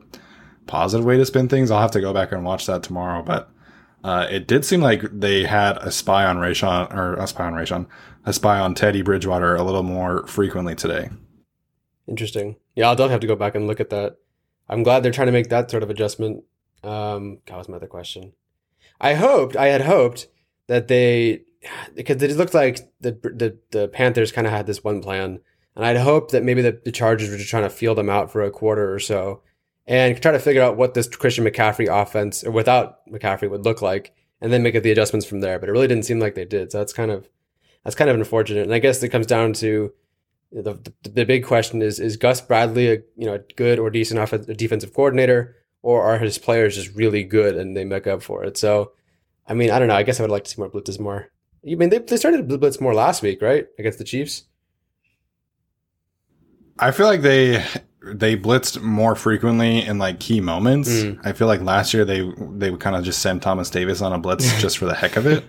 positive 0.67 1.05
way 1.05 1.17
to 1.17 1.25
spin 1.25 1.49
things. 1.49 1.71
I'll 1.71 1.81
have 1.81 1.91
to 1.91 2.01
go 2.01 2.13
back 2.13 2.31
and 2.31 2.45
watch 2.45 2.67
that 2.67 2.83
tomorrow. 2.83 3.23
But 3.23 3.49
uh, 4.03 4.27
it 4.29 4.47
did 4.47 4.65
seem 4.65 4.81
like 4.81 5.01
they 5.12 5.43
had 5.43 5.77
a 5.77 5.91
spy 5.91 6.25
on 6.25 6.38
Rayshawn, 6.38 6.93
or 6.93 7.15
a 7.15 7.27
spy 7.27 7.45
on 7.45 7.53
Rayshawn, 7.53 7.88
a 8.25 8.33
spy 8.33 8.59
on 8.59 8.75
Teddy 8.75 9.01
Bridgewater 9.01 9.55
a 9.55 9.63
little 9.63 9.83
more 9.83 10.27
frequently 10.27 10.75
today. 10.75 11.09
Interesting. 12.07 12.57
Yeah, 12.75 12.89
I'll 12.89 12.95
definitely 12.95 13.13
have 13.13 13.21
to 13.21 13.27
go 13.27 13.36
back 13.36 13.55
and 13.55 13.65
look 13.65 13.79
at 13.79 13.89
that. 13.91 14.17
I'm 14.73 14.83
glad 14.83 15.03
they're 15.03 15.12
trying 15.12 15.27
to 15.27 15.31
make 15.31 15.49
that 15.49 15.69
sort 15.69 15.83
of 15.83 15.89
adjustment. 15.89 16.43
Um, 16.83 17.39
that 17.45 17.57
was 17.57 17.69
my 17.69 17.77
other 17.77 17.88
question. 17.88 18.33
I 18.99 19.13
hoped, 19.13 19.55
I 19.55 19.67
had 19.67 19.81
hoped 19.81 20.27
that 20.67 20.88
they, 20.88 21.43
because 21.95 22.21
it 22.23 22.36
looked 22.36 22.53
like 22.53 22.79
the 22.99 23.12
the, 23.12 23.57
the 23.71 23.88
Panthers 23.88 24.31
kind 24.31 24.47
of 24.47 24.51
had 24.51 24.65
this 24.65 24.83
one 24.83 25.01
plan, 25.01 25.39
and 25.75 25.86
I'd 25.86 25.97
hoped 25.97 26.31
that 26.31 26.43
maybe 26.43 26.62
the, 26.62 26.81
the 26.83 26.91
Chargers 26.91 27.29
were 27.29 27.38
just 27.38 27.49
trying 27.49 27.63
to 27.63 27.69
feel 27.69 27.95
them 27.95 28.09
out 28.09 28.31
for 28.31 28.41
a 28.41 28.51
quarter 28.51 28.93
or 28.93 28.99
so, 28.99 29.41
and 29.86 30.19
try 30.21 30.31
to 30.31 30.39
figure 30.39 30.62
out 30.62 30.75
what 30.75 30.93
this 30.93 31.07
Christian 31.07 31.45
McCaffrey 31.45 31.88
offense 31.89 32.43
or 32.43 32.51
without 32.51 33.07
McCaffrey 33.07 33.49
would 33.49 33.65
look 33.65 33.81
like, 33.81 34.13
and 34.41 34.51
then 34.51 34.63
make 34.63 34.81
the 34.81 34.91
adjustments 34.91 35.25
from 35.25 35.41
there. 35.41 35.59
But 35.59 35.69
it 35.69 35.71
really 35.71 35.88
didn't 35.88 36.05
seem 36.05 36.19
like 36.19 36.36
they 36.36 36.45
did. 36.45 36.71
So 36.71 36.79
that's 36.79 36.93
kind 36.93 37.12
of 37.12 37.29
that's 37.83 37.95
kind 37.95 38.09
of 38.09 38.17
unfortunate. 38.17 38.63
And 38.63 38.73
I 38.73 38.79
guess 38.79 39.03
it 39.03 39.09
comes 39.09 39.27
down 39.27 39.53
to 39.53 39.93
the, 40.53 40.73
the, 40.73 41.09
the 41.09 41.25
big 41.25 41.45
question 41.45 41.81
is 41.81 41.99
is 41.99 42.17
Gus 42.17 42.41
Bradley 42.41 42.87
a 42.87 42.97
you 43.15 43.25
know 43.25 43.35
a 43.35 43.39
good 43.55 43.79
or 43.79 43.89
decent 43.89 44.19
offensive 44.19 44.55
defensive 44.57 44.93
coordinator, 44.93 45.55
or 45.81 46.03
are 46.03 46.19
his 46.19 46.37
players 46.37 46.75
just 46.75 46.95
really 46.95 47.23
good 47.23 47.55
and 47.55 47.75
they 47.75 47.85
make 47.85 48.07
up 48.07 48.21
for 48.21 48.43
it? 48.43 48.57
So, 48.57 48.91
I 49.47 49.53
mean, 49.53 49.71
I 49.71 49.79
don't 49.79 49.87
know. 49.87 49.95
I 49.95 50.03
guess 50.03 50.19
I 50.19 50.23
would 50.23 50.31
like 50.31 50.43
to 50.45 50.51
see 50.51 50.61
more 50.61 50.69
blitzes 50.69 50.99
more. 50.99 51.29
I 51.65 51.75
mean, 51.75 51.89
they 51.89 51.99
they 51.99 52.17
started 52.17 52.47
to 52.47 52.57
blitz 52.57 52.79
more 52.79 52.93
last 52.93 53.21
week, 53.21 53.41
right, 53.41 53.65
against 53.79 53.97
the 53.97 54.03
Chiefs. 54.03 54.43
I 56.77 56.91
feel 56.91 57.07
like 57.07 57.21
they 57.21 57.63
they 58.03 58.35
blitzed 58.35 58.81
more 58.81 59.15
frequently 59.15 59.85
in 59.85 59.97
like 59.97 60.19
key 60.19 60.41
moments. 60.41 60.89
Mm. 60.89 61.25
I 61.25 61.33
feel 61.33 61.47
like 61.47 61.61
last 61.61 61.93
year 61.93 62.05
they 62.05 62.29
they 62.51 62.69
would 62.69 62.79
kind 62.79 62.95
of 62.95 63.03
just 63.03 63.21
send 63.21 63.41
Thomas 63.41 63.69
Davis 63.69 64.01
on 64.01 64.13
a 64.13 64.19
blitz 64.19 64.59
just 64.61 64.77
for 64.77 64.85
the 64.85 64.95
heck 64.95 65.15
of 65.15 65.25
it. 65.25 65.43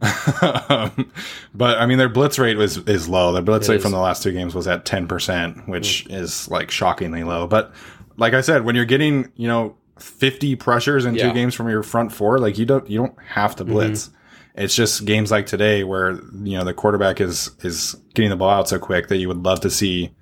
um, 0.68 1.12
but 1.54 1.78
I 1.78 1.86
mean, 1.86 1.98
their 1.98 2.08
blitz 2.08 2.38
rate 2.38 2.56
was 2.56 2.78
is 2.78 3.08
low. 3.08 3.32
Their 3.32 3.42
blitz 3.42 3.68
it 3.68 3.72
rate 3.72 3.76
is. 3.76 3.82
from 3.82 3.92
the 3.92 3.98
last 3.98 4.22
two 4.22 4.32
games 4.32 4.54
was 4.54 4.66
at 4.66 4.84
ten 4.84 5.06
percent, 5.06 5.68
which 5.68 6.06
mm. 6.06 6.14
is 6.14 6.48
like 6.48 6.70
shockingly 6.70 7.22
low. 7.24 7.46
But 7.46 7.72
like 8.16 8.32
I 8.32 8.40
said, 8.40 8.64
when 8.64 8.74
you're 8.74 8.84
getting 8.84 9.30
you 9.36 9.48
know 9.48 9.76
fifty 9.98 10.56
pressures 10.56 11.04
in 11.04 11.14
yeah. 11.14 11.28
two 11.28 11.34
games 11.34 11.54
from 11.54 11.68
your 11.68 11.82
front 11.82 12.12
four, 12.12 12.38
like 12.38 12.56
you 12.56 12.64
don't 12.64 12.88
you 12.88 12.98
don't 12.98 13.22
have 13.22 13.56
to 13.56 13.64
blitz. 13.64 14.08
Mm-hmm. 14.08 14.16
It's 14.62 14.74
just 14.74 15.04
games 15.04 15.30
like 15.30 15.46
today 15.46 15.84
where 15.84 16.12
you 16.42 16.56
know 16.56 16.64
the 16.64 16.74
quarterback 16.74 17.20
is 17.20 17.50
is 17.60 17.94
getting 18.14 18.30
the 18.30 18.36
ball 18.36 18.50
out 18.50 18.68
so 18.68 18.78
quick 18.78 19.08
that 19.08 19.18
you 19.18 19.28
would 19.28 19.44
love 19.44 19.60
to 19.60 19.70
see 19.70 20.14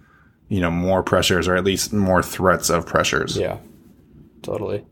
you 0.49 0.61
know 0.61 0.71
more 0.71 1.03
pressures 1.03 1.47
or 1.47 1.55
at 1.57 1.65
least 1.65 1.93
more 1.93 2.23
threats 2.23 2.69
of 2.69 2.85
pressures. 2.85 3.37
Yeah, 3.37 3.59
totally. 4.43 4.85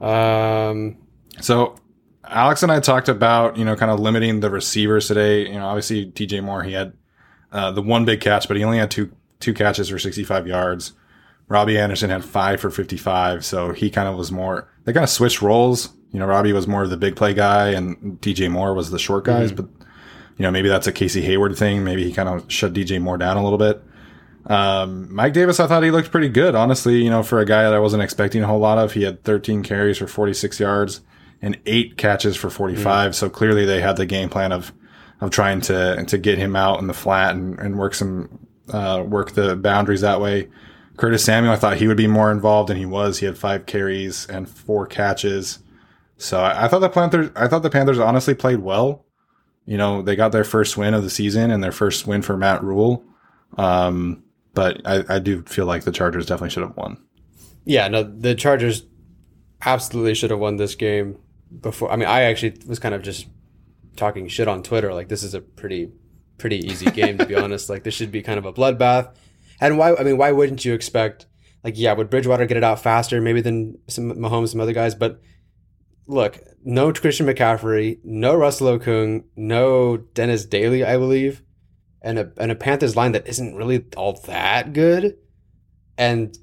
Um, 0.00 0.98
so 1.40 1.76
Alex 2.24 2.62
and 2.62 2.70
I 2.70 2.80
talked 2.80 3.08
about 3.08 3.56
you 3.56 3.64
know 3.64 3.76
kind 3.76 3.90
of 3.90 4.00
limiting 4.00 4.40
the 4.40 4.50
receivers 4.50 5.08
today. 5.08 5.46
You 5.46 5.54
know, 5.54 5.66
obviously 5.66 6.06
DJ 6.06 6.42
Moore 6.42 6.62
he 6.62 6.72
had 6.72 6.92
uh, 7.50 7.70
the 7.70 7.82
one 7.82 8.04
big 8.04 8.20
catch, 8.20 8.48
but 8.48 8.56
he 8.56 8.64
only 8.64 8.78
had 8.78 8.90
two 8.90 9.12
two 9.40 9.52
catches 9.52 9.88
for 9.88 9.98
65 9.98 10.46
yards. 10.46 10.92
Robbie 11.48 11.78
Anderson 11.78 12.08
had 12.08 12.24
five 12.24 12.60
for 12.60 12.70
55, 12.70 13.44
so 13.44 13.72
he 13.72 13.90
kind 13.90 14.08
of 14.08 14.16
was 14.16 14.32
more. 14.32 14.68
They 14.84 14.92
kind 14.92 15.04
of 15.04 15.10
switched 15.10 15.42
roles. 15.42 15.90
You 16.12 16.20
know, 16.20 16.26
Robbie 16.26 16.52
was 16.52 16.66
more 16.66 16.84
of 16.84 16.90
the 16.90 16.96
big 16.96 17.16
play 17.16 17.34
guy, 17.34 17.70
and 17.70 18.20
DJ 18.20 18.50
Moore 18.50 18.72
was 18.72 18.90
the 18.90 18.98
short 18.98 19.24
guys. 19.24 19.52
Mm-hmm. 19.52 19.66
But 19.66 19.86
you 20.38 20.44
know, 20.44 20.50
maybe 20.50 20.68
that's 20.68 20.86
a 20.86 20.92
Casey 20.92 21.22
Hayward 21.22 21.56
thing. 21.56 21.84
Maybe 21.84 22.04
he 22.04 22.12
kind 22.12 22.28
of 22.28 22.50
shut 22.50 22.72
DJ 22.72 23.00
Moore 23.00 23.18
down 23.18 23.36
a 23.36 23.42
little 23.42 23.58
bit. 23.58 23.82
Um, 24.46 25.14
Mike 25.14 25.34
Davis, 25.34 25.60
I 25.60 25.66
thought 25.66 25.82
he 25.82 25.90
looked 25.90 26.10
pretty 26.10 26.28
good, 26.28 26.54
honestly. 26.54 27.02
You 27.02 27.10
know, 27.10 27.22
for 27.22 27.40
a 27.40 27.44
guy 27.44 27.64
that 27.64 27.74
I 27.74 27.78
wasn't 27.80 28.02
expecting 28.02 28.42
a 28.42 28.46
whole 28.46 28.60
lot 28.60 28.78
of, 28.78 28.92
he 28.92 29.02
had 29.02 29.24
13 29.24 29.62
carries 29.62 29.98
for 29.98 30.06
46 30.06 30.58
yards 30.60 31.00
and 31.42 31.58
eight 31.66 31.98
catches 31.98 32.36
for 32.36 32.48
45. 32.48 33.10
Mm. 33.10 33.14
So 33.14 33.28
clearly 33.28 33.66
they 33.66 33.80
had 33.80 33.96
the 33.96 34.06
game 34.06 34.28
plan 34.28 34.52
of, 34.52 34.72
of 35.20 35.30
trying 35.30 35.60
to, 35.62 36.04
to 36.06 36.18
get 36.18 36.38
him 36.38 36.54
out 36.56 36.80
in 36.80 36.86
the 36.86 36.94
flat 36.94 37.34
and, 37.34 37.58
and 37.58 37.78
work 37.78 37.94
some, 37.94 38.46
uh, 38.70 39.04
work 39.06 39.32
the 39.32 39.56
boundaries 39.56 40.00
that 40.00 40.20
way. 40.20 40.48
Curtis 40.96 41.24
Samuel, 41.24 41.52
I 41.52 41.56
thought 41.56 41.78
he 41.78 41.88
would 41.88 41.96
be 41.96 42.06
more 42.06 42.30
involved 42.30 42.70
and 42.70 42.78
he 42.78 42.86
was. 42.86 43.18
He 43.18 43.26
had 43.26 43.36
five 43.36 43.66
carries 43.66 44.26
and 44.26 44.48
four 44.48 44.86
catches. 44.86 45.58
So 46.16 46.40
I, 46.40 46.64
I 46.64 46.68
thought 46.68 46.78
the 46.78 46.88
Panthers, 46.88 47.30
I 47.34 47.48
thought 47.48 47.62
the 47.62 47.70
Panthers 47.70 47.98
honestly 47.98 48.34
played 48.34 48.60
well. 48.60 49.04
You 49.66 49.76
know, 49.76 50.02
they 50.02 50.16
got 50.16 50.32
their 50.32 50.44
first 50.44 50.76
win 50.76 50.94
of 50.94 51.02
the 51.02 51.10
season 51.10 51.50
and 51.50 51.62
their 51.62 51.72
first 51.72 52.06
win 52.06 52.22
for 52.22 52.36
Matt 52.36 52.62
Rhule. 52.62 53.04
Um, 53.58 54.22
but 54.54 54.80
I, 54.84 55.04
I 55.08 55.18
do 55.18 55.42
feel 55.42 55.66
like 55.66 55.84
the 55.84 55.92
Chargers 55.92 56.26
definitely 56.26 56.50
should 56.50 56.62
have 56.62 56.76
won. 56.76 57.02
Yeah, 57.64 57.88
no, 57.88 58.02
the 58.02 58.34
Chargers 58.34 58.84
absolutely 59.64 60.14
should 60.14 60.30
have 60.30 60.40
won 60.40 60.56
this 60.56 60.74
game 60.74 61.16
before. 61.60 61.90
I 61.90 61.96
mean, 61.96 62.08
I 62.08 62.22
actually 62.22 62.56
was 62.66 62.78
kind 62.78 62.94
of 62.94 63.02
just 63.02 63.26
talking 63.96 64.28
shit 64.28 64.48
on 64.48 64.62
Twitter. 64.62 64.92
Like, 64.94 65.08
this 65.08 65.22
is 65.22 65.34
a 65.34 65.40
pretty 65.40 65.90
pretty 66.42 66.58
easy 66.58 66.90
game 66.90 67.16
to 67.18 67.26
be 67.26 67.34
honest. 67.44 67.70
Like 67.70 67.84
this 67.84 67.94
should 67.94 68.12
be 68.12 68.20
kind 68.20 68.38
of 68.38 68.44
a 68.44 68.52
bloodbath. 68.52 69.14
And 69.60 69.78
why? 69.78 69.94
I 69.94 70.02
mean, 70.02 70.18
why 70.18 70.32
wouldn't 70.32 70.64
you 70.64 70.74
expect? 70.74 71.26
Like, 71.64 71.78
yeah, 71.78 71.92
would 71.92 72.10
Bridgewater 72.10 72.44
get 72.46 72.56
it 72.56 72.64
out 72.64 72.80
faster 72.80 73.20
maybe 73.20 73.40
than 73.40 73.78
some 73.86 74.10
Mahomes, 74.12 74.48
some 74.48 74.60
other 74.60 74.72
guys? 74.72 74.96
But 74.96 75.20
look, 76.08 76.40
no 76.64 76.92
Christian 76.92 77.26
McCaffrey, 77.26 78.00
no 78.02 78.34
Russell 78.34 78.76
Okung, 78.76 79.24
no 79.36 79.96
Dennis 79.96 80.44
Daly, 80.44 80.84
I 80.84 80.96
believe, 80.96 81.42
and 82.02 82.18
a 82.18 82.32
and 82.38 82.50
a 82.50 82.56
Panthers 82.56 82.96
line 82.96 83.12
that 83.12 83.28
isn't 83.28 83.54
really 83.54 83.84
all 83.96 84.20
that 84.26 84.72
good. 84.72 85.16
And 85.96 86.36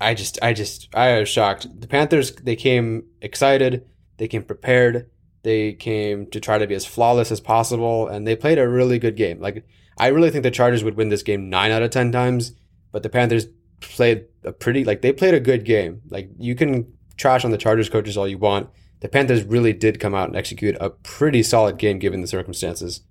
I 0.00 0.14
just, 0.14 0.38
I 0.42 0.52
just, 0.52 0.94
I 0.94 1.20
was 1.20 1.28
shocked. 1.28 1.80
The 1.80 1.86
Panthers, 1.86 2.34
they 2.34 2.56
came 2.56 3.04
excited, 3.22 3.86
they 4.16 4.28
came 4.28 4.42
prepared, 4.42 5.10
they 5.42 5.72
came 5.72 6.26
to 6.30 6.40
try 6.40 6.58
to 6.58 6.66
be 6.66 6.74
as 6.74 6.86
flawless 6.86 7.30
as 7.30 7.40
possible, 7.40 8.08
and 8.08 8.26
they 8.26 8.36
played 8.36 8.58
a 8.58 8.68
really 8.68 8.98
good 8.98 9.16
game. 9.16 9.40
Like, 9.40 9.64
I 9.98 10.08
really 10.08 10.30
think 10.30 10.42
the 10.42 10.50
Chargers 10.50 10.84
would 10.84 10.96
win 10.96 11.08
this 11.08 11.22
game 11.22 11.48
nine 11.48 11.70
out 11.70 11.82
of 11.82 11.90
10 11.90 12.12
times, 12.12 12.52
but 12.92 13.02
the 13.02 13.08
Panthers 13.08 13.46
played 13.80 14.26
a 14.44 14.52
pretty, 14.52 14.84
like, 14.84 15.02
they 15.02 15.12
played 15.12 15.34
a 15.34 15.40
good 15.40 15.64
game. 15.64 16.02
Like, 16.08 16.30
you 16.38 16.54
can 16.54 16.92
trash 17.16 17.44
on 17.44 17.50
the 17.50 17.58
Chargers 17.58 17.88
coaches 17.88 18.16
all 18.16 18.28
you 18.28 18.38
want. 18.38 18.68
The 19.00 19.08
Panthers 19.08 19.44
really 19.44 19.72
did 19.72 20.00
come 20.00 20.14
out 20.14 20.28
and 20.28 20.36
execute 20.36 20.76
a 20.80 20.90
pretty 20.90 21.42
solid 21.42 21.78
game 21.78 21.98
given 21.98 22.22
the 22.22 22.26
circumstances. 22.26 23.02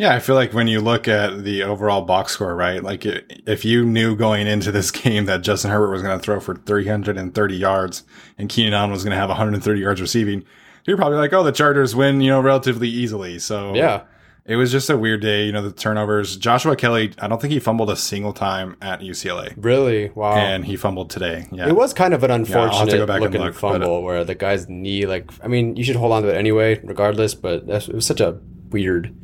Yeah, 0.00 0.14
I 0.14 0.18
feel 0.18 0.34
like 0.34 0.54
when 0.54 0.66
you 0.66 0.80
look 0.80 1.08
at 1.08 1.44
the 1.44 1.62
overall 1.64 2.00
box 2.00 2.32
score, 2.32 2.54
right? 2.56 2.82
Like 2.82 3.04
if 3.04 3.66
you 3.66 3.84
knew 3.84 4.16
going 4.16 4.46
into 4.46 4.72
this 4.72 4.90
game 5.02 5.26
that 5.26 5.42
Justin 5.42 5.70
Herbert 5.70 5.90
was 5.90 6.00
going 6.00 6.18
to 6.18 6.22
throw 6.24 6.40
for 6.40 6.54
330 6.54 7.54
yards 7.54 8.02
and 8.38 8.48
Keenan 8.48 8.72
Allen 8.72 8.90
was 8.92 9.04
going 9.04 9.10
to 9.12 9.18
have 9.18 9.28
130 9.28 9.78
yards 9.78 10.00
receiving, 10.00 10.42
you're 10.86 10.96
probably 10.96 11.18
like, 11.18 11.34
"Oh, 11.34 11.42
the 11.42 11.52
Chargers 11.52 11.94
win, 11.94 12.22
you 12.22 12.30
know, 12.30 12.40
relatively 12.40 12.88
easily." 12.88 13.38
So 13.38 13.74
Yeah. 13.74 14.04
it 14.46 14.56
was 14.56 14.72
just 14.72 14.88
a 14.88 14.96
weird 14.96 15.20
day. 15.20 15.44
You 15.44 15.52
know, 15.52 15.60
the 15.60 15.70
turnovers. 15.70 16.38
Joshua 16.38 16.76
Kelley, 16.76 17.12
I 17.18 17.28
don't 17.28 17.38
think 17.38 17.52
he 17.52 17.60
fumbled 17.60 17.90
a 17.90 17.96
single 17.96 18.32
time 18.32 18.76
at 18.80 19.02
UCLA, 19.02 19.52
Really? 19.58 20.08
Wow. 20.14 20.36
and 20.36 20.64
he 20.64 20.76
fumbled 20.76 21.10
today. 21.10 21.44
Yeah, 21.52 21.68
It 21.68 21.76
was 21.76 21.92
kind 21.92 22.14
of 22.14 22.24
an 22.24 22.30
unfortunate 22.30 22.90
go 22.96 23.04
back 23.04 23.20
looking 23.20 23.42
look, 23.42 23.52
but- 23.52 23.60
fumble 23.60 24.02
where 24.02 24.24
the 24.24 24.34
guy's 24.34 24.66
knee, 24.66 25.04
like, 25.04 25.30
I 25.44 25.48
mean, 25.48 25.76
you 25.76 25.84
should 25.84 25.96
hold 25.96 26.12
on 26.12 26.22
to 26.22 26.30
it 26.30 26.38
anyway, 26.38 26.80
regardless, 26.82 27.34
but 27.34 27.64
it 27.68 27.92
was 27.94 28.06
such 28.06 28.22
a 28.22 28.38
weird 28.70 29.14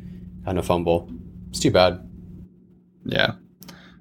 kind 0.47 0.57
of 0.57 0.65
fumble. 0.65 1.09
It's 1.49 1.59
too 1.59 1.71
bad. 1.71 2.09
Yeah. 3.03 3.33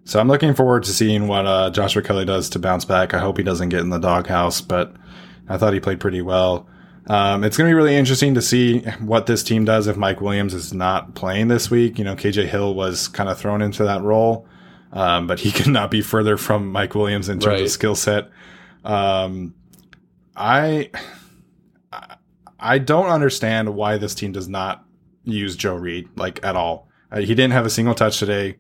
So 0.05 0.21
I'm 0.21 0.29
looking 0.29 0.55
forward 0.55 0.85
to 0.85 0.93
seeing 0.93 1.27
what 1.27 1.45
uh, 1.45 1.71
Joshua 1.71 2.03
Kelley 2.03 2.25
does 2.25 2.49
to 2.51 2.61
bounce 2.61 2.85
back. 2.85 3.15
I 3.15 3.19
hope 3.19 3.37
he 3.37 3.43
doesn't 3.43 3.71
get 3.71 3.81
in 3.81 3.91
the 3.91 3.99
doghouse, 3.99 4.61
but 4.61 4.95
I 5.49 5.57
thought 5.59 5.73
he 5.75 5.81
played 5.81 5.99
pretty 5.99 6.23
well. 6.23 6.69
Um, 7.09 7.43
it's 7.43 7.57
going 7.57 7.69
to 7.69 7.71
be 7.71 7.75
really 7.75 7.97
interesting 7.97 8.35
to 8.35 8.43
see 8.43 8.79
what 9.01 9.27
this 9.27 9.43
team 9.43 9.65
does 9.65 9.89
if 9.89 9.97
Mike 9.97 10.21
Williams 10.21 10.55
is 10.55 10.73
not 10.73 11.17
playing 11.17 11.49
this 11.49 11.69
week. 11.69 11.99
You 11.99 12.05
know, 12.05 12.15
KJ 12.15 12.47
Hill 12.47 12.75
was 12.77 13.09
kind 13.09 13.29
of 13.29 13.37
thrown 13.37 13.61
into 13.61 13.83
that 13.83 14.03
role, 14.03 14.47
um, 14.93 15.27
but 15.27 15.41
he 15.41 15.51
could 15.57 15.67
not 15.67 15.91
be 15.91 16.01
further 16.01 16.37
from 16.37 16.71
Mike 16.71 16.95
Williams 16.95 17.29
in 17.29 17.41
terms 17.41 17.47
Right. 17.55 17.63
of 17.63 17.71
skill 17.71 17.97
set. 17.97 18.31
Um, 18.85 19.53
I 20.37 20.91
I 22.61 22.79
don't 22.79 23.09
understand 23.09 23.75
why 23.75 23.99
this 23.99 24.15
team 24.15 24.31
does 24.31 24.49
not 24.49 24.85
use 25.27 25.57
Joe 25.57 25.75
Reed 25.75 26.09
like 26.17 26.43
at 26.45 26.57
all. 26.57 26.89
Uh, 27.11 27.21
he 27.21 27.35
didn't 27.35 27.53
have 27.53 27.67
a 27.67 27.71
single 27.71 27.95
touch 27.95 28.19
today. 28.19 28.57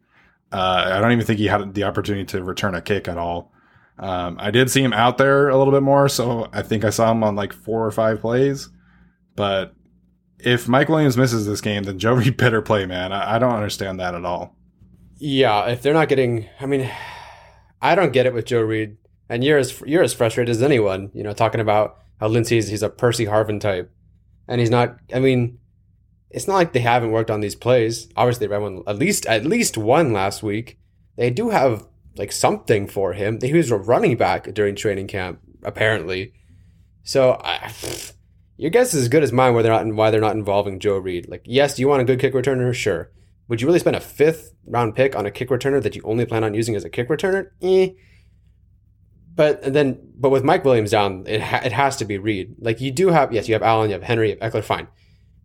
Uh, 0.52 0.92
I 0.92 1.00
don't 1.00 1.12
even 1.12 1.24
think 1.24 1.38
he 1.38 1.46
had 1.46 1.74
the 1.74 1.84
opportunity 1.84 2.24
to 2.26 2.44
return 2.44 2.74
a 2.74 2.82
kick 2.82 3.08
at 3.08 3.18
all. 3.18 3.52
Um, 3.98 4.36
I 4.38 4.50
did 4.50 4.70
see 4.70 4.82
him 4.82 4.92
out 4.92 5.18
there 5.18 5.48
a 5.48 5.56
little 5.56 5.72
bit 5.72 5.82
more, 5.82 6.08
so 6.08 6.48
I 6.52 6.62
think 6.62 6.84
I 6.84 6.90
saw 6.90 7.10
him 7.10 7.24
on 7.24 7.34
like 7.34 7.52
four 7.52 7.84
or 7.84 7.90
five 7.90 8.20
plays. 8.20 8.68
But 9.34 9.74
if 10.38 10.68
Mike 10.68 10.88
Williams 10.88 11.16
misses 11.16 11.46
this 11.46 11.60
game, 11.60 11.84
then 11.84 11.98
Joe 11.98 12.14
Reed 12.14 12.36
better 12.38 12.62
play, 12.62 12.86
man. 12.86 13.12
I, 13.12 13.36
I 13.36 13.38
don't 13.38 13.54
understand 13.54 13.98
that 14.00 14.14
at 14.14 14.24
all. 14.24 14.54
Yeah, 15.18 15.66
if 15.68 15.80
they're 15.82 15.94
not 15.94 16.08
getting, 16.08 16.46
I 16.60 16.66
mean, 16.66 16.90
I 17.80 17.94
don't 17.94 18.12
get 18.12 18.26
it 18.26 18.34
with 18.34 18.44
Joe 18.44 18.60
Reed, 18.60 18.98
and 19.28 19.42
you're 19.42 19.58
as 19.58 19.80
you're 19.86 20.02
as 20.02 20.12
frustrated 20.12 20.50
as 20.50 20.62
anyone. 20.62 21.10
You 21.14 21.22
know, 21.22 21.32
talking 21.32 21.60
about 21.60 21.98
how 22.20 22.28
Lindsey's 22.28 22.68
he's 22.68 22.82
a 22.82 22.90
Percy 22.90 23.24
Harvin 23.24 23.60
type, 23.60 23.90
and 24.46 24.60
he's 24.60 24.70
not. 24.70 24.98
I 25.14 25.20
mean, 25.20 25.58
it's 26.36 26.46
not 26.46 26.56
like 26.56 26.74
they 26.74 26.80
haven't 26.80 27.12
worked 27.12 27.30
on 27.30 27.40
these 27.40 27.54
plays. 27.54 28.08
Obviously, 28.14 28.46
they 28.46 28.50
ran 28.50 28.62
one 28.62 28.82
at 28.86 28.98
least 28.98 29.24
at 29.24 29.46
least 29.46 29.78
one 29.78 30.12
last 30.12 30.42
week. 30.42 30.78
They 31.16 31.30
do 31.30 31.48
have 31.48 31.86
like 32.16 32.30
something 32.30 32.86
for 32.86 33.14
him. 33.14 33.40
He 33.40 33.54
was 33.54 33.70
a 33.70 33.78
running 33.78 34.18
back 34.18 34.52
during 34.52 34.76
training 34.76 35.06
camp, 35.06 35.40
apparently. 35.62 36.34
So 37.04 37.40
I, 37.42 37.72
your 38.58 38.70
guess 38.70 38.92
is 38.92 39.04
as 39.04 39.08
good 39.08 39.22
as 39.22 39.32
mine 39.32 39.54
whether 39.54 39.72
or 39.72 39.82
not 39.82 39.94
why 39.94 40.10
they're 40.10 40.20
not 40.20 40.36
involving 40.36 40.78
Joe 40.78 40.98
Reed. 40.98 41.26
Like, 41.26 41.40
yes, 41.46 41.74
do 41.74 41.80
you 41.80 41.88
want 41.88 42.02
a 42.02 42.04
good 42.04 42.20
kick 42.20 42.34
returner? 42.34 42.74
Sure. 42.74 43.10
Would 43.48 43.62
you 43.62 43.66
really 43.66 43.78
spend 43.78 43.96
a 43.96 44.00
fifth 44.00 44.54
round 44.66 44.94
pick 44.94 45.16
on 45.16 45.24
a 45.24 45.30
kick 45.30 45.48
returner 45.48 45.82
that 45.82 45.96
you 45.96 46.02
only 46.04 46.26
plan 46.26 46.44
on 46.44 46.52
using 46.52 46.76
as 46.76 46.84
a 46.84 46.90
kick 46.90 47.08
returner? 47.08 47.48
Eh. 47.62 47.92
But 49.34 49.72
then, 49.72 49.98
but 50.18 50.28
with 50.30 50.44
Mike 50.44 50.66
Williams 50.66 50.90
down, 50.90 51.24
it 51.26 51.40
ha- 51.40 51.62
it 51.64 51.72
has 51.72 51.96
to 51.96 52.04
be 52.04 52.18
Reed. 52.18 52.56
Like 52.58 52.82
you 52.82 52.90
do 52.90 53.08
have, 53.08 53.32
yes, 53.32 53.48
you 53.48 53.54
have 53.54 53.62
Allen, 53.62 53.88
you 53.88 53.94
have 53.94 54.02
Henry, 54.02 54.32
you 54.32 54.36
have 54.38 54.52
Ekeler, 54.52 54.64
fine. 54.64 54.88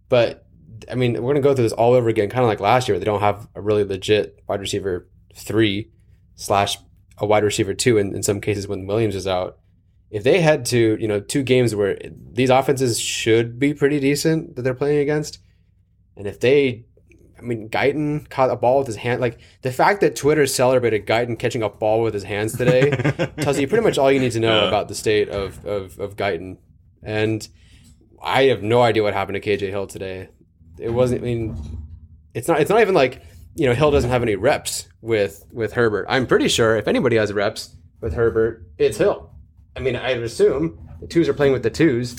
But 0.09 0.45
I 0.89 0.95
mean, 0.95 1.13
we're 1.21 1.33
gonna 1.33 1.41
go 1.43 1.53
through 1.53 1.63
this 1.65 1.73
all 1.73 1.93
over 1.93 2.09
again, 2.09 2.29
kind 2.29 2.43
of 2.43 2.47
like 2.47 2.59
last 2.59 2.87
year. 2.87 2.97
They 2.97 3.05
don't 3.05 3.19
have 3.21 3.47
a 3.55 3.61
really 3.61 3.83
legit 3.83 4.43
wide 4.47 4.59
receiver 4.61 5.07
three 5.35 5.89
slash 6.35 6.77
a 7.17 7.25
wide 7.25 7.43
receiver 7.43 7.73
two 7.73 7.97
in, 7.97 8.15
in 8.15 8.23
some 8.23 8.41
cases 8.41 8.67
when 8.67 8.87
Williams 8.87 9.15
is 9.15 9.27
out. 9.27 9.57
If 10.09 10.23
they 10.23 10.41
head 10.41 10.65
to 10.67 10.97
you 10.99 11.07
know 11.07 11.19
two 11.19 11.43
games 11.43 11.75
where 11.75 11.97
these 12.33 12.49
offenses 12.49 12.99
should 12.99 13.59
be 13.59 13.73
pretty 13.73 13.99
decent 13.99 14.55
that 14.55 14.63
they're 14.63 14.73
playing 14.73 14.99
against, 14.99 15.39
and 16.17 16.27
if 16.27 16.39
they 16.39 16.85
I 17.37 17.43
mean, 17.43 17.69
Guyton 17.69 18.29
caught 18.29 18.51
a 18.51 18.55
ball 18.55 18.77
with 18.79 18.87
his 18.87 18.97
hand. 18.97 19.19
Like 19.19 19.39
the 19.63 19.71
fact 19.71 20.01
that 20.01 20.15
Twitter 20.15 20.45
celebrated 20.45 21.07
Guyton 21.07 21.39
catching 21.39 21.63
a 21.63 21.69
ball 21.69 22.03
with 22.03 22.13
his 22.13 22.23
hands 22.23 22.55
today 22.55 22.91
tells 23.39 23.59
you 23.59 23.67
pretty 23.67 23.83
much 23.83 23.97
all 23.97 24.11
you 24.11 24.19
need 24.19 24.33
to 24.33 24.39
know 24.39 24.61
Yeah. 24.61 24.67
about 24.67 24.89
the 24.89 24.93
state 24.93 25.27
of, 25.29 25.65
of, 25.65 25.97
of 25.99 26.15
Guyton. 26.15 26.57
And 27.01 27.47
I 28.21 28.43
have 28.43 28.61
no 28.61 28.83
idea 28.83 29.01
what 29.01 29.15
happened 29.15 29.41
to 29.41 29.49
KJ 29.57 29.69
Hill 29.71 29.87
today. 29.87 30.29
It 30.81 30.89
wasn't. 30.91 31.21
I 31.21 31.25
mean, 31.25 31.55
it's 32.33 32.47
not. 32.47 32.59
It's 32.59 32.69
not 32.69 32.81
even 32.81 32.93
like 32.95 33.21
you 33.55 33.67
know 33.67 33.73
Hill 33.73 33.91
doesn't 33.91 34.09
have 34.09 34.23
any 34.23 34.35
reps 34.35 34.87
with 35.01 35.45
with 35.51 35.73
Herbert. 35.73 36.05
I'm 36.09 36.25
pretty 36.27 36.47
sure 36.47 36.75
if 36.75 36.87
anybody 36.87 37.17
has 37.17 37.31
reps 37.31 37.75
with 38.01 38.13
Herbert, 38.13 38.65
it's 38.77 38.97
Hill. 38.97 39.29
I 39.75 39.79
mean, 39.79 39.95
I 39.95 40.13
would 40.15 40.23
assume 40.23 40.89
the 40.99 41.07
twos 41.07 41.29
are 41.29 41.33
playing 41.33 41.53
with 41.53 41.63
the 41.63 41.69
twos. 41.69 42.15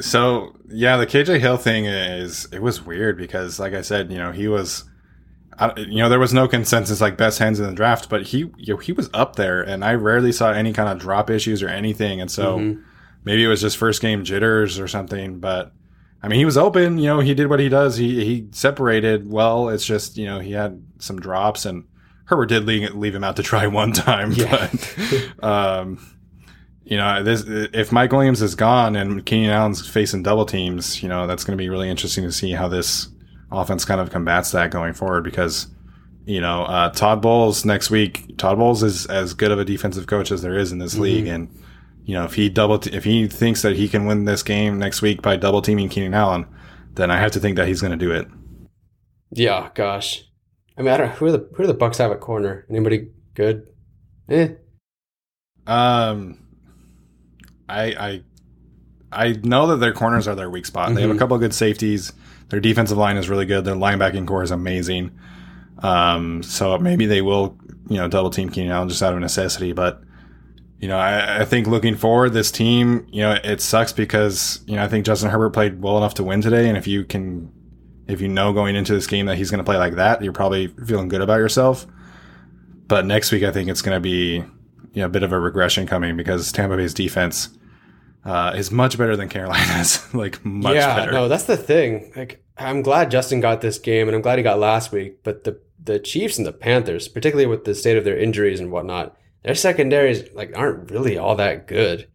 So 0.00 0.56
yeah, 0.68 0.96
the 0.96 1.06
KJ 1.06 1.40
Hill 1.40 1.56
thing 1.58 1.84
is 1.84 2.46
it 2.52 2.62
was 2.62 2.82
weird 2.84 3.18
because, 3.18 3.60
like 3.60 3.74
I 3.74 3.82
said, 3.82 4.10
you 4.10 4.18
know 4.18 4.32
he 4.32 4.48
was, 4.48 4.84
I, 5.58 5.78
you 5.78 5.98
know, 5.98 6.08
there 6.08 6.18
was 6.18 6.32
no 6.32 6.48
consensus 6.48 7.00
like 7.00 7.18
best 7.18 7.38
hands 7.38 7.60
in 7.60 7.66
the 7.66 7.74
draft, 7.74 8.08
but 8.08 8.22
he 8.28 8.38
you 8.56 8.74
know, 8.74 8.76
he 8.78 8.92
was 8.92 9.10
up 9.12 9.36
there, 9.36 9.60
and 9.62 9.84
I 9.84 9.94
rarely 9.94 10.32
saw 10.32 10.52
any 10.52 10.72
kind 10.72 10.88
of 10.88 10.98
drop 10.98 11.28
issues 11.28 11.62
or 11.62 11.68
anything, 11.68 12.20
and 12.20 12.30
so 12.30 12.58
Mhm. 12.58 12.82
maybe 13.24 13.44
it 13.44 13.48
was 13.48 13.60
just 13.60 13.76
first 13.76 14.00
game 14.00 14.24
jitters 14.24 14.78
or 14.78 14.88
something. 14.88 15.38
But 15.38 15.72
I 16.22 16.28
mean, 16.28 16.38
he 16.38 16.44
was 16.44 16.58
open. 16.58 16.98
You 16.98 17.06
know, 17.06 17.20
he 17.20 17.34
did 17.34 17.48
what 17.48 17.60
he 17.60 17.68
does. 17.68 17.96
He 17.96 18.24
he 18.24 18.48
separated 18.52 19.30
well. 19.30 19.68
It's 19.70 19.84
just 19.86 20.16
you 20.16 20.26
know 20.26 20.38
he 20.38 20.52
had 20.52 20.82
some 20.98 21.18
drops, 21.20 21.64
and 21.64 21.84
Herbert 22.26 22.46
did 22.46 22.64
leave, 22.66 22.94
leave 22.94 23.14
him 23.14 23.24
out 23.24 23.36
to 23.36 23.42
try 23.52 23.66
one 23.66 23.92
time, 23.92 24.32
Yeah. 24.32 24.70
but. 24.70 25.44
um 25.44 26.16
you 26.82 26.96
know, 26.96 27.22
this 27.22 27.44
if 27.46 27.92
Mike 27.92 28.10
Williams 28.10 28.42
is 28.42 28.56
gone 28.56 28.96
and 28.96 29.24
Keenan 29.24 29.50
Allen's 29.50 29.86
facing 29.88 30.24
double 30.24 30.44
teams, 30.44 31.00
you 31.04 31.08
know, 31.08 31.26
that's 31.28 31.44
going 31.44 31.56
to 31.56 31.62
be 31.62 31.68
really 31.68 31.88
interesting 31.88 32.24
to 32.24 32.32
see 32.32 32.50
how 32.50 32.66
this 32.66 33.06
offense 33.52 33.84
kind 33.84 34.00
of 34.00 34.10
combats 34.10 34.50
that 34.50 34.72
going 34.72 34.92
forward 34.94 35.22
because, 35.22 35.68
you 36.24 36.40
know, 36.40 36.64
uh, 36.64 36.90
Todd 36.90 37.22
Bowles 37.22 37.64
next 37.64 37.90
week, 37.90 38.36
Todd 38.38 38.58
Bowles 38.58 38.82
is 38.82 39.06
as 39.06 39.34
good 39.34 39.52
of 39.52 39.60
a 39.60 39.64
defensive 39.64 40.08
coach 40.08 40.32
as 40.32 40.42
there 40.42 40.58
is 40.58 40.72
in 40.72 40.78
this 40.78 40.98
league. 40.98 41.28
And, 41.28 41.48
you 42.04 42.14
know, 42.14 42.24
if 42.24 42.34
he 42.34 42.48
double, 42.48 42.78
t- 42.78 42.90
if 42.92 43.04
he 43.04 43.26
thinks 43.28 43.62
that 43.62 43.76
he 43.76 43.88
can 43.88 44.06
win 44.06 44.24
this 44.24 44.42
game 44.42 44.78
next 44.78 45.02
week 45.02 45.22
by 45.22 45.36
double 45.36 45.62
teaming 45.62 45.88
Keenan 45.88 46.14
Allen, 46.14 46.46
then 46.94 47.10
I 47.10 47.18
have 47.18 47.30
to 47.32 47.40
think 47.40 47.56
that 47.56 47.68
he's 47.68 47.80
going 47.80 47.96
to 47.98 48.04
do 48.04 48.10
it. 48.12 48.26
Yeah, 49.32 49.70
gosh. 49.74 50.24
I 50.76 50.82
mean, 50.82 50.90
I 50.92 50.96
don't. 50.96 51.10
Who 51.12 51.26
are 51.26 51.32
the 51.32 51.48
who 51.54 51.62
are 51.62 51.66
the 51.66 51.74
Bucs 51.74 51.98
have 51.98 52.10
at 52.10 52.20
corner? 52.20 52.66
Anybody 52.70 53.08
good? 53.34 53.68
Eh. 54.28 54.48
Um, 55.66 56.38
I 57.68 57.84
I 57.92 58.22
I 59.12 59.32
know 59.44 59.66
that 59.68 59.76
their 59.76 59.92
corners 59.92 60.26
are 60.26 60.34
their 60.34 60.50
weak 60.50 60.66
spot. 60.66 60.94
They 60.94 61.02
have 61.02 61.10
a 61.10 61.14
Mhm. 61.14 61.18
couple 61.18 61.34
of 61.36 61.40
good 61.40 61.54
safeties. 61.54 62.12
Their 62.48 62.60
defensive 62.60 62.98
line 62.98 63.16
is 63.16 63.28
really 63.28 63.46
good. 63.46 63.64
Their 63.64 63.74
linebacking 63.76 64.26
core 64.26 64.42
is 64.42 64.50
amazing. 64.50 65.12
Um, 65.82 66.42
so 66.42 66.76
maybe 66.78 67.06
they 67.06 67.22
will, 67.22 67.56
you 67.88 67.96
know, 67.96 68.08
double 68.08 68.30
team 68.30 68.48
Keenan 68.50 68.72
Allen 68.72 68.88
just 68.88 69.02
out 69.02 69.12
of 69.14 69.20
necessity. 69.20 69.72
But 69.72 70.02
you 70.80 70.88
know, 70.88 70.96
I, 70.96 71.42
I 71.42 71.44
think 71.44 71.66
looking 71.66 71.94
forward, 71.94 72.30
this 72.32 72.50
team, 72.50 73.06
you 73.10 73.20
know, 73.20 73.38
it 73.44 73.60
sucks 73.60 73.92
because 73.92 74.60
you 74.66 74.76
know 74.76 74.82
I 74.82 74.88
think 74.88 75.04
Justin 75.04 75.30
Herbert 75.30 75.50
played 75.50 75.82
well 75.82 75.98
enough 75.98 76.14
to 76.14 76.24
win 76.24 76.40
today, 76.40 76.68
and 76.68 76.76
if 76.76 76.86
you 76.86 77.04
can, 77.04 77.52
if 78.08 78.20
you 78.20 78.28
know 78.28 78.52
going 78.52 78.76
into 78.76 78.94
this 78.94 79.06
game 79.06 79.26
that 79.26 79.36
he's 79.36 79.50
going 79.50 79.58
to 79.58 79.64
play 79.64 79.76
like 79.76 79.96
that, 79.96 80.22
you're 80.22 80.32
probably 80.32 80.68
feeling 80.68 81.08
good 81.08 81.20
about 81.20 81.36
yourself. 81.36 81.86
But 82.86 83.04
next 83.06 83.30
week, 83.30 83.44
I 83.44 83.52
think 83.52 83.68
it's 83.68 83.82
going 83.82 83.94
to 83.94 84.00
be 84.00 84.42
you 84.92 85.02
know, 85.02 85.06
a 85.06 85.10
bit 85.10 85.22
of 85.22 85.32
a 85.32 85.38
regression 85.38 85.86
coming 85.86 86.16
because 86.16 86.50
Tampa 86.50 86.76
Bay's 86.76 86.94
defense 86.94 87.50
uh, 88.24 88.52
is 88.56 88.70
much 88.70 88.98
better 88.98 89.16
than 89.16 89.28
Carolina's. 89.28 90.12
like 90.14 90.44
much 90.44 90.74
yeah, 90.74 90.96
better. 90.96 91.12
no, 91.12 91.28
that's 91.28 91.44
the 91.44 91.56
thing. 91.56 92.12
Like, 92.16 92.42
I'm 92.56 92.82
glad 92.82 93.10
Justin 93.10 93.40
got 93.40 93.60
this 93.60 93.78
game, 93.78 94.08
and 94.08 94.14
I'm 94.14 94.22
glad 94.22 94.38
he 94.38 94.42
got 94.42 94.58
last 94.58 94.92
week. 94.92 95.22
But 95.22 95.44
the 95.44 95.60
the 95.82 95.98
Chiefs 95.98 96.36
and 96.36 96.46
the 96.46 96.52
Panthers, 96.52 97.08
particularly 97.08 97.46
with 97.46 97.64
the 97.64 97.74
state 97.74 97.96
of 97.96 98.04
their 98.04 98.18
injuries 98.18 98.60
and 98.60 98.70
whatnot, 98.70 99.16
their 99.42 99.54
secondaries 99.54 100.32
like 100.34 100.56
aren't 100.56 100.90
really 100.90 101.16
all 101.18 101.36
that 101.36 101.66
good. 101.66 102.08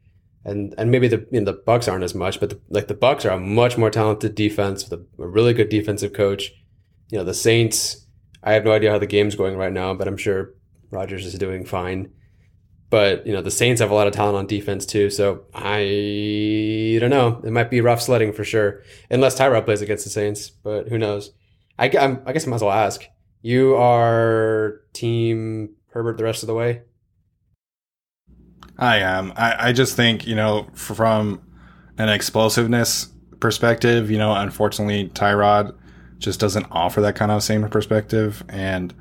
And 0.44 0.76
and 0.78 0.92
maybe 0.92 1.08
the 1.08 1.28
you 1.32 1.42
know, 1.42 1.52
the 1.52 1.58
Bucs 1.58 1.92
aren't 1.92 2.04
as 2.04 2.14
much, 2.14 2.40
but 2.40 2.52
the, 2.52 2.62
like 2.70 2.88
the 2.88 2.96
Bucs 2.96 3.26
are 3.26 3.34
a 3.34 3.40
much 3.40 3.78
more 3.78 3.90
talented 3.90 4.36
defense 4.36 4.88
with 4.88 5.00
a, 5.00 5.22
a 5.24 5.28
really 5.28 5.54
good 5.54 5.70
defensive 5.70 6.14
coach. 6.14 6.52
You 7.10 7.18
know 7.18 7.24
the 7.24 7.34
Saints. 7.34 8.06
I 8.44 8.54
have 8.54 8.64
no 8.64 8.72
idea 8.72 8.92
how 8.92 9.00
the 9.00 9.08
game's 9.08 9.36
going 9.36 9.58
right 9.58 9.74
now, 9.74 9.96
but 9.96 10.08
I'm 10.08 10.18
sure 10.18 10.54
Rodgers 10.92 11.26
is 11.26 11.34
doing 11.36 11.66
fine. 11.66 12.12
But 12.92 13.26
you 13.26 13.34
know 13.34 13.42
the 13.42 13.50
Saints 13.50 13.82
have 13.82 13.90
a 13.90 13.96
lot 13.96 14.06
of 14.06 14.14
talent 14.14 14.38
on 14.38 14.46
defense 14.46 14.86
too, 14.86 15.10
so 15.10 15.46
I 15.54 16.98
don't 17.00 17.10
know. 17.10 17.42
It 17.44 17.52
might 17.52 17.72
be 17.72 17.82
rough 17.82 18.02
sledding 18.02 18.32
for 18.32 18.44
sure, 18.44 18.84
unless 19.10 19.40
Tyrod 19.40 19.66
plays 19.66 19.82
against 19.82 20.04
the 20.04 20.12
Saints. 20.12 20.52
But 20.52 20.90
who 20.90 21.00
knows? 21.00 21.32
I, 21.80 21.86
I 21.86 21.90
guess 22.34 22.46
I 22.46 22.50
might 22.50 22.58
as 22.58 22.62
well 22.62 22.72
ask. 22.72 23.04
You 23.42 23.76
are 23.76 24.82
team 24.94 25.76
Herbert 25.90 26.18
the 26.18 26.24
rest 26.24 26.44
of 26.44 26.48
the 26.48 26.54
way. 26.54 26.84
I 28.78 28.98
am. 28.98 29.34
I, 29.36 29.70
I 29.70 29.74
just 29.74 29.96
think 29.96 30.28
you 30.28 30.36
know 30.36 30.68
from 30.74 31.42
an 31.98 32.10
explosiveness 32.10 33.10
perspective, 33.40 34.12
you 34.12 34.18
know, 34.18 34.34
unfortunately 34.34 35.10
Tyrod 35.10 35.76
just 36.18 36.40
doesn't 36.40 36.68
offer 36.72 37.02
that 37.02 37.16
kind 37.16 37.32
of 37.32 37.44
same 37.44 37.68
perspective, 37.70 38.44
and 38.50 38.94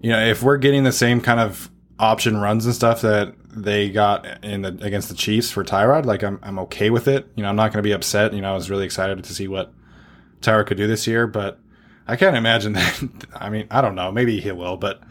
you 0.00 0.10
know 0.10 0.20
if 0.20 0.42
we're 0.42 0.58
getting 0.58 0.84
the 0.84 0.92
same 0.92 1.20
kind 1.20 1.40
of 1.40 1.70
option 1.98 2.36
runs 2.36 2.64
and 2.64 2.74
stuff 2.74 3.00
that 3.00 3.34
they 3.50 3.90
got 3.90 4.44
in 4.44 4.62
the 4.62 4.78
against 4.82 5.08
the 5.08 5.14
Chiefs 5.14 5.50
for 5.50 5.64
Tyrod, 5.64 6.04
like 6.04 6.22
I'm 6.22 6.38
I'm 6.42 6.58
okay 6.60 6.90
with 6.90 7.08
it. 7.08 7.26
You 7.34 7.42
know, 7.42 7.48
I'm 7.48 7.56
not 7.56 7.72
going 7.72 7.82
to 7.82 7.88
be 7.88 7.92
upset. 7.92 8.32
You 8.32 8.40
know, 8.40 8.52
I 8.52 8.54
was 8.54 8.70
really 8.70 8.84
excited 8.84 9.22
to 9.22 9.34
see 9.34 9.48
what 9.48 9.72
Tyrod 10.40 10.66
could 10.66 10.76
do 10.76 10.86
this 10.86 11.06
year, 11.06 11.26
but 11.26 11.58
I 12.06 12.16
can't 12.16 12.36
imagine 12.36 12.72
that. 12.74 13.02
I 13.34 13.50
mean, 13.50 13.66
I 13.70 13.80
don't 13.80 13.94
know. 13.94 14.12
Maybe 14.12 14.40
he 14.40 14.52
will, 14.52 14.76
but 14.76 15.02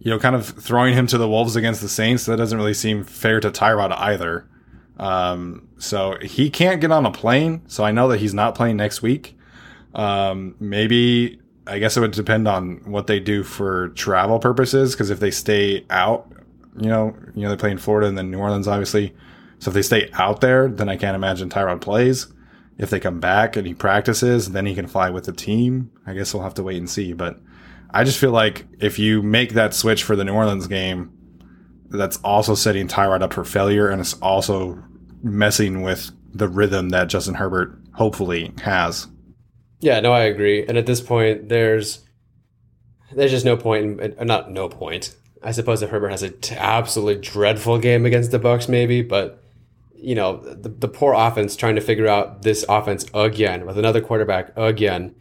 you 0.00 0.10
know, 0.10 0.18
kind 0.18 0.36
of 0.36 0.46
throwing 0.46 0.94
him 0.94 1.06
to 1.08 1.18
the 1.18 1.28
wolves 1.28 1.56
against 1.56 1.80
the 1.80 1.88
Saints 1.88 2.26
that 2.26 2.36
doesn't 2.36 2.56
really 2.56 2.74
seem 2.74 3.04
fair 3.04 3.40
to 3.40 3.50
Tyrod 3.50 3.92
either. 3.98 4.48
Um, 4.98 5.68
so 5.78 6.16
he 6.20 6.50
can't 6.50 6.80
get 6.80 6.92
on 6.92 7.06
a 7.06 7.10
plane. 7.10 7.62
So 7.66 7.84
I 7.84 7.92
know 7.92 8.08
that 8.08 8.20
he's 8.20 8.34
not 8.34 8.54
playing 8.54 8.76
next 8.76 9.02
week. 9.02 9.36
Um, 9.94 10.54
maybe 10.60 11.40
I 11.66 11.78
guess 11.78 11.96
it 11.96 12.00
would 12.00 12.12
depend 12.12 12.48
on 12.48 12.82
what 12.84 13.06
they 13.06 13.20
do 13.20 13.42
for 13.42 13.88
travel 13.90 14.38
purposes. 14.38 14.92
Because 14.92 15.10
if 15.10 15.20
they 15.20 15.30
stay 15.30 15.84
out, 15.90 16.32
you 16.76 16.88
know, 16.88 17.16
you 17.34 17.42
know 17.42 17.50
they 17.50 17.56
play 17.56 17.70
in 17.70 17.78
Florida 17.78 18.06
and 18.08 18.16
then 18.16 18.30
New 18.30 18.38
Orleans, 18.38 18.68
obviously. 18.68 19.14
So 19.58 19.70
if 19.70 19.74
they 19.74 19.82
stay 19.82 20.10
out 20.14 20.40
there, 20.40 20.68
then 20.68 20.88
I 20.88 20.96
can't 20.96 21.16
imagine 21.16 21.48
Tyrod 21.48 21.80
plays. 21.80 22.28
If 22.78 22.90
they 22.90 23.00
come 23.00 23.18
back 23.18 23.56
and 23.56 23.66
he 23.66 23.74
practices, 23.74 24.52
then 24.52 24.66
he 24.66 24.74
can 24.74 24.86
fly 24.86 25.10
with 25.10 25.24
the 25.24 25.32
team. 25.32 25.90
I 26.06 26.14
guess 26.14 26.32
we'll 26.32 26.44
have 26.44 26.54
to 26.54 26.62
wait 26.62 26.76
and 26.76 26.88
see. 26.88 27.12
But 27.12 27.40
I 27.90 28.04
just 28.04 28.18
feel 28.18 28.32
like 28.32 28.66
if 28.80 28.98
you 28.98 29.22
make 29.22 29.54
that 29.54 29.74
switch 29.74 30.04
for 30.04 30.16
the 30.16 30.24
New 30.24 30.34
Orleans 30.34 30.66
game, 30.66 31.12
that's 31.90 32.18
also 32.18 32.54
setting 32.54 32.86
Tyrod 32.86 33.22
up 33.22 33.32
for 33.32 33.44
failure, 33.44 33.88
and 33.88 34.00
it's 34.00 34.14
also 34.20 34.82
messing 35.22 35.82
with 35.82 36.10
the 36.32 36.48
rhythm 36.48 36.90
that 36.90 37.08
Justin 37.08 37.34
Herbert 37.34 37.78
hopefully 37.94 38.52
has. 38.62 39.08
Yeah, 39.80 40.00
no, 40.00 40.12
I 40.12 40.24
agree. 40.24 40.66
And 40.66 40.76
at 40.76 40.86
this 40.86 41.00
point, 41.00 41.48
there's 41.48 42.04
there's 43.12 43.30
just 43.30 43.44
no 43.44 43.56
point, 43.56 44.00
in, 44.00 44.26
not 44.26 44.50
no 44.50 44.68
point. 44.68 45.16
I 45.42 45.52
suppose 45.52 45.82
if 45.82 45.90
Herbert 45.90 46.10
has 46.10 46.22
an 46.22 46.34
absolutely 46.50 47.22
dreadful 47.22 47.78
game 47.78 48.04
against 48.04 48.32
the 48.32 48.40
Bucs, 48.40 48.68
maybe, 48.68 49.02
but 49.02 49.42
you 49.94 50.14
know 50.14 50.36
the, 50.36 50.68
the 50.68 50.88
poor 50.88 51.14
offense 51.14 51.56
trying 51.56 51.74
to 51.74 51.80
figure 51.80 52.06
out 52.06 52.42
this 52.42 52.64
offense 52.68 53.06
again 53.14 53.66
with 53.66 53.78
another 53.78 54.00
quarterback 54.00 54.52
again, 54.56 55.14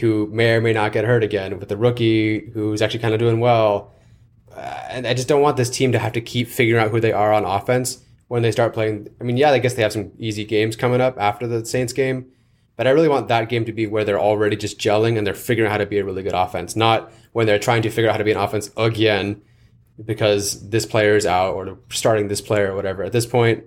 who 0.00 0.28
may 0.32 0.54
or 0.54 0.60
may 0.60 0.72
not 0.72 0.92
get 0.92 1.04
hurt 1.04 1.24
again 1.24 1.58
with 1.58 1.68
the 1.68 1.76
rookie 1.76 2.50
who's 2.50 2.82
actually 2.82 3.00
kind 3.00 3.14
of 3.14 3.20
doing 3.20 3.40
well. 3.40 3.92
Uh, 4.54 4.84
and 4.90 5.06
I 5.06 5.14
just 5.14 5.28
don't 5.28 5.42
want 5.42 5.56
this 5.56 5.70
team 5.70 5.92
to 5.92 5.98
have 5.98 6.12
to 6.12 6.20
keep 6.20 6.48
figuring 6.48 6.82
out 6.82 6.90
who 6.90 7.00
they 7.00 7.12
are 7.12 7.32
on 7.32 7.44
offense 7.44 8.04
when 8.28 8.42
they 8.42 8.52
start 8.52 8.74
playing. 8.74 9.08
I 9.20 9.24
mean, 9.24 9.36
yeah, 9.36 9.50
I 9.50 9.58
guess 9.58 9.74
they 9.74 9.82
have 9.82 9.92
some 9.92 10.12
easy 10.18 10.44
games 10.44 10.76
coming 10.76 11.00
up 11.00 11.18
after 11.18 11.46
the 11.46 11.64
Saints 11.64 11.92
game 11.92 12.32
but 12.76 12.86
I 12.86 12.90
really 12.90 13.08
want 13.08 13.28
that 13.28 13.48
game 13.48 13.64
to 13.66 13.72
be 13.72 13.86
where 13.86 14.04
they're 14.04 14.20
already 14.20 14.56
just 14.56 14.78
gelling 14.78 15.18
and 15.18 15.26
they're 15.26 15.34
figuring 15.34 15.68
out 15.68 15.72
how 15.72 15.78
to 15.78 15.86
be 15.86 15.98
a 15.98 16.04
really 16.04 16.22
good 16.22 16.34
offense, 16.34 16.74
not 16.74 17.12
when 17.32 17.46
they're 17.46 17.58
trying 17.58 17.82
to 17.82 17.90
figure 17.90 18.08
out 18.08 18.12
how 18.12 18.18
to 18.18 18.24
be 18.24 18.32
an 18.32 18.38
offense 18.38 18.70
again 18.76 19.42
because 20.02 20.68
this 20.68 20.86
player 20.86 21.14
is 21.16 21.26
out 21.26 21.54
or 21.54 21.78
starting 21.90 22.28
this 22.28 22.40
player 22.40 22.72
or 22.72 22.74
whatever. 22.74 23.02
At 23.02 23.12
this 23.12 23.26
point, 23.26 23.64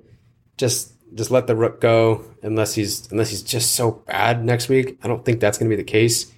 just 0.58 0.92
just 1.16 1.32
let 1.32 1.48
the 1.48 1.56
rook 1.56 1.82
go 1.82 2.24
unless 2.44 2.76
he's 2.76 3.10
unless 3.12 3.30
he's 3.30 3.42
just 3.42 3.74
so 3.74 3.92
bad 3.92 4.44
next 4.44 4.70
week. 4.70 5.00
I 5.04 5.08
don't 5.08 5.24
think 5.24 5.40
that's 5.40 5.58
going 5.58 5.70
to 5.70 5.76
be 5.76 5.82
the 5.82 5.90
case. 5.90 6.32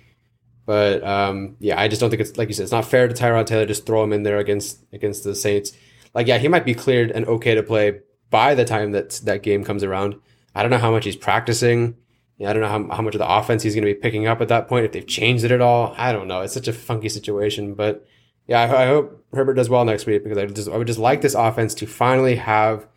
But 0.65 1.03
um, 1.03 1.55
yeah, 1.59 1.79
I 1.79 1.87
just 1.87 1.99
don't 1.99 2.09
think 2.09 2.21
it's 2.21 2.37
like 2.37 2.47
you 2.47 2.53
said. 2.53 2.63
It's 2.63 2.71
not 2.71 2.85
fair 2.85 3.07
to 3.07 3.13
Tyrod 3.13 3.45
Taylor 3.45 3.65
just 3.65 3.85
throw 3.85 4.03
him 4.03 4.13
in 4.13 4.23
there 4.23 4.37
against 4.37 4.83
against 4.93 5.23
the 5.23 5.33
Saints. 5.33 5.71
Like 6.13 6.27
yeah, 6.27 6.37
he 6.37 6.47
might 6.47 6.65
be 6.65 6.73
cleared 6.73 7.11
and 7.11 7.25
okay 7.25 7.55
to 7.55 7.63
play 7.63 8.01
by 8.29 8.53
the 8.53 8.65
time 8.65 8.91
that 8.91 9.21
that 9.23 9.43
game 9.43 9.63
comes 9.63 9.83
around. 9.83 10.15
I 10.53 10.61
don't 10.61 10.71
know 10.71 10.77
how 10.77 10.91
much 10.91 11.05
he's 11.05 11.15
practicing. 11.15 11.95
Yeah, 12.37 12.49
I 12.49 12.53
don't 12.53 12.61
know 12.61 12.67
how, 12.67 12.95
how 12.97 13.01
much 13.01 13.15
of 13.15 13.19
the 13.19 13.31
offense 13.31 13.63
he's 13.63 13.73
going 13.73 13.85
to 13.85 13.93
be 13.93 13.99
picking 13.99 14.27
up 14.27 14.41
at 14.41 14.49
that 14.49 14.67
point. 14.67 14.85
If 14.85 14.91
they've 14.91 15.07
changed 15.07 15.43
it 15.43 15.51
at 15.51 15.61
all, 15.61 15.95
I 15.97 16.11
don't 16.11 16.27
know. 16.27 16.41
It's 16.41 16.53
such 16.53 16.67
a 16.67 16.73
funky 16.73 17.09
situation, 17.09 17.73
but 17.73 18.05
yeah, 18.45 18.61
I, 18.61 18.83
I 18.83 18.85
hope 18.87 19.25
Herbert 19.33 19.55
does 19.55 19.69
well 19.69 19.85
next 19.85 20.05
week 20.05 20.23
because 20.23 20.37
I 20.37 20.45
just 20.45 20.69
I 20.69 20.77
would 20.77 20.87
just 20.87 20.99
like 20.99 21.21
this 21.21 21.33
offense 21.33 21.73
to 21.75 21.87
finally 21.87 22.35
have 22.35 22.87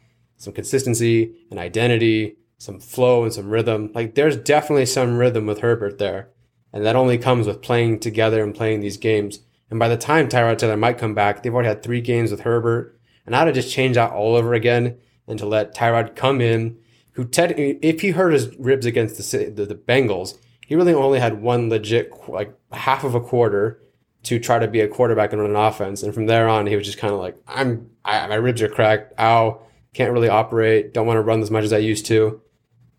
some 0.40 0.52
consistency 0.52 1.34
and 1.50 1.60
identity, 1.60 2.36
some 2.58 2.80
flow 2.80 3.22
and 3.22 3.32
some 3.32 3.50
rhythm. 3.50 3.90
Like 3.94 4.14
there's 4.14 4.36
definitely 4.36 4.86
some 4.86 5.18
rhythm 5.18 5.46
with 5.46 5.60
Herbert 5.60 5.98
there, 5.98 6.30
and 6.72 6.84
that 6.84 6.96
only 6.96 7.18
comes 7.18 7.46
with 7.46 7.62
playing 7.62 8.00
together 8.00 8.42
and 8.42 8.54
playing 8.54 8.80
these 8.80 8.96
games. 8.96 9.40
And 9.70 9.78
by 9.78 9.88
the 9.88 9.96
time 9.96 10.28
Tyrod 10.28 10.58
Taylor 10.58 10.76
might 10.76 10.98
come 10.98 11.14
back, 11.14 11.42
they've 11.42 11.54
already 11.54 11.68
had 11.68 11.82
three 11.82 12.00
games 12.00 12.32
with 12.32 12.40
Herbert, 12.40 12.98
and 13.24 13.32
now 13.32 13.44
to 13.44 13.52
just 13.52 13.72
change 13.72 13.94
that 13.94 14.10
all 14.12 14.34
over 14.34 14.54
again 14.54 14.98
and 15.28 15.38
to 15.38 15.46
let 15.46 15.76
Tyrod 15.76 16.16
come 16.16 16.40
in 16.40 16.78
who 17.12 17.26
Ted, 17.26 17.54
if 17.56 18.00
he 18.00 18.12
hurt 18.12 18.32
his 18.32 18.56
ribs 18.56 18.86
against 18.86 19.16
the, 19.16 19.50
the, 19.50 19.66
the 19.66 19.74
Bengals, 19.74 20.38
he 20.66 20.74
really 20.74 20.94
only 20.94 21.18
had 21.18 21.42
one 21.42 21.68
legit 21.68 22.10
like 22.28 22.54
half 22.72 23.04
of 23.04 23.14
a 23.14 23.20
quarter 23.20 23.80
to 24.22 24.38
try 24.38 24.58
to 24.58 24.68
be 24.68 24.80
a 24.80 24.88
quarterback 24.88 25.32
and 25.32 25.40
run 25.42 25.50
an 25.50 25.56
offense. 25.56 26.02
And 26.02 26.14
from 26.14 26.26
there 26.26 26.48
on, 26.48 26.66
he 26.66 26.76
was 26.76 26.86
just 26.86 26.98
kind 26.98 27.12
of 27.12 27.20
like, 27.20 27.36
I'm 27.46 27.90
I, 28.04 28.26
my 28.28 28.36
ribs 28.36 28.62
are 28.62 28.68
cracked. 28.68 29.12
Ow, 29.18 29.60
can't 29.94 30.12
really 30.12 30.28
operate. 30.28 30.94
Don't 30.94 31.06
want 31.06 31.16
to 31.16 31.22
run 31.22 31.42
as 31.42 31.50
much 31.50 31.64
as 31.64 31.72
I 31.72 31.78
used 31.78 32.06
to. 32.06 32.40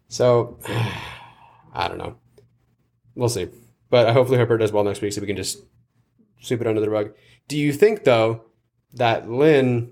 So 0.08 0.60
I 1.74 1.88
don't 1.88 1.98
know. 1.98 2.18
We'll 3.16 3.30
see. 3.30 3.50
But 3.90 4.14
hopefully 4.14 4.38
Herbert 4.38 4.60
does 4.60 4.72
well 4.72 4.84
next 4.84 5.02
week, 5.02 5.14
so 5.14 5.22
we 5.22 5.28
can 5.28 5.36
just 5.36 5.60
sweep 6.42 6.62
it 6.62 6.68
under 6.68 6.82
the 6.82 6.90
rug. 6.90 7.14
Do 7.48 7.58
you 7.58 7.74
think 7.74 8.04
though 8.04 8.46
that 8.94 9.30
Lynn 9.30 9.92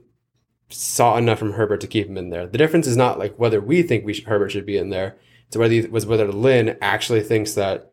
saw 0.69 1.17
enough 1.17 1.39
from 1.39 1.53
Herbert 1.53 1.81
to 1.81 1.87
keep 1.87 2.07
him 2.07 2.17
in 2.17 2.29
there. 2.29 2.47
The 2.47 2.57
difference 2.57 2.87
is 2.87 2.97
not 2.97 3.19
like 3.19 3.37
whether 3.37 3.59
we 3.59 3.81
think 3.81 4.05
we 4.05 4.13
should, 4.13 4.25
Herbert 4.25 4.51
should 4.51 4.65
be 4.65 4.77
in 4.77 4.89
there. 4.89 5.17
It's 5.47 5.57
whether 5.57 5.87
was 5.89 6.05
whether 6.05 6.31
Lynn 6.31 6.77
actually 6.81 7.21
thinks 7.21 7.53
that 7.53 7.91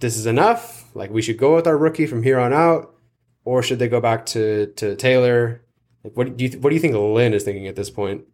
this 0.00 0.16
is 0.16 0.26
enough. 0.26 0.90
Like 0.94 1.10
we 1.10 1.22
should 1.22 1.38
go 1.38 1.54
with 1.54 1.66
our 1.66 1.78
rookie 1.78 2.06
from 2.06 2.22
here 2.22 2.38
on 2.38 2.52
out, 2.52 2.94
or 3.44 3.62
should 3.62 3.78
they 3.78 3.88
go 3.88 4.00
back 4.00 4.26
to 4.26 4.72
to 4.76 4.96
Taylor? 4.96 5.62
Like 6.08 6.16
what 6.16 6.36
do 6.36 6.44
you 6.44 6.58
what 6.58 6.70
do 6.70 6.74
you 6.74 6.80
think 6.80 6.94
Lynn 6.94 7.34
is 7.34 7.44
thinking 7.44 7.66
at 7.66 7.76
this 7.76 7.90
point? 7.90 8.24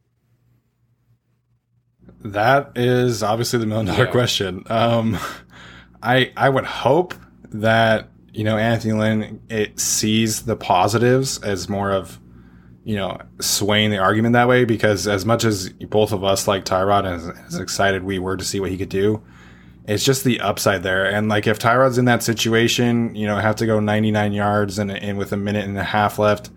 That 2.21 2.73
is 2.77 3.23
obviously 3.23 3.59
the 3.59 3.67
million 3.67 3.87
dollar 3.87 4.05
yeah. 4.05 4.11
question. 4.11 4.65
Um, 4.67 5.19
I 6.03 6.33
I 6.37 6.49
would 6.49 6.65
hope 6.65 7.15
that 7.51 8.09
you 8.33 8.45
know 8.45 8.57
Anthony 8.57 8.95
Lynn 8.95 9.41
it 9.49 9.79
sees 9.79 10.43
the 10.43 10.57
positives 10.57 11.43
as 11.43 11.69
more 11.69 11.91
of 11.91 12.19
you 12.85 12.97
know, 12.97 13.19
swaying 13.41 13.91
the 13.91 13.99
argument 13.99 14.35
that 14.35 14.47
way 14.47 14.65
because 14.67 15.09
as 15.09 15.25
much 15.25 15.43
as 15.43 15.71
both 15.71 16.13
of 16.13 16.23
us 16.23 16.47
like 16.47 16.67
Tyrod 16.67 17.07
and 17.07 17.15
as, 17.15 17.55
as 17.55 17.59
excited 17.59 18.05
we 18.05 18.19
were 18.19 18.37
to 18.37 18.45
see 18.45 18.61
what 18.61 18.71
he 18.71 18.77
could 18.77 18.91
do, 18.91 19.23
it's 19.89 20.05
just 20.05 20.23
the 20.23 20.41
upside 20.41 20.83
there. 20.83 21.07
And 21.07 21.29
like 21.31 21.47
if 21.47 21.59
Tyrod's 21.59 21.97
in 21.97 22.05
that 22.05 22.23
situation, 22.23 23.15
you 23.15 23.27
know, 23.27 23.39
have 23.39 23.57
to 23.57 23.67
go 23.67 23.81
99 23.81 24.33
yards 24.33 24.79
and, 24.79 24.91
and 24.91 25.17
with 25.17 25.33
a 25.33 25.37
minute 25.37 25.65
and 25.65 25.77
a 25.79 25.85
half 25.85 26.19
left, 26.19 26.51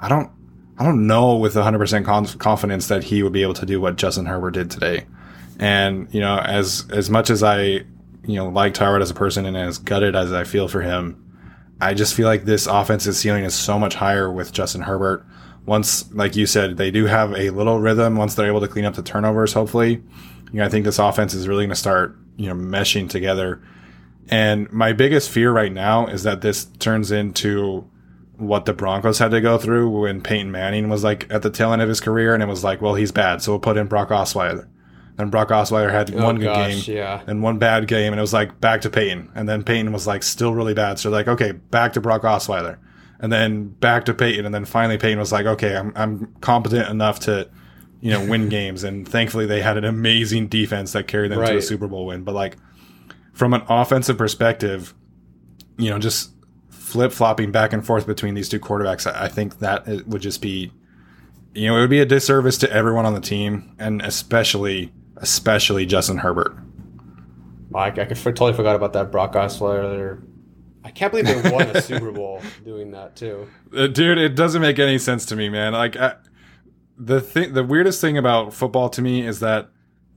I 0.00 0.08
don't, 0.08 0.30
I 0.78 0.84
don't 0.84 1.06
know 1.06 1.36
with 1.36 1.54
100% 1.54 2.38
confidence 2.38 2.88
that 2.88 3.04
he 3.04 3.22
would 3.22 3.32
be 3.32 3.42
able 3.42 3.54
to 3.54 3.66
do 3.66 3.80
what 3.80 3.96
Justin 3.96 4.26
Herbert 4.26 4.52
did 4.52 4.70
today. 4.70 5.06
And, 5.58 6.12
you 6.12 6.20
know, 6.20 6.36
as, 6.38 6.84
as 6.90 7.08
much 7.08 7.30
as 7.30 7.42
I, 7.42 7.62
you 7.62 8.36
know, 8.36 8.48
like 8.48 8.74
Tyrod 8.74 9.00
as 9.00 9.10
a 9.10 9.14
person 9.14 9.46
and 9.46 9.56
as 9.56 9.78
gutted 9.78 10.16
as 10.16 10.32
I 10.32 10.44
feel 10.44 10.66
for 10.66 10.82
him, 10.82 11.20
I 11.80 11.94
just 11.94 12.14
feel 12.14 12.26
like 12.26 12.44
this 12.44 12.66
offensive 12.66 13.14
ceiling 13.14 13.44
is 13.44 13.54
so 13.54 13.78
much 13.78 13.94
higher 13.94 14.30
with 14.32 14.52
Justin 14.52 14.82
Herbert 14.82 15.24
once, 15.66 16.12
like 16.12 16.36
you 16.36 16.46
said, 16.46 16.76
they 16.76 16.90
do 16.90 17.06
have 17.06 17.32
a 17.32 17.50
little 17.50 17.78
rhythm 17.80 18.16
once 18.16 18.34
they're 18.34 18.46
able 18.46 18.60
to 18.60 18.68
clean 18.68 18.84
up 18.84 18.94
the 18.94 19.02
turnovers, 19.02 19.52
hopefully. 19.52 20.02
You 20.52 20.60
know, 20.60 20.64
I 20.64 20.68
think 20.68 20.84
this 20.84 20.98
offense 20.98 21.34
is 21.34 21.48
really 21.48 21.62
going 21.62 21.70
to 21.70 21.76
start, 21.76 22.16
you 22.36 22.48
know, 22.48 22.54
meshing 22.54 23.08
together. 23.08 23.62
And 24.28 24.70
my 24.72 24.92
biggest 24.92 25.30
fear 25.30 25.52
right 25.52 25.72
now 25.72 26.06
is 26.06 26.22
that 26.24 26.42
this 26.42 26.66
turns 26.78 27.10
into 27.10 27.88
what 28.36 28.64
the 28.64 28.72
Broncos 28.72 29.18
had 29.18 29.30
to 29.30 29.40
go 29.40 29.58
through 29.58 29.88
when 29.90 30.20
Peyton 30.20 30.50
Manning 30.50 30.88
was 30.88 31.04
like 31.04 31.30
at 31.32 31.42
the 31.42 31.50
tail 31.50 31.72
end 31.72 31.82
of 31.82 31.88
his 31.88 32.00
career 32.00 32.34
and 32.34 32.42
it 32.42 32.46
was 32.46 32.64
like, 32.64 32.80
well, 32.80 32.94
he's 32.94 33.12
bad, 33.12 33.42
so 33.42 33.52
we'll 33.52 33.60
put 33.60 33.76
in 33.76 33.86
Brock 33.86 34.08
Osweiler. 34.08 34.68
Then 35.16 35.30
Brock 35.30 35.48
Osweiler 35.50 35.92
had 35.92 36.12
oh, 36.14 36.24
one 36.24 36.36
good 36.38 36.48
Oh, 36.48 36.54
gosh, 36.54 36.86
game 36.86 36.96
yeah. 36.96 37.22
and 37.26 37.42
one 37.42 37.58
bad 37.58 37.86
game, 37.86 38.12
and 38.12 38.18
it 38.18 38.22
was 38.22 38.32
like 38.32 38.60
back 38.60 38.80
to 38.80 38.90
Peyton. 38.90 39.30
And 39.34 39.48
then 39.48 39.62
Peyton 39.62 39.92
was 39.92 40.06
like 40.06 40.22
still 40.24 40.52
really 40.52 40.74
bad. 40.74 40.98
So 40.98 41.10
like, 41.10 41.28
okay, 41.28 41.52
back 41.52 41.92
to 41.92 42.00
Brock 42.00 42.22
Osweiler. 42.22 42.78
And 43.20 43.32
then 43.32 43.68
back 43.68 44.06
to 44.06 44.14
Peyton. 44.14 44.44
And 44.44 44.54
then 44.54 44.64
finally 44.64 44.98
Peyton 44.98 45.20
was 45.20 45.30
like, 45.32 45.46
okay, 45.46 45.76
I'm, 45.76 45.92
I'm 45.94 46.34
competent 46.40 46.88
enough 46.90 47.20
to, 47.20 47.48
you 48.00 48.10
know, 48.10 48.26
win 48.26 48.48
games. 48.50 48.82
And 48.82 49.08
thankfully 49.08 49.46
they 49.46 49.62
had 49.62 49.76
an 49.78 49.84
amazing 49.84 50.48
defense 50.48 50.92
that 50.92 51.06
carried 51.06 51.30
them 51.30 51.38
to 51.46 51.56
a 51.58 51.62
Super 51.62 51.86
Bowl 51.86 52.06
win. 52.06 52.24
But 52.24 52.34
like, 52.34 52.56
from 53.32 53.54
an 53.54 53.62
offensive 53.68 54.18
perspective, 54.18 54.94
you 55.78 55.90
know, 55.90 55.98
just 55.98 56.32
flip 56.94 57.10
flopping 57.10 57.50
back 57.50 57.72
and 57.72 57.84
forth 57.84 58.06
between 58.06 58.34
these 58.34 58.48
two 58.48 58.60
quarterbacks, 58.60 59.12
I 59.12 59.24
I 59.24 59.28
think 59.28 59.58
that 59.58 59.88
it 59.88 60.06
would 60.06 60.22
just 60.22 60.40
be, 60.40 60.70
you 61.54 61.66
know, 61.68 61.76
it 61.76 61.80
would 61.80 61.90
be 61.90 61.98
a 61.98 62.06
disservice 62.06 62.56
to 62.58 62.72
everyone 62.72 63.04
on 63.04 63.14
the 63.14 63.20
team, 63.20 63.74
and 63.80 64.00
especially, 64.00 64.92
especially 65.16 65.86
Justin 65.86 66.18
Herbert. 66.18 66.56
Mike, 67.70 67.98
I 67.98 68.04
totally 68.04 68.52
forgot 68.52 68.76
about 68.76 68.92
that 68.92 69.10
Brock 69.10 69.32
Osweiler. 69.32 70.22
I 70.84 70.90
can't 70.92 71.10
believe 71.12 71.26
they 71.26 71.50
won 71.50 71.62
a 71.62 71.82
Super 71.82 72.12
Bowl 72.20 72.40
doing 72.64 72.92
that 72.92 73.16
too. 73.16 73.48
Uh, 73.76 73.88
dude, 73.88 74.18
it 74.18 74.36
doesn't 74.36 74.62
make 74.62 74.78
any 74.78 74.98
sense 74.98 75.26
to 75.26 75.34
me, 75.36 75.48
man. 75.48 75.72
Like 75.72 75.96
I, 75.96 76.14
the 76.96 77.20
thing, 77.20 77.54
the 77.54 77.64
weirdest 77.64 78.00
thing 78.00 78.16
about 78.16 78.54
football 78.54 78.88
to 78.90 79.02
me 79.02 79.26
is 79.26 79.40
that 79.40 79.68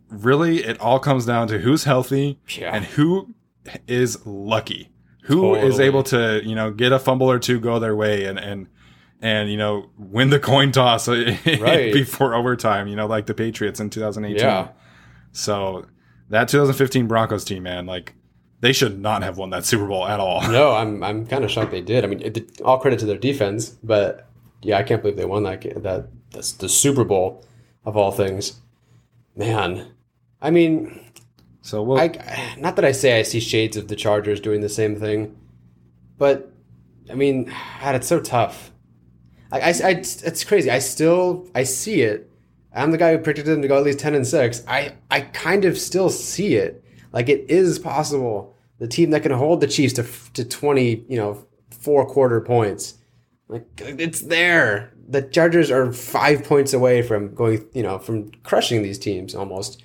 really 0.09 0.63
it 0.63 0.79
all 0.79 0.99
comes 0.99 1.25
down 1.25 1.47
to 1.47 1.57
who's 1.57 1.85
healthy 1.85 2.39
Yeah. 2.55 2.75
and 2.75 2.85
who 2.85 3.33
is 3.87 4.23
lucky, 4.25 4.91
who 5.27 5.55
is 5.55 5.61
Totally. 5.75 5.83
able 5.85 6.03
to 6.03 6.41
you 6.43 6.55
know 6.55 6.71
get 6.71 6.91
a 6.91 6.99
fumble 6.99 7.29
or 7.29 7.39
two 7.39 7.59
go 7.59 7.79
their 7.79 7.95
way 7.95 8.25
and 8.25 8.39
and 8.39 8.67
and 9.21 9.49
you 9.51 9.57
know 9.57 9.89
win 9.97 10.29
the 10.29 10.39
coin 10.39 10.71
toss 10.71 11.07
Right. 11.07 11.93
before 11.93 12.33
overtime. 12.35 12.87
You 12.87 12.95
know, 12.95 13.05
like 13.07 13.25
the 13.25 13.33
Patriots 13.33 13.79
in 13.79 13.89
2018. 13.89 14.37
Yeah. 14.45 14.69
So 15.31 15.85
that 16.29 16.47
2015 16.49 17.07
Broncos 17.07 17.43
team, 17.45 17.63
man, 17.63 17.85
like 17.85 18.13
they 18.59 18.73
should 18.73 18.99
not 18.99 19.21
have 19.23 19.37
won 19.37 19.51
that 19.51 19.65
Super 19.65 19.85
Bowl 19.87 20.07
at 20.07 20.19
all. 20.19 20.41
No, 20.49 20.71
I'm 20.71 21.03
I'm 21.03 21.25
kind 21.27 21.43
of 21.43 21.51
shocked 21.51 21.71
they 21.71 21.81
did. 21.81 22.03
I 22.03 22.07
mean, 22.07 22.21
it 22.21 22.59
all 22.61 22.79
credit 22.79 22.99
to 22.99 23.05
their 23.05 23.17
defense, 23.17 23.69
but 23.83 24.27
yeah, 24.61 24.77
I 24.77 24.83
can't 24.83 25.01
believe 25.01 25.17
they 25.17 25.25
won 25.25 25.43
that 25.43 25.61
that 25.83 26.07
that's 26.31 26.53
the 26.53 26.67
Super 26.69 27.03
Bowl 27.03 27.45
of 27.85 27.95
all 27.95 28.11
things. 28.11 28.59
Man, 29.35 29.87
I 30.41 30.49
mean, 30.51 31.06
So 31.67 31.83
we'll, 31.83 31.97
I 31.99 32.55
not 32.57 32.77
that 32.77 32.85
I 32.85 32.93
say 32.93 33.19
I 33.19 33.23
see 33.23 33.41
shades 33.41 33.75
of 33.75 33.89
the 33.89 33.95
Chargers 33.97 34.39
doing 34.39 34.61
the 34.61 34.69
same 34.69 34.95
thing, 34.95 35.35
but 36.17 36.49
I 37.11 37.13
mean, 37.13 37.53
God, 37.81 37.95
it's 37.95 38.07
so 38.07 38.21
tough. 38.21 38.71
I, 39.51 39.59
I, 39.59 39.69
I- 39.83 39.89
it's 39.99 40.43
crazy. 40.45 40.71
I 40.71 40.79
still 40.79 41.45
I 41.53 41.63
see 41.63 42.03
it. 42.03 42.31
I'm 42.73 42.91
the 42.91 42.97
guy 42.97 43.11
who 43.11 43.17
predicted 43.17 43.53
them 43.53 43.61
to 43.63 43.67
go 43.67 43.75
at 43.77 43.83
least 43.83 43.99
ten 43.99 44.15
and 44.15 44.25
six. 44.25 44.63
I 44.65 44.93
I 45.11 45.19
kind 45.21 45.65
of 45.65 45.77
still 45.77 46.09
see 46.09 46.55
it. 46.55 46.81
Like 47.11 47.27
it 47.27 47.49
is 47.49 47.79
possible. 47.79 48.55
The 48.79 48.87
team 48.87 49.09
that 49.09 49.23
can 49.23 49.33
hold 49.33 49.59
the 49.59 49.67
Chiefs 49.67 49.93
to 49.95 50.05
to 50.35 50.45
twenty, 50.45 51.03
you 51.09 51.17
know, 51.17 51.45
four 51.69 52.05
quarter 52.05 52.39
points. 52.39 52.93
Like 53.49 53.65
it's 53.77 54.21
there. 54.21 54.93
The 55.09 55.21
Chargers 55.21 55.69
are 55.69 55.91
five 55.91 56.45
points 56.45 56.71
away 56.71 57.01
from 57.01 57.35
going, 57.35 57.67
you 57.73 57.83
know, 57.83 57.99
from 57.99 58.31
crushing 58.43 58.83
these 58.83 58.97
teams 58.99 59.35
almost. 59.35 59.83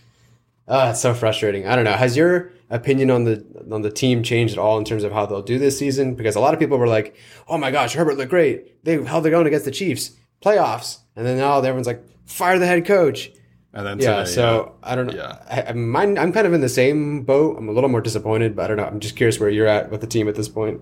Uh, 0.68 0.88
it's 0.90 1.00
so 1.00 1.12
frustrating. 1.14 1.66
I 1.66 1.74
don't 1.76 1.84
know. 1.84 1.92
Has 1.92 2.16
your 2.16 2.52
opinion 2.70 3.10
on 3.10 3.24
the 3.24 3.44
on 3.70 3.82
the 3.82 3.90
team 3.90 4.22
changed 4.22 4.54
at 4.54 4.58
all 4.58 4.78
in 4.78 4.84
terms 4.84 5.04
of 5.04 5.12
how 5.12 5.26
they'll 5.26 5.42
do 5.42 5.58
this 5.58 5.78
season? 5.78 6.14
Because 6.14 6.36
a 6.36 6.40
lot 6.40 6.54
of 6.54 6.60
people 6.60 6.78
were 6.78 6.86
like, 6.86 7.16
"Oh 7.48 7.58
my 7.58 7.70
gosh, 7.70 7.94
Herbert 7.94 8.16
looked 8.16 8.30
great. 8.30 8.84
They 8.84 9.02
held 9.02 9.24
their 9.24 9.34
own 9.34 9.46
against 9.46 9.64
the 9.64 9.70
Chiefs 9.70 10.12
playoffs," 10.40 10.98
and 11.16 11.26
then 11.26 11.36
now 11.38 11.58
everyone's 11.58 11.86
like, 11.86 12.04
"Fire 12.26 12.58
the 12.58 12.66
head 12.66 12.86
coach." 12.86 13.30
and 13.74 13.86
then 13.86 13.98
Yeah. 13.98 14.18
today, 14.18 14.30
so 14.30 14.74
I 14.82 14.94
don't 14.94 15.06
know. 15.06 15.14
Yeah. 15.14 15.38
I, 15.50 15.62
I'm 15.70 15.96
I'm 15.96 16.32
kind 16.32 16.46
of 16.46 16.52
in 16.52 16.60
the 16.60 16.68
same 16.68 17.22
boat. 17.22 17.56
I'm 17.58 17.68
a 17.68 17.72
little 17.72 17.88
more 17.88 18.02
disappointed, 18.02 18.54
but 18.54 18.64
I 18.64 18.68
don't 18.68 18.76
know. 18.76 18.84
I'm 18.84 19.00
just 19.00 19.16
curious 19.16 19.40
where 19.40 19.48
you're 19.48 19.66
at 19.66 19.90
with 19.90 20.02
the 20.02 20.06
team 20.06 20.28
at 20.28 20.34
this 20.34 20.48
point. 20.48 20.80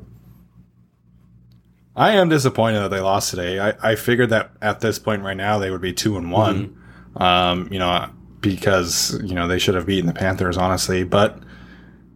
I 1.97 2.12
am 2.12 2.28
disappointed 2.28 2.81
that 2.81 2.89
they 2.91 3.01
lost 3.01 3.31
today. 3.31 3.59
I, 3.59 3.93
I 3.93 3.95
figured 3.95 4.31
that 4.31 4.51
at 4.62 4.81
this 4.81 4.99
point 4.99 5.22
right 5.22 5.37
now 5.37 5.59
they 5.59 5.70
would 5.70 5.81
be 5.81 5.93
two 5.93 6.16
and 6.16 6.31
one. 6.33 6.76
Um, 7.16 7.68
you 7.70 7.78
know, 7.78 8.09
because 8.41 9.20
you 9.22 9.34
know 9.34 9.47
they 9.49 9.59
should 9.59 9.74
have 9.74 9.86
beaten 9.86 10.07
the 10.07 10.12
Panthers, 10.12 10.57
honestly. 10.57 11.05
But 11.05 11.38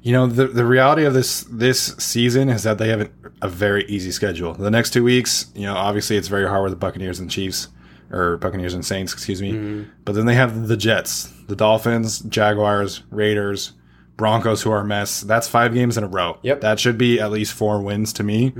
you 0.03 0.13
know, 0.13 0.27
the 0.27 0.47
the 0.47 0.67
reality 0.67 1.05
of 1.05 1.15
this 1.15 1.45
this 1.51 1.95
season 1.99 2.49
is 2.49 2.63
that 2.65 2.79
they 2.79 2.89
have 2.89 3.11
a, 3.41 3.49
very 3.49 3.85
easy 3.87 4.11
schedule. 4.11 4.55
The 4.55 4.71
next 4.71 4.93
two 4.93 5.05
weeks, 5.05 5.47
you 5.55 5.67
know, 5.67 5.75
obviously 5.75 6.17
it's 6.17 6.29
very 6.29 6.49
hard 6.49 6.63
with 6.63 6.73
the 6.73 6.77
Buccaneers 6.77 7.21
and 7.21 7.31
Chiefs 7.31 7.69
or 8.11 8.39
Buccaneers 8.39 8.73
and 8.73 8.85
Saints, 8.85 9.13
excuse 9.13 9.43
me. 9.43 9.87
But 10.05 10.15
then 10.15 10.25
they 10.25 10.35
have 10.35 10.69
the 10.69 10.77
Jets, 10.77 11.33
the 11.47 11.57
Dolphins, 11.57 12.21
Jaguars, 12.21 13.03
Raiders, 13.11 13.73
Broncos, 14.17 14.63
who 14.63 14.71
are 14.71 14.81
a 14.81 14.85
mess. 14.85 15.21
That's 15.23 15.49
five 15.49 15.75
games 15.75 15.99
in 15.99 16.05
a 16.05 16.09
row. 16.09 16.39
Yep. 16.43 16.61
that 16.61 16.79
should 16.81 16.97
be 16.97 17.21
at 17.21 17.31
least 17.33 17.53
four 17.53 17.83
wins 17.83 18.13
to 18.15 18.23
me. 18.23 18.53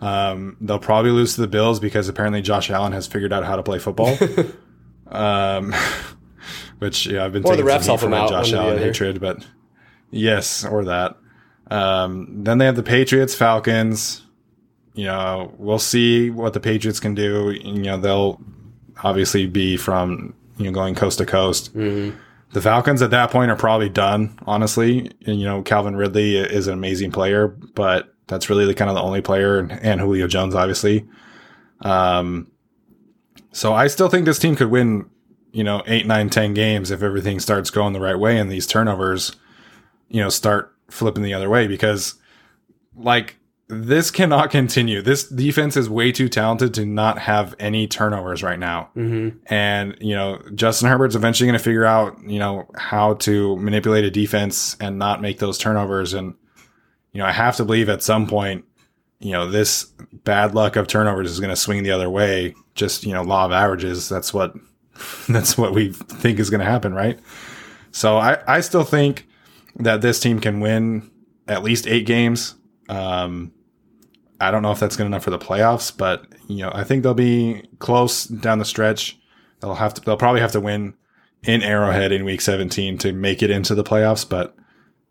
Um, 0.00 0.56
they'll 0.60 0.78
probably 0.78 1.10
lose 1.10 1.34
to 1.34 1.40
the 1.40 1.48
Bills 1.48 1.80
because 1.80 2.08
apparently 2.08 2.40
Josh 2.42 2.70
Allen 2.70 2.92
has 2.92 3.06
figured 3.06 3.32
out 3.32 3.44
how 3.44 3.56
to 3.56 3.62
play 3.62 3.78
football. 3.78 4.16
um, 5.08 5.74
which 6.82 7.06
yeah, 7.06 7.24
I've 7.24 7.32
been 7.32 7.44
Or 7.44 7.56
the 7.56 7.62
taking 7.62 7.66
refs 7.66 7.86
help 7.86 8.00
for 8.00 8.06
him 8.06 8.10
my 8.10 8.18
out, 8.18 8.30
Josh 8.30 8.52
Allen 8.52 8.78
hatred, 8.78 9.20
but 9.20 9.46
yes, 10.10 10.64
or 10.64 10.84
that. 10.84 11.16
Um, 11.70 12.42
then 12.42 12.58
they 12.58 12.66
have 12.66 12.76
the 12.76 12.82
Patriots, 12.82 13.34
Falcons. 13.34 14.22
You 14.94 15.04
know, 15.04 15.54
we'll 15.56 15.78
see 15.78 16.28
what 16.28 16.52
the 16.52 16.60
Patriots 16.60 17.00
can 17.00 17.14
do. 17.14 17.50
You 17.52 17.82
know, 17.82 17.98
they'll 17.98 18.40
obviously 19.02 19.46
be 19.46 19.76
from 19.76 20.34
you 20.58 20.64
know 20.66 20.72
going 20.72 20.94
coast 20.94 21.18
to 21.18 21.26
coast. 21.26 21.74
Mm-hmm. 21.74 22.18
The 22.52 22.60
Falcons 22.60 23.00
at 23.00 23.10
that 23.10 23.30
point 23.30 23.50
are 23.50 23.56
probably 23.56 23.88
done, 23.88 24.38
honestly. 24.46 25.10
And, 25.24 25.40
you 25.40 25.46
know, 25.46 25.62
Calvin 25.62 25.96
Ridley 25.96 26.36
is 26.36 26.66
an 26.66 26.74
amazing 26.74 27.10
player, 27.10 27.48
but 27.48 28.14
that's 28.26 28.50
really 28.50 28.66
the 28.66 28.74
kind 28.74 28.90
of 28.90 28.94
the 28.94 29.02
only 29.02 29.22
player, 29.22 29.58
and 29.58 30.00
Julio 30.00 30.26
Jones, 30.26 30.54
obviously. 30.54 31.08
Um, 31.80 32.50
so 33.52 33.72
I 33.72 33.86
still 33.86 34.08
think 34.08 34.26
this 34.26 34.38
team 34.38 34.54
could 34.54 34.70
win, 34.70 35.08
you 35.52 35.62
know, 35.62 35.82
eight, 35.86 36.06
nine, 36.06 36.30
ten 36.30 36.54
games 36.54 36.90
if 36.90 37.02
everything 37.02 37.38
starts 37.38 37.70
going 37.70 37.92
the 37.92 38.00
right 38.00 38.18
way 38.18 38.38
and 38.38 38.50
these 38.50 38.66
turnovers, 38.66 39.36
you 40.08 40.20
know, 40.20 40.28
start 40.28 40.74
flipping 40.90 41.22
the 41.22 41.34
other 41.34 41.48
way 41.48 41.66
because, 41.66 42.14
like, 42.96 43.36
this 43.68 44.10
cannot 44.10 44.50
continue. 44.50 45.02
This 45.02 45.28
defense 45.28 45.76
is 45.76 45.88
way 45.88 46.10
too 46.10 46.28
talented 46.28 46.74
to 46.74 46.86
not 46.86 47.18
have 47.18 47.54
any 47.58 47.86
turnovers 47.86 48.42
right 48.42 48.58
now. 48.58 48.90
Mm-hmm. 48.96 49.38
And, 49.52 49.96
you 50.00 50.14
know, 50.14 50.42
Justin 50.54 50.88
Herbert's 50.88 51.14
eventually 51.14 51.46
going 51.46 51.58
to 51.58 51.64
figure 51.64 51.84
out, 51.84 52.18
you 52.22 52.38
know, 52.38 52.66
how 52.76 53.14
to 53.14 53.56
manipulate 53.56 54.04
a 54.04 54.10
defense 54.10 54.76
and 54.80 54.98
not 54.98 55.20
make 55.20 55.38
those 55.38 55.58
turnovers. 55.58 56.14
And, 56.14 56.34
you 57.12 57.18
know, 57.18 57.26
I 57.26 57.32
have 57.32 57.56
to 57.56 57.64
believe 57.64 57.88
at 57.88 58.02
some 58.02 58.26
point, 58.26 58.64
you 59.20 59.32
know, 59.32 59.48
this 59.48 59.84
bad 60.24 60.54
luck 60.54 60.76
of 60.76 60.88
turnovers 60.88 61.30
is 61.30 61.40
going 61.40 61.50
to 61.50 61.56
swing 61.56 61.82
the 61.82 61.92
other 61.92 62.10
way. 62.10 62.54
Just, 62.74 63.04
you 63.04 63.12
know, 63.12 63.22
law 63.22 63.44
of 63.44 63.52
averages. 63.52 64.08
That's 64.08 64.34
what, 64.34 64.54
that's 65.28 65.56
what 65.56 65.72
we 65.72 65.92
think 65.92 66.38
is 66.38 66.50
going 66.50 66.60
to 66.60 66.66
happen, 66.66 66.94
right? 66.94 67.18
So 67.90 68.16
I, 68.16 68.38
I 68.46 68.60
still 68.60 68.84
think 68.84 69.26
that 69.76 70.00
this 70.00 70.20
team 70.20 70.40
can 70.40 70.60
win 70.60 71.10
at 71.48 71.62
least 71.62 71.86
eight 71.86 72.06
games. 72.06 72.54
Um, 72.88 73.52
I 74.40 74.50
don't 74.50 74.62
know 74.62 74.72
if 74.72 74.80
that's 74.80 74.96
good 74.96 75.06
enough 75.06 75.24
for 75.24 75.30
the 75.30 75.38
playoffs, 75.38 75.96
but 75.96 76.26
you 76.48 76.58
know, 76.58 76.72
I 76.74 76.84
think 76.84 77.02
they'll 77.02 77.14
be 77.14 77.68
close 77.78 78.24
down 78.24 78.58
the 78.58 78.64
stretch. 78.64 79.18
They'll 79.60 79.74
have 79.74 79.94
to, 79.94 80.00
they'll 80.00 80.16
probably 80.16 80.40
have 80.40 80.52
to 80.52 80.60
win 80.60 80.94
in 81.44 81.62
Arrowhead 81.62 82.12
in 82.12 82.24
week 82.24 82.40
17 82.40 82.98
to 82.98 83.12
make 83.12 83.42
it 83.42 83.50
into 83.50 83.74
the 83.74 83.84
playoffs, 83.84 84.28
but 84.28 84.56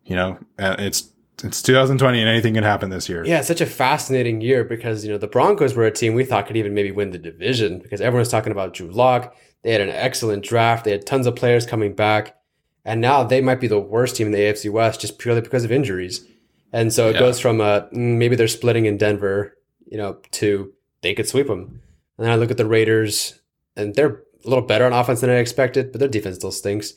you 0.05 0.15
know, 0.15 0.37
it's, 0.57 1.11
it's 1.43 1.61
2020 1.61 2.19
and 2.19 2.29
anything 2.29 2.53
can 2.53 2.63
happen 2.63 2.89
this 2.89 3.07
year. 3.09 3.25
Yeah, 3.25 3.41
such 3.41 3.61
a 3.61 3.65
fascinating 3.65 4.41
year 4.41 4.63
because 4.63 5.05
you 5.05 5.11
know 5.11 5.17
the 5.17 5.27
Broncos 5.27 5.73
were 5.73 5.85
a 5.85 5.91
team 5.91 6.13
we 6.13 6.25
thought 6.25 6.47
could 6.47 6.57
even 6.57 6.73
maybe 6.73 6.91
win 6.91 7.11
the 7.11 7.17
division 7.17 7.79
because 7.79 8.01
everyone's 8.01 8.29
talking 8.29 8.51
about 8.51 8.73
Drew 8.73 8.91
Lock. 8.91 9.35
They 9.64 9.72
had 9.72 9.82
an 9.82 9.89
excellent 9.89 10.43
draft. 10.43 10.86
They 10.86 10.91
had 10.91 11.05
tons 11.05 11.28
of 11.28 11.36
players 11.36 11.66
coming 11.66 11.93
back, 11.93 12.36
and 12.84 12.99
now 12.99 13.24
they 13.24 13.41
might 13.41 13.59
be 13.59 13.68
the 13.68 13.80
worst 13.80 14.16
team 14.16 14.28
in 14.28 14.34
the 14.34 14.39
AFC 14.39 14.72
West 14.72 15.01
just 15.01 15.20
purely 15.20 15.41
because 15.41 15.64
of 15.64 15.72
injuries. 15.72 16.26
And 16.74 16.91
so 16.91 17.09
it 17.09 17.14
Yeah. 17.14 17.20
goes 17.20 17.39
from 17.39 17.62
uh, 17.62 17.82
mm, 17.93 18.18
maybe 18.18 18.36
they're 18.36 18.47
splitting 18.47 18.86
in 18.86 18.97
Denver, 18.97 19.57
you 19.86 19.97
know, 19.97 20.18
to 20.32 20.72
they 21.01 21.14
could 21.14 21.28
sweep 21.28 21.47
them. 21.47 21.82
And 22.18 22.26
then 22.26 22.32
I 22.32 22.36
look 22.36 22.51
at 22.51 22.57
the 22.57 22.66
Raiders, 22.66 23.39
and 23.76 23.93
they're 23.95 24.24
a 24.45 24.49
little 24.49 24.64
better 24.66 24.86
on 24.86 24.93
offense 24.93 25.22
than 25.22 25.30
I 25.30 25.36
expected, 25.36 25.91
but 25.91 25.99
their 25.99 26.07
defense 26.09 26.38
still 26.38 26.51
stinks. 26.51 26.93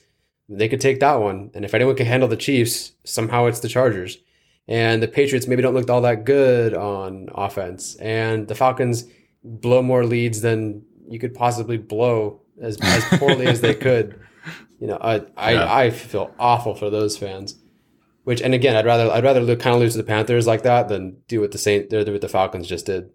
They 0.48 0.68
could 0.68 0.80
take 0.80 1.00
that 1.00 1.20
one, 1.20 1.50
and 1.54 1.64
if 1.64 1.72
anyone 1.74 1.96
can 1.96 2.06
handle 2.06 2.28
the 2.28 2.36
Chiefs, 2.36 2.92
somehow 3.04 3.46
it's 3.46 3.60
the 3.60 3.68
Chargers. 3.68 4.18
And 4.68 5.02
the 5.02 5.08
Patriots 5.08 5.46
maybe 5.46 5.62
don't 5.62 5.74
look 5.74 5.88
all 5.90 6.00
that 6.02 6.24
good 6.24 6.74
on 6.74 7.28
offense, 7.34 7.96
and 7.96 8.46
the 8.48 8.54
Falcons 8.54 9.04
blow 9.42 9.82
more 9.82 10.04
leads 10.06 10.40
than 10.42 10.82
you 11.08 11.18
could 11.18 11.34
possibly 11.34 11.76
blow 11.76 12.40
as 12.60 12.78
as 12.80 13.04
poorly 13.18 13.46
as 13.46 13.60
they 13.60 13.74
could. 13.86 14.20
You 14.80 14.88
know, 14.88 14.98
I 15.00 15.22
I, 15.36 15.52
Yeah. 15.52 15.74
I 15.74 15.90
feel 15.90 16.34
awful 16.38 16.74
for 16.74 16.90
those 16.90 17.16
fans. 17.16 17.58
Which 18.24 18.40
and 18.40 18.54
again, 18.54 18.74
I'd 18.76 18.86
rather 18.86 19.10
I'd 19.10 19.24
rather 19.24 19.40
lo- 19.42 19.56
kind 19.56 19.74
of 19.76 19.80
lose 19.82 19.92
to 19.92 19.98
the 19.98 20.04
Panthers 20.04 20.46
like 20.46 20.62
that 20.62 20.88
than 20.88 21.18
do 21.28 21.40
what 21.40 21.52
the 21.52 21.58
Saint 21.58 21.90
do 21.90 21.98
what 21.98 22.20
the 22.20 22.28
Falcons 22.28 22.66
just 22.66 22.86
did. 22.86 23.10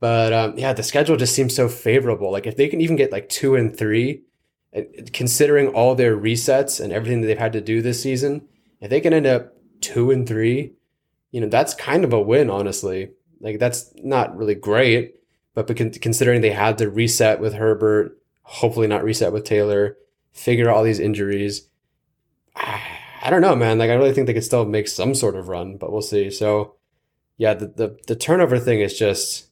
But 0.00 0.32
um, 0.32 0.58
yeah, 0.58 0.72
the 0.72 0.82
schedule 0.82 1.16
just 1.16 1.34
seems 1.34 1.54
so 1.54 1.68
favorable. 1.68 2.32
Like 2.32 2.46
if 2.46 2.56
they 2.56 2.68
can 2.68 2.80
even 2.80 2.96
get 2.96 3.12
like 3.12 3.28
two 3.28 3.54
and 3.54 3.76
three, 3.76 4.22
And 4.72 5.12
considering 5.12 5.68
all 5.68 5.94
their 5.94 6.16
resets 6.16 6.80
and 6.80 6.92
everything 6.92 7.20
that 7.20 7.26
they've 7.26 7.38
had 7.38 7.52
to 7.52 7.60
do 7.60 7.82
this 7.82 8.02
season, 8.02 8.48
if 8.80 8.88
they 8.90 9.00
can 9.00 9.12
end 9.12 9.26
up 9.26 9.52
two 9.80 10.10
and 10.10 10.26
three, 10.26 10.72
you 11.32 11.40
know, 11.40 11.48
that's 11.48 11.74
kind 11.74 12.04
of 12.04 12.12
a 12.12 12.20
win, 12.20 12.48
honestly. 12.50 13.10
Like 13.40 13.58
that's 13.58 13.92
not 14.02 14.36
really 14.36 14.54
great, 14.54 15.16
but 15.54 15.66
considering 16.00 16.40
they 16.40 16.50
had 16.52 16.78
to 16.78 16.90
reset 16.90 17.40
with 17.40 17.54
Herbert, 17.54 18.16
hopefully 18.50 18.88
not 18.88 19.04
reset 19.04 19.32
with 19.32 19.44
Taylor, 19.44 19.96
figure 20.32 20.68
out 20.68 20.76
all 20.76 20.82
these 20.82 20.98
injuries. 20.98 21.68
I 22.56 23.30
don't 23.30 23.42
know, 23.42 23.54
man. 23.54 23.78
Like 23.78 23.90
I 23.90 23.94
really 23.94 24.12
think 24.12 24.26
they 24.26 24.34
could 24.34 24.44
still 24.44 24.64
make 24.64 24.88
some 24.88 25.14
sort 25.14 25.36
of 25.36 25.46
run, 25.48 25.76
but 25.76 25.92
we'll 25.92 26.02
see. 26.02 26.30
So 26.30 26.74
yeah, 27.36 27.54
the 27.54 27.66
the, 27.68 27.98
the 28.08 28.16
turnover 28.16 28.58
thing 28.58 28.80
is 28.80 28.98
just 28.98 29.48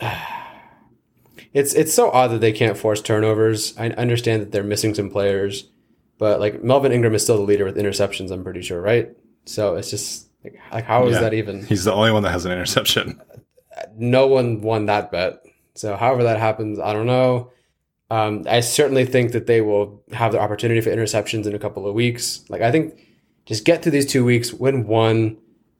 it's 1.52 1.74
it's 1.74 1.92
so 1.92 2.10
odd 2.10 2.28
that 2.28 2.40
they 2.40 2.52
can't 2.52 2.76
force 2.78 3.02
turnovers. 3.02 3.76
I 3.76 3.88
understand 3.90 4.42
that 4.42 4.52
they're 4.52 4.62
missing 4.62 4.94
some 4.94 5.10
players, 5.10 5.68
but 6.18 6.40
like 6.40 6.62
Melvin 6.62 6.92
Ingram 6.92 7.14
is 7.14 7.22
still 7.22 7.36
the 7.36 7.42
leader 7.42 7.64
with 7.64 7.76
interceptions. 7.76 8.30
I'm 8.30 8.44
pretty 8.44 8.62
sure, 8.62 8.80
right? 8.80 9.10
So 9.44 9.76
it's 9.76 9.90
just 9.90 10.28
like, 10.44 10.56
like 10.72 10.84
how 10.84 11.06
is 11.06 11.14
Yeah. 11.14 11.22
that 11.22 11.34
even? 11.34 11.64
He's 11.66 11.84
the 11.84 11.92
only 11.92 12.12
one 12.12 12.22
that 12.22 12.30
has 12.32 12.44
an 12.44 12.52
interception. 12.52 13.20
no 13.96 14.26
one 14.26 14.60
won 14.60 14.86
that 14.86 15.10
bet. 15.10 15.40
So 15.74 15.96
however 15.96 16.24
that 16.24 16.38
happens, 16.38 16.78
I 16.78 16.92
don't 16.92 17.06
know. 17.06 17.50
Um, 18.10 18.44
I 18.48 18.60
certainly 18.60 19.04
think 19.04 19.32
that 19.32 19.46
they 19.46 19.60
will 19.60 20.02
have 20.12 20.32
the 20.32 20.40
opportunity 20.40 20.80
for 20.80 20.90
interceptions 20.90 21.46
in 21.46 21.54
a 21.54 21.58
couple 21.58 21.86
of 21.86 21.94
weeks. 21.94 22.42
Like 22.48 22.62
I 22.62 22.70
think 22.72 22.98
just 23.46 23.64
get 23.64 23.82
through 23.82 23.92
these 23.92 24.06
two 24.06 24.24
weeks, 24.24 24.52
win 24.52 24.86
one, 24.86 25.36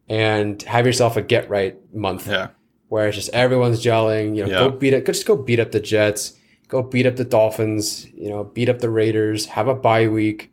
and 0.09 0.63
have 0.65 0.87
yourself 0.87 1.17
a 1.17 1.23
get 1.23 1.49
right 1.49 1.77
month 1.95 2.27
Yeah. 2.29 2.49
where 2.89 3.09
it's 3.09 3.17
just 3.17 3.31
everyone's 3.31 3.83
gelling. 3.83 4.37
You 4.37 4.45
know, 4.45 4.51
Yeah. 4.51 4.59
go 4.59 4.71
beat 4.71 4.93
it. 4.93 5.07
Just 5.07 5.27
go 5.27 5.37
beat 5.37 5.59
up 5.61 5.73
the 5.73 5.81
Jets. 5.81 6.35
Go 6.69 6.83
beat 6.83 7.07
up 7.07 7.17
the 7.17 7.25
Dolphins. 7.25 8.07
You 8.15 8.29
know, 8.29 8.45
beat 8.45 8.69
up 8.69 8.81
the 8.81 8.91
Raiders. 8.91 9.47
Have 9.47 9.69
a 9.69 9.75
bye 9.75 10.07
week. 10.09 10.51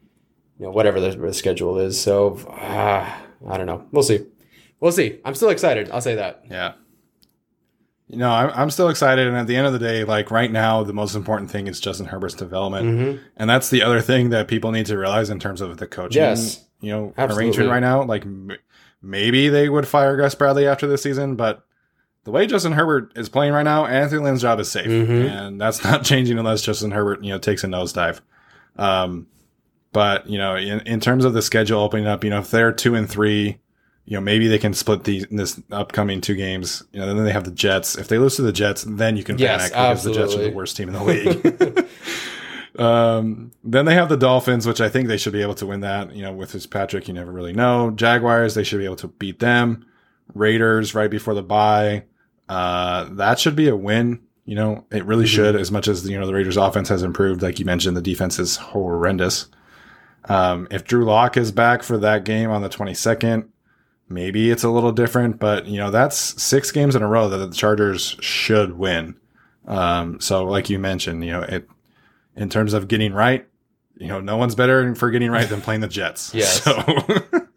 You 0.60 0.66
know, 0.68 0.72
whatever 0.72 1.02
the, 1.02 1.10
the 1.12 1.34
schedule 1.34 1.78
is. 1.80 2.00
So 2.00 2.38
uh, 2.50 3.14
I 3.50 3.58
don't 3.58 3.66
know. 3.66 3.86
We'll 3.92 4.04
see. 4.04 4.26
We'll 4.80 4.94
see. 4.94 5.20
I'm 5.26 5.36
still 5.36 5.50
excited. 5.50 5.90
I'll 5.92 6.00
say 6.02 6.16
that. 6.16 6.46
Yeah. 6.50 6.74
You 8.08 8.18
know, 8.18 8.30
I'm, 8.32 8.52
I'm 8.54 8.70
still 8.70 8.90
excited. 8.90 9.28
And 9.28 9.36
at 9.36 9.48
the 9.48 9.56
end 9.56 9.66
of 9.66 9.74
the 9.74 9.80
day, 9.80 10.04
like 10.04 10.30
right 10.30 10.52
now, 10.52 10.84
the 10.84 10.94
most 10.94 11.16
important 11.16 11.50
thing 11.50 11.68
is 11.68 11.80
Justin 11.80 12.06
Herbert's 12.06 12.36
development. 12.36 12.86
Mhm. 12.88 13.20
And 13.38 13.50
that's 13.50 13.70
the 13.70 13.82
other 13.82 14.00
thing 14.02 14.30
that 14.30 14.48
people 14.48 14.72
need 14.72 14.86
to 14.88 14.98
realize 14.98 15.30
in 15.32 15.40
terms 15.40 15.60
of 15.60 15.78
the 15.78 15.88
coaching, 15.88 16.22
Yes. 16.22 16.64
you 16.82 16.92
know, 16.92 17.14
Absolutely. 17.18 17.46
arrangement 17.46 17.70
right 17.72 17.80
now. 17.80 18.04
Like 18.04 18.22
m- 18.24 18.52
maybe 19.02 19.50
they 19.50 19.70
would 19.70 19.88
fire 19.88 20.16
Gus 20.18 20.36
Bradley 20.36 20.68
after 20.68 20.86
this 20.86 21.02
season, 21.02 21.36
but 21.36 21.64
the 22.26 22.32
way 22.32 22.46
Justin 22.46 22.74
Herbert 22.74 23.12
is 23.16 23.28
playing 23.28 23.54
right 23.54 23.64
now, 23.64 23.86
Anthony 23.88 24.22
Lynn's 24.24 24.42
job 24.44 24.60
is 24.60 24.70
safe. 24.70 24.86
Mhm. 24.88 25.28
And 25.30 25.60
that's 25.60 25.84
not 25.84 26.04
changing 26.04 26.38
unless 26.38 26.62
Justin 26.62 26.92
Herbert, 26.92 27.24
you 27.24 27.32
know, 27.32 27.40
takes 27.40 27.64
a 27.64 27.68
nosedive. 27.68 28.20
Um, 28.78 29.26
but, 29.94 30.30
you 30.30 30.38
know, 30.38 30.56
in, 30.56 30.82
in 30.82 31.00
terms 31.00 31.26
of 31.26 31.34
the 31.34 31.42
schedule 31.42 31.80
opening 31.80 32.06
up, 32.06 32.24
you 32.24 32.30
know, 32.30 32.40
if 32.40 32.52
they're 32.52 32.72
two 32.72 32.94
and 32.96 33.10
three, 33.10 33.58
you 34.06 34.16
know, 34.16 34.22
maybe 34.22 34.48
they 34.48 34.60
can 34.60 34.74
split 34.74 35.04
these 35.04 35.26
this 35.32 35.60
upcoming 35.72 36.22
two 36.22 36.36
games. 36.36 36.84
You 36.92 37.00
know, 37.00 37.08
then 37.14 37.24
they 37.26 37.32
have 37.32 37.44
the 37.46 37.52
Jets. 37.52 37.98
If 37.98 38.08
they 38.08 38.18
lose 38.20 38.36
to 38.36 38.44
the 38.44 38.52
Jets, 38.54 38.84
then 38.88 39.18
you 39.18 39.24
can 39.24 39.38
Yes, 39.38 39.72
panic 39.72 39.74
because 39.74 40.04
the 40.04 40.14
Jets 40.14 40.36
are 40.36 40.44
the 40.44 40.52
worst 40.52 40.78
team 40.78 40.90
in 40.90 40.94
the 40.94 41.04
league. 41.04 41.88
um, 42.80 43.52
then 43.64 43.86
they 43.86 43.94
have 43.96 44.10
the 44.10 44.18
Dolphins, 44.18 44.68
which 44.68 44.82
I 44.82 44.90
think 44.90 45.08
they 45.08 45.18
should 45.18 45.34
be 45.34 45.42
able 45.42 45.56
to 45.56 45.66
win 45.66 45.80
that. 45.82 46.16
You 46.16 46.24
know, 46.24 46.34
with 46.34 46.52
Fitzpatrick, 46.52 47.08
you 47.08 47.14
never 47.14 47.32
really 47.32 47.54
know. 47.54 47.92
Jaguars, 47.92 48.54
they 48.56 48.64
should 48.64 48.80
be 48.80 48.86
able 48.86 48.96
to 48.98 49.08
beat 49.08 49.40
them. 49.40 49.86
Raiders, 50.34 50.96
right 50.96 51.10
before 51.10 51.34
the 51.36 51.44
bye, 51.44 52.04
uh, 52.50 53.06
that 53.12 53.40
should 53.40 53.56
be 53.56 53.68
a 53.70 53.76
win. 53.76 54.22
You 54.46 54.56
know, 54.56 54.86
it 54.92 55.06
really 55.06 55.26
Mhm. 55.26 55.30
should. 55.30 55.56
As 55.56 55.72
much 55.72 55.88
as 55.88 56.08
you 56.08 56.20
know, 56.20 56.28
the 56.28 56.34
Raiders' 56.34 56.58
offense 56.58 56.90
has 56.90 57.02
improved, 57.04 57.42
like 57.42 57.60
you 57.60 57.66
mentioned, 57.66 57.96
the 57.98 58.02
defense 58.02 58.38
is 58.40 58.58
horrendous. 58.58 59.48
Um, 60.28 60.68
if 60.72 60.84
Drew 60.84 61.06
Lock 61.06 61.38
is 61.38 61.52
back 61.52 61.84
for 61.84 61.98
that 62.00 62.24
game 62.26 62.50
on 62.50 62.62
the 62.62 62.70
22nd, 62.70 63.46
maybe 64.10 64.52
it's 64.52 64.64
a 64.64 64.70
little 64.70 64.92
different, 64.92 65.40
but 65.40 65.66
you 65.68 65.78
know, 65.78 65.92
that's 65.92 66.42
six 66.42 66.72
games 66.72 66.96
in 66.96 67.02
a 67.02 67.08
row 67.08 67.30
that 67.30 67.38
the 67.38 67.56
Chargers 67.56 68.16
should 68.20 68.78
win. 68.78 69.16
Um, 69.68 70.20
so 70.20 70.46
like 70.46 70.70
you 70.70 70.80
mentioned, 70.80 71.24
you 71.26 71.32
know, 71.32 71.42
it, 71.42 71.68
in 72.36 72.50
terms 72.50 72.74
of 72.74 72.88
getting 72.88 73.14
right, 73.14 73.48
you 73.98 74.08
know, 74.08 74.20
no 74.20 74.38
one's 74.38 74.56
better 74.56 74.94
for 74.96 75.10
getting 75.10 75.32
right 75.32 75.48
than 75.48 75.62
playing 75.62 75.82
the 75.82 75.88
Jets. 75.88 76.34
Yes. 76.36 76.64
So 76.64 76.84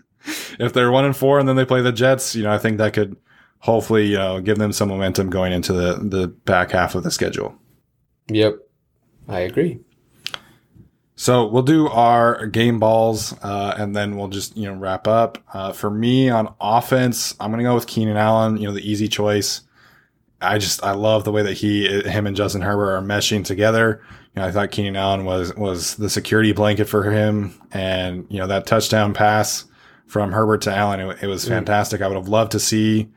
if 0.58 0.72
they're 0.72 0.90
one 0.90 1.04
and 1.04 1.16
four 1.16 1.38
and 1.38 1.48
then 1.48 1.56
they 1.56 1.64
play 1.64 1.82
the 1.82 1.92
Jets, 1.92 2.34
you 2.34 2.44
know, 2.44 2.52
I 2.52 2.58
think 2.58 2.78
that 2.78 2.92
could 2.92 3.16
hopefully, 3.60 4.06
you 4.06 4.18
know, 4.18 4.40
give 4.40 4.58
them 4.58 4.72
some 4.72 4.88
momentum 4.88 5.30
going 5.30 5.52
into 5.52 5.72
the, 5.72 5.94
the 5.96 6.28
back 6.28 6.70
half 6.70 6.94
of 6.94 7.02
the 7.02 7.10
schedule. 7.10 7.54
Yep. 8.28 8.58
I 9.28 9.40
agree. 9.40 9.80
So 11.20 11.46
we'll 11.48 11.64
do 11.64 11.88
our 11.88 12.46
game 12.46 12.78
balls, 12.78 13.34
uh, 13.42 13.74
and 13.76 13.94
then 13.96 14.16
we'll 14.16 14.28
just 14.28 14.56
you 14.56 14.66
know 14.66 14.74
wrap 14.74 15.08
up. 15.08 15.38
Uh, 15.52 15.72
for 15.72 15.90
me 15.90 16.30
on 16.30 16.54
offense, 16.60 17.34
I'm 17.40 17.50
gonna 17.50 17.64
go 17.64 17.74
with 17.74 17.88
Keenan 17.88 18.16
Allen. 18.16 18.56
You 18.56 18.68
know 18.68 18.72
the 18.72 18.88
easy 18.88 19.08
choice. 19.08 19.62
I 20.40 20.58
just 20.58 20.84
I 20.84 20.92
love 20.92 21.24
the 21.24 21.32
way 21.32 21.42
that 21.42 21.54
he, 21.54 22.02
him, 22.02 22.28
and 22.28 22.36
Justin 22.36 22.62
Herbert 22.62 22.92
are 22.92 23.02
meshing 23.02 23.44
together. 23.44 24.00
You 24.36 24.42
know 24.42 24.46
I 24.46 24.52
thought 24.52 24.70
Keenan 24.70 24.94
Allen 24.94 25.24
was 25.24 25.52
was 25.56 25.96
the 25.96 26.08
security 26.08 26.52
blanket 26.52 26.84
for 26.84 27.02
him, 27.10 27.52
and 27.72 28.24
you 28.30 28.38
know 28.38 28.46
that 28.46 28.66
touchdown 28.68 29.12
pass 29.12 29.64
from 30.06 30.30
Herbert 30.30 30.62
to 30.62 30.72
Allen, 30.74 31.00
it, 31.00 31.22
it 31.24 31.26
was 31.26 31.44
Mm. 31.44 31.48
fantastic. 31.48 32.00
I 32.00 32.06
would 32.06 32.16
have 32.16 32.28
loved 32.28 32.52
to 32.52 32.60
see. 32.60 33.08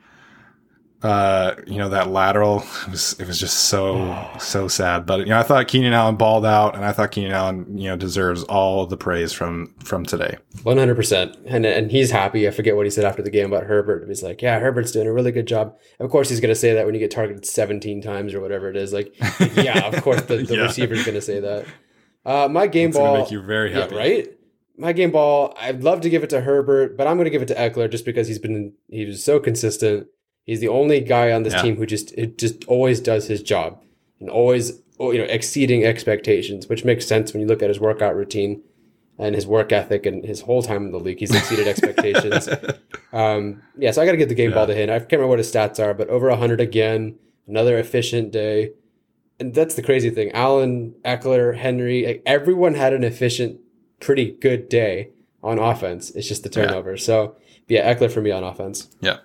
Uh, 1.02 1.56
you 1.66 1.78
know 1.78 1.88
that 1.88 2.10
lateral 2.10 2.60
it 2.84 2.90
was 2.90 3.18
it 3.18 3.26
was 3.26 3.36
just 3.40 3.64
so 3.64 4.28
so 4.38 4.68
sad. 4.68 5.04
But 5.04 5.20
you 5.20 5.26
know, 5.26 5.38
I 5.38 5.42
thought 5.42 5.66
Keenan 5.66 5.92
Allen 5.92 6.14
balled 6.14 6.46
out, 6.46 6.76
and 6.76 6.84
I 6.84 6.92
thought 6.92 7.10
Keenan 7.10 7.32
Allen 7.32 7.76
you 7.76 7.88
know 7.88 7.96
deserves 7.96 8.44
all 8.44 8.86
the 8.86 8.96
praise 8.96 9.32
from 9.32 9.74
from 9.82 10.06
today. 10.06 10.36
One 10.62 10.78
hundred 10.78 10.94
percent, 10.94 11.36
and 11.46 11.66
and 11.66 11.90
he's 11.90 12.12
happy. 12.12 12.46
I 12.46 12.52
forget 12.52 12.76
what 12.76 12.86
he 12.86 12.90
said 12.90 13.04
after 13.04 13.20
the 13.20 13.30
game 13.30 13.46
about 13.52 13.64
Herbert. 13.64 14.06
He's 14.06 14.22
like, 14.22 14.40
"Yeah, 14.42 14.60
Herbert's 14.60 14.92
doing 14.92 15.08
a 15.08 15.12
really 15.12 15.32
good 15.32 15.46
job." 15.46 15.76
Of 15.98 16.08
course, 16.10 16.28
he's 16.28 16.38
going 16.40 16.54
to 16.54 16.60
say 16.60 16.72
that 16.74 16.86
when 16.86 16.94
you 16.94 17.00
get 17.00 17.10
targeted 17.10 17.44
seventeen 17.44 18.00
times 18.00 18.32
or 18.32 18.40
whatever 18.40 18.70
it 18.70 18.76
is. 18.76 18.92
Like, 18.92 19.12
yeah, 19.56 19.84
of 19.86 20.00
course, 20.04 20.22
the, 20.22 20.36
the 20.36 20.54
Yeah. 20.56 20.62
receiver's 20.62 21.04
going 21.04 21.16
to 21.16 21.20
say 21.20 21.40
that. 21.40 21.66
Uh, 22.24 22.46
my 22.48 22.68
game 22.68 22.90
It's 22.90 22.98
ball, 22.98 23.18
make 23.18 23.32
you 23.32 23.42
very 23.42 23.72
happy. 23.72 23.94
yeah, 23.96 24.00
right. 24.00 24.28
My 24.78 24.92
game 24.92 25.10
ball, 25.10 25.52
I'd 25.60 25.82
love 25.82 26.02
to 26.02 26.08
give 26.10 26.22
it 26.22 26.30
to 26.30 26.40
Herbert, 26.42 26.96
but 26.96 27.08
I'm 27.08 27.16
going 27.16 27.24
to 27.24 27.30
give 27.30 27.42
it 27.42 27.48
to 27.48 27.54
Ekeler 27.56 27.90
just 27.90 28.04
because 28.04 28.28
he's 28.28 28.38
been 28.38 28.74
he 28.88 29.04
was 29.04 29.24
so 29.24 29.40
consistent. 29.40 30.06
He's 30.44 30.60
the 30.60 30.68
only 30.68 31.00
guy 31.00 31.32
on 31.32 31.42
this 31.44 31.54
Yeah. 31.54 31.62
team 31.62 31.76
who 31.76 31.86
just 31.86 32.12
it 32.18 32.38
just 32.38 32.64
always 32.66 33.00
does 33.00 33.28
his 33.28 33.42
job 33.42 33.82
and 34.20 34.28
always 34.28 34.80
oh, 34.98 35.10
you 35.12 35.18
know 35.18 35.24
exceeding 35.24 35.84
expectations, 35.84 36.68
which 36.68 36.84
makes 36.84 37.06
sense 37.06 37.32
when 37.32 37.40
you 37.40 37.46
look 37.46 37.62
at 37.62 37.68
his 37.68 37.80
workout 37.80 38.14
routine 38.16 38.62
and 39.18 39.34
his 39.34 39.46
work 39.46 39.72
ethic 39.72 40.04
and 40.06 40.24
his 40.24 40.40
whole 40.42 40.62
time 40.62 40.86
in 40.86 40.90
the 40.92 40.98
league. 40.98 41.18
He's 41.20 41.34
exceeded 41.34 41.66
expectations. 41.68 42.48
Um, 43.14 43.60
yeah, 43.76 43.90
so 43.90 44.00
I 44.00 44.06
got 44.06 44.12
to 44.12 44.16
get 44.16 44.30
the 44.30 44.34
game 44.34 44.52
ball 44.52 44.66
to 44.66 44.74
him. 44.74 44.88
I 44.88 44.98
can't 44.98 45.12
remember 45.12 45.28
what 45.28 45.38
his 45.38 45.52
stats 45.52 45.78
are, 45.78 45.92
but 45.92 46.08
over 46.08 46.30
100 46.30 46.62
again, 46.62 47.16
another 47.46 47.76
efficient 47.76 48.32
day. 48.32 48.70
And 49.38 49.52
that's 49.52 49.74
the 49.74 49.82
crazy 49.82 50.08
thing. 50.08 50.30
Allen, 50.32 50.94
Ekeler, 51.04 51.54
Henry, 51.54 52.06
like, 52.06 52.22
everyone 52.24 52.72
had 52.72 52.94
an 52.94 53.04
efficient, 53.04 53.60
pretty 54.00 54.30
good 54.30 54.70
day 54.70 55.10
on 55.42 55.58
offense. 55.58 56.08
It's 56.12 56.26
just 56.26 56.42
the 56.42 56.48
Yeah. 56.48 56.68
turnover. 56.68 56.96
So, 56.96 57.36
yeah, 57.68 57.92
Ekeler 57.94 58.10
for 58.10 58.22
me 58.22 58.30
on 58.30 58.44
offense. 58.44 58.88
Yeah. 59.02 59.18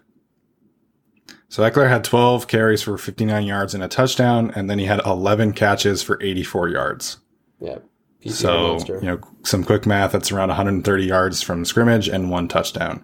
So 1.49 1.63
Ekeler 1.63 1.89
had 1.89 2.03
12 2.03 2.47
carries 2.47 2.81
for 2.81 2.97
59 2.97 3.45
yards 3.45 3.73
and 3.73 3.83
a 3.83 3.87
touchdown, 3.87 4.51
and 4.55 4.69
then 4.69 4.79
he 4.79 4.85
had 4.85 5.01
11 5.05 5.53
catches 5.53 6.03
for 6.03 6.21
84 6.21 6.69
yards. 6.69 7.17
Yeah. 7.59 7.77
PCO 8.23 8.85
So, 8.85 8.95
you 8.95 9.07
know, 9.07 9.19
some 9.43 9.63
quick 9.63 9.85
math, 9.85 10.11
that's 10.11 10.31
around 10.31 10.49
130 10.49 11.05
yards 11.05 11.41
from 11.41 11.63
scrimmage 11.63 12.09
and 12.09 12.29
one 12.29 12.47
touchdown. 12.47 13.03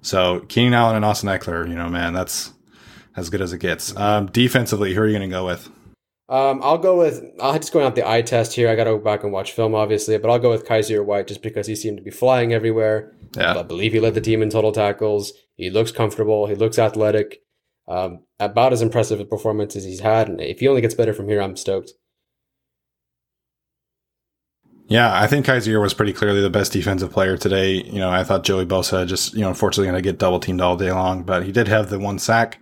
So 0.00 0.40
Keenan 0.48 0.74
Allen 0.74 0.96
and 0.96 1.04
Austin 1.04 1.28
Ekeler, 1.28 1.68
you 1.68 1.74
know, 1.74 1.88
man, 1.88 2.12
that's 2.12 2.52
as 3.16 3.28
good 3.28 3.42
as 3.42 3.52
it 3.52 3.58
gets. 3.58 3.94
Um, 3.96 4.26
defensively, 4.26 4.94
who 4.94 5.02
are 5.02 5.06
you 5.06 5.16
going 5.16 5.28
to 5.28 5.34
go 5.34 5.44
with? 5.44 5.70
Um, 6.28 6.60
I'll 6.62 6.78
go 6.78 6.96
with. 6.96 7.22
I'll 7.40 7.58
just 7.58 7.72
go 7.72 7.84
out 7.84 7.94
the 7.94 8.08
eye 8.08 8.22
test 8.22 8.54
here. 8.54 8.70
I 8.70 8.74
got 8.74 8.84
to 8.84 8.92
go 8.92 8.98
back 8.98 9.22
and 9.22 9.32
watch 9.32 9.52
film, 9.52 9.74
obviously, 9.74 10.16
but 10.16 10.30
I'll 10.30 10.38
go 10.38 10.50
with 10.50 10.66
Kyzir 10.66 11.04
White 11.04 11.26
just 11.26 11.42
because 11.42 11.66
he 11.66 11.76
seemed 11.76 11.98
to 11.98 12.02
be 12.02 12.10
flying 12.10 12.54
everywhere. 12.54 13.12
Yeah. 13.36 13.58
I 13.58 13.62
believe 13.62 13.92
he 13.92 14.00
led 14.00 14.14
the 14.14 14.20
team 14.22 14.40
in 14.40 14.48
total 14.48 14.72
tackles. 14.72 15.32
He 15.56 15.68
looks 15.68 15.92
comfortable. 15.92 16.46
He 16.46 16.54
looks 16.54 16.78
athletic. 16.78 17.42
Um, 17.88 18.20
about 18.38 18.72
as 18.72 18.82
impressive 18.82 19.20
a 19.20 19.24
performance 19.24 19.76
as 19.76 19.84
he's 19.84 20.00
had. 20.00 20.28
And 20.28 20.40
if 20.40 20.60
he 20.60 20.68
only 20.68 20.80
gets 20.80 20.94
better 20.94 21.12
from 21.12 21.28
here, 21.28 21.42
I'm 21.42 21.56
stoked. 21.56 21.92
Yeah, 24.86 25.12
I 25.14 25.26
think 25.26 25.46
Kyzir 25.46 25.80
was 25.80 25.94
pretty 25.94 26.12
clearly 26.12 26.42
the 26.42 26.50
best 26.50 26.72
defensive 26.72 27.10
player 27.10 27.36
today. 27.36 27.82
You 27.82 27.98
know, 27.98 28.10
I 28.10 28.24
thought 28.24 28.44
Joey 28.44 28.66
Bosa 28.66 29.06
just, 29.06 29.32
you 29.34 29.40
know, 29.40 29.48
unfortunately 29.48 29.86
going 29.86 30.02
to 30.02 30.06
get 30.06 30.18
double 30.18 30.38
teamed 30.38 30.60
all 30.60 30.76
day 30.76 30.92
long, 30.92 31.22
but 31.22 31.44
he 31.44 31.52
did 31.52 31.66
have 31.68 31.88
the 31.88 31.98
one 31.98 32.18
sack. 32.18 32.58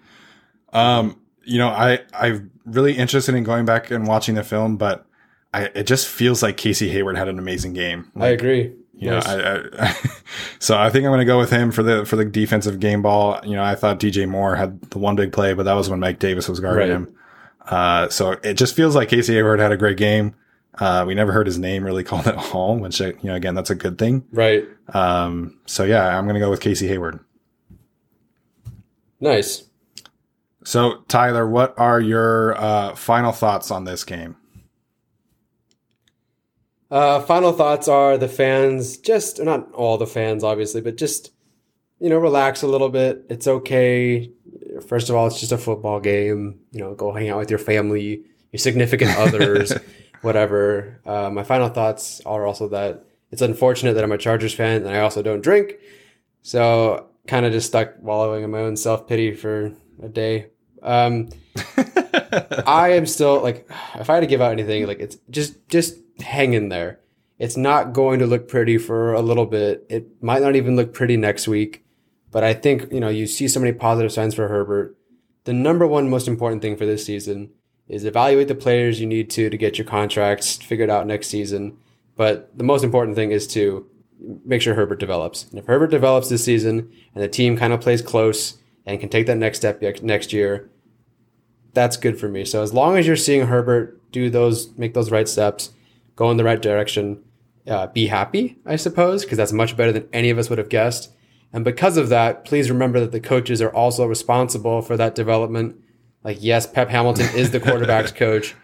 Um, 0.72 1.20
you 1.44 1.58
know, 1.58 1.68
I 1.68 2.00
I'm 2.12 2.52
really 2.64 2.96
interested 2.96 3.34
in 3.34 3.42
going 3.42 3.64
back 3.64 3.90
and 3.90 4.06
watching 4.06 4.36
the 4.36 4.44
film, 4.44 4.76
but 4.76 5.06
I 5.52 5.64
it 5.74 5.84
just 5.88 6.06
feels 6.06 6.42
like 6.42 6.56
Casey 6.56 6.88
Hayward 6.90 7.16
had 7.16 7.28
an 7.28 7.38
amazing 7.38 7.72
game. 7.72 8.10
I 8.16 8.28
agree. 8.28 8.74
You 9.00 9.10
Nice. 9.10 9.26
know, 9.26 9.68
I, 9.78 9.86
I, 9.86 9.96
so 10.58 10.76
I 10.78 10.90
think 10.90 11.04
I'm 11.06 11.10
going 11.10 11.20
to 11.20 11.24
go 11.24 11.38
with 11.38 11.50
him 11.50 11.72
for 11.72 11.82
the 11.82 12.04
for 12.04 12.16
the 12.16 12.24
defensive 12.24 12.80
game 12.80 13.00
ball. 13.02 13.40
You 13.44 13.56
know, 13.56 13.62
I 13.64 13.74
thought 13.74 13.98
DJ 13.98 14.28
Moore 14.28 14.56
had 14.56 14.80
the 14.90 14.98
one 14.98 15.16
big 15.16 15.32
play, 15.32 15.54
but 15.54 15.62
that 15.64 15.72
was 15.72 15.88
when 15.88 16.00
Mike 16.00 16.18
Davis 16.18 16.48
was 16.48 16.60
guarding 16.60 16.80
Right. 16.88 16.90
him. 16.90 17.14
Uh, 17.66 18.08
so 18.10 18.32
it 18.42 18.54
just 18.54 18.76
feels 18.76 18.94
like 18.94 19.08
Casey 19.08 19.34
Hayward 19.34 19.58
had 19.58 19.72
a 19.72 19.76
great 19.78 19.96
game. 19.96 20.34
Uh, 20.78 21.04
we 21.06 21.14
never 21.14 21.32
heard 21.32 21.46
his 21.46 21.58
name 21.58 21.82
really 21.82 22.04
called 22.10 22.26
at 22.26 22.36
all, 22.54 22.76
which, 22.76 23.00
uh, 23.00 23.06
you 23.06 23.16
know, 23.24 23.34
again, 23.34 23.54
that's 23.54 23.70
a 23.70 23.74
good 23.74 23.96
thing. 23.98 24.24
Right. 24.32 24.68
Um, 24.92 25.58
so 25.66 25.84
yeah, 25.84 26.16
I'm 26.18 26.24
going 26.24 26.34
to 26.34 26.40
go 26.40 26.50
with 26.50 26.60
Casey 26.60 26.86
Hayward. 26.88 27.20
Nice. 29.20 29.64
So, 30.64 31.04
Tyler, 31.08 31.48
what 31.48 31.74
are 31.78 32.00
your 32.00 32.54
uh, 32.60 32.94
final 32.94 33.32
thoughts 33.32 33.70
on 33.70 33.84
this 33.84 34.04
game? 34.04 34.36
Uh, 36.90 37.20
final 37.20 37.52
thoughts 37.52 37.86
are 37.86 38.18
the 38.18 38.28
fans 38.28 38.96
just 38.96 39.40
not 39.40 39.72
all 39.72 39.96
the 39.96 40.06
fans 40.06 40.42
obviously, 40.42 40.80
but 40.80 40.96
just 40.96 41.32
you 42.00 42.08
know 42.08 42.18
relax 42.18 42.62
a 42.62 42.66
little 42.66 42.88
bit. 42.88 43.24
It's 43.28 43.46
okay. 43.46 44.30
First 44.86 45.08
of 45.08 45.16
all, 45.16 45.26
it's 45.26 45.38
just 45.38 45.52
a 45.52 45.58
football 45.58 46.00
game. 46.00 46.58
You 46.72 46.80
know, 46.80 46.94
go 46.94 47.12
hang 47.12 47.28
out 47.28 47.38
with 47.38 47.50
your 47.50 47.58
family, 47.58 48.24
your 48.52 48.58
significant 48.58 49.10
others, 49.18 49.72
whatever. 50.22 51.00
Uh, 51.06 51.30
my 51.30 51.44
final 51.44 51.68
thoughts 51.68 52.20
are 52.26 52.44
also 52.44 52.68
that 52.68 53.04
it's 53.30 53.42
unfortunate 53.42 53.94
that 53.94 54.02
I'm 54.02 54.12
a 54.12 54.18
Chargers 54.18 54.54
fan 54.54 54.82
and 54.82 54.90
I 54.90 55.00
also 55.00 55.22
don't 55.22 55.42
drink, 55.42 55.74
so 56.42 57.06
kind 57.28 57.46
of 57.46 57.52
just 57.52 57.68
stuck 57.68 57.94
wallowing 58.00 58.42
in 58.42 58.50
my 58.50 58.58
own 58.58 58.76
self 58.76 59.06
pity 59.06 59.32
for 59.34 59.72
a 60.02 60.08
day. 60.08 60.46
Um, 60.82 61.28
I 62.66 62.94
am 62.94 63.06
still 63.06 63.40
like, 63.40 63.68
if 63.96 64.08
I 64.10 64.14
had 64.14 64.20
to 64.20 64.26
give 64.26 64.40
out 64.40 64.52
anything, 64.52 64.86
like 64.86 64.98
it's 64.98 65.16
just 65.30 65.68
just 65.68 65.96
hang 66.20 66.54
in 66.54 66.68
there. 66.68 67.00
It's 67.38 67.56
not 67.56 67.92
going 67.92 68.18
to 68.18 68.26
look 68.26 68.48
pretty 68.48 68.76
for 68.76 69.14
a 69.14 69.22
little 69.22 69.46
bit. 69.46 69.86
It 69.88 70.22
might 70.22 70.42
not 70.42 70.56
even 70.56 70.76
look 70.76 70.92
pretty 70.92 71.16
next 71.16 71.48
week, 71.48 71.84
but 72.30 72.44
I 72.44 72.52
think 72.54 72.92
you 72.92 73.00
know 73.00 73.08
you 73.08 73.26
see 73.26 73.48
so 73.48 73.60
many 73.60 73.72
positive 73.72 74.12
signs 74.12 74.34
for 74.34 74.48
Herbert. 74.48 74.96
The 75.44 75.52
number 75.52 75.86
one 75.86 76.10
most 76.10 76.28
important 76.28 76.60
thing 76.60 76.76
for 76.76 76.84
this 76.84 77.04
season 77.04 77.50
is 77.88 78.04
evaluate 78.04 78.48
the 78.48 78.54
players 78.54 79.00
you 79.00 79.06
need 79.06 79.30
to 79.30 79.50
to 79.50 79.56
get 79.56 79.78
your 79.78 79.86
contracts 79.86 80.56
figured 80.56 80.90
out 80.90 81.06
next 81.06 81.28
season. 81.28 81.76
But 82.16 82.56
the 82.56 82.64
most 82.64 82.84
important 82.84 83.16
thing 83.16 83.32
is 83.32 83.46
to 83.48 83.86
make 84.44 84.62
sure 84.62 84.74
Herbert 84.74 85.00
develops. 85.00 85.48
And 85.50 85.58
if 85.58 85.66
Herbert 85.66 85.90
develops 85.90 86.28
this 86.28 86.44
season 86.44 86.92
and 87.14 87.24
the 87.24 87.28
team 87.28 87.56
kind 87.56 87.72
of 87.72 87.80
plays 87.80 88.02
close 88.02 88.58
and 88.86 89.00
can 89.00 89.08
take 89.08 89.26
that 89.26 89.38
next 89.38 89.58
step 89.58 89.82
next 90.02 90.32
year, 90.32 90.70
that's 91.72 91.96
good 91.96 92.18
for 92.18 92.28
me. 92.28 92.44
So 92.44 92.62
as 92.62 92.72
long 92.74 92.96
as 92.96 93.06
you're 93.06 93.16
seeing 93.16 93.46
Herbert 93.46 94.00
do 94.12 94.30
those, 94.30 94.76
make 94.76 94.94
those 94.94 95.10
right 95.10 95.28
steps, 95.28 95.70
go 96.16 96.30
in 96.30 96.36
the 96.36 96.44
right 96.44 96.60
direction, 96.60 97.22
uh, 97.66 97.86
be 97.88 98.06
happy, 98.06 98.58
I 98.66 98.76
suppose, 98.76 99.24
because 99.24 99.38
that's 99.38 99.52
much 99.52 99.76
better 99.76 99.92
than 99.92 100.08
any 100.12 100.30
of 100.30 100.38
us 100.38 100.48
would 100.48 100.58
have 100.58 100.68
guessed. 100.68 101.10
And 101.52 101.64
because 101.64 101.96
of 101.96 102.08
that, 102.10 102.44
please 102.44 102.70
remember 102.70 103.00
that 103.00 103.12
the 103.12 103.20
coaches 103.20 103.60
are 103.60 103.74
also 103.74 104.06
responsible 104.06 104.82
for 104.82 104.96
that 104.96 105.14
development. 105.14 105.76
Like, 106.22 106.38
yes, 106.40 106.66
Pep 106.66 106.88
Hamilton 106.88 107.28
is 107.34 107.50
the 107.50 107.60
quarterback's 107.60 108.12
coach, 108.26 108.54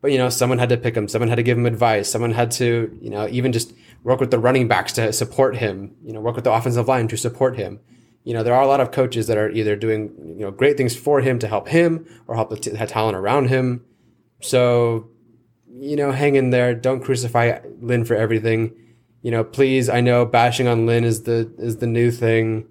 but 0.00 0.12
you 0.12 0.18
know, 0.18 0.28
someone 0.28 0.58
had 0.58 0.68
to 0.68 0.76
pick 0.76 0.96
him, 0.96 1.08
someone 1.08 1.28
had 1.28 1.36
to 1.36 1.42
give 1.42 1.58
him 1.58 1.66
advice, 1.66 2.10
someone 2.10 2.32
had 2.32 2.50
to, 2.52 2.96
you 3.00 3.10
know, 3.10 3.26
even 3.28 3.52
just 3.52 3.72
work 4.04 4.20
with 4.20 4.30
the 4.30 4.38
running 4.38 4.68
backs 4.68 4.92
to 4.92 5.12
support 5.12 5.56
him, 5.56 5.94
you 6.04 6.12
know, 6.12 6.20
work 6.20 6.36
with 6.36 6.44
the 6.44 6.52
offensive 6.52 6.86
line 6.86 7.08
to 7.08 7.16
support 7.16 7.56
him. 7.56 7.80
You 8.24 8.34
know, 8.34 8.42
there 8.42 8.54
are 8.54 8.62
a 8.62 8.66
lot 8.66 8.80
of 8.80 8.92
coaches 8.92 9.26
that 9.26 9.38
are 9.38 9.50
either 9.50 9.74
doing, 9.74 10.12
you 10.36 10.44
know, 10.44 10.50
great 10.50 10.76
things 10.76 10.94
for 10.94 11.20
him 11.20 11.38
to 11.40 11.48
help 11.48 11.68
him 11.68 12.06
or 12.26 12.36
help 12.36 12.50
the 12.50 12.56
t- 12.56 12.70
talent 12.70 13.16
around 13.16 13.48
him. 13.48 13.84
So, 14.40 15.08
you 15.78 15.96
know, 15.96 16.12
hang 16.12 16.34
in 16.34 16.50
there. 16.50 16.74
Don't 16.74 17.00
crucify 17.00 17.60
Lynn 17.80 18.04
for 18.04 18.14
everything. 18.14 18.74
You 19.22 19.30
know, 19.30 19.44
please. 19.44 19.88
I 19.88 20.00
know 20.00 20.24
bashing 20.24 20.68
on 20.68 20.86
Lynn 20.86 21.04
is 21.04 21.22
the 21.22 21.52
is 21.58 21.78
the 21.78 21.86
new 21.86 22.10
thing 22.10 22.66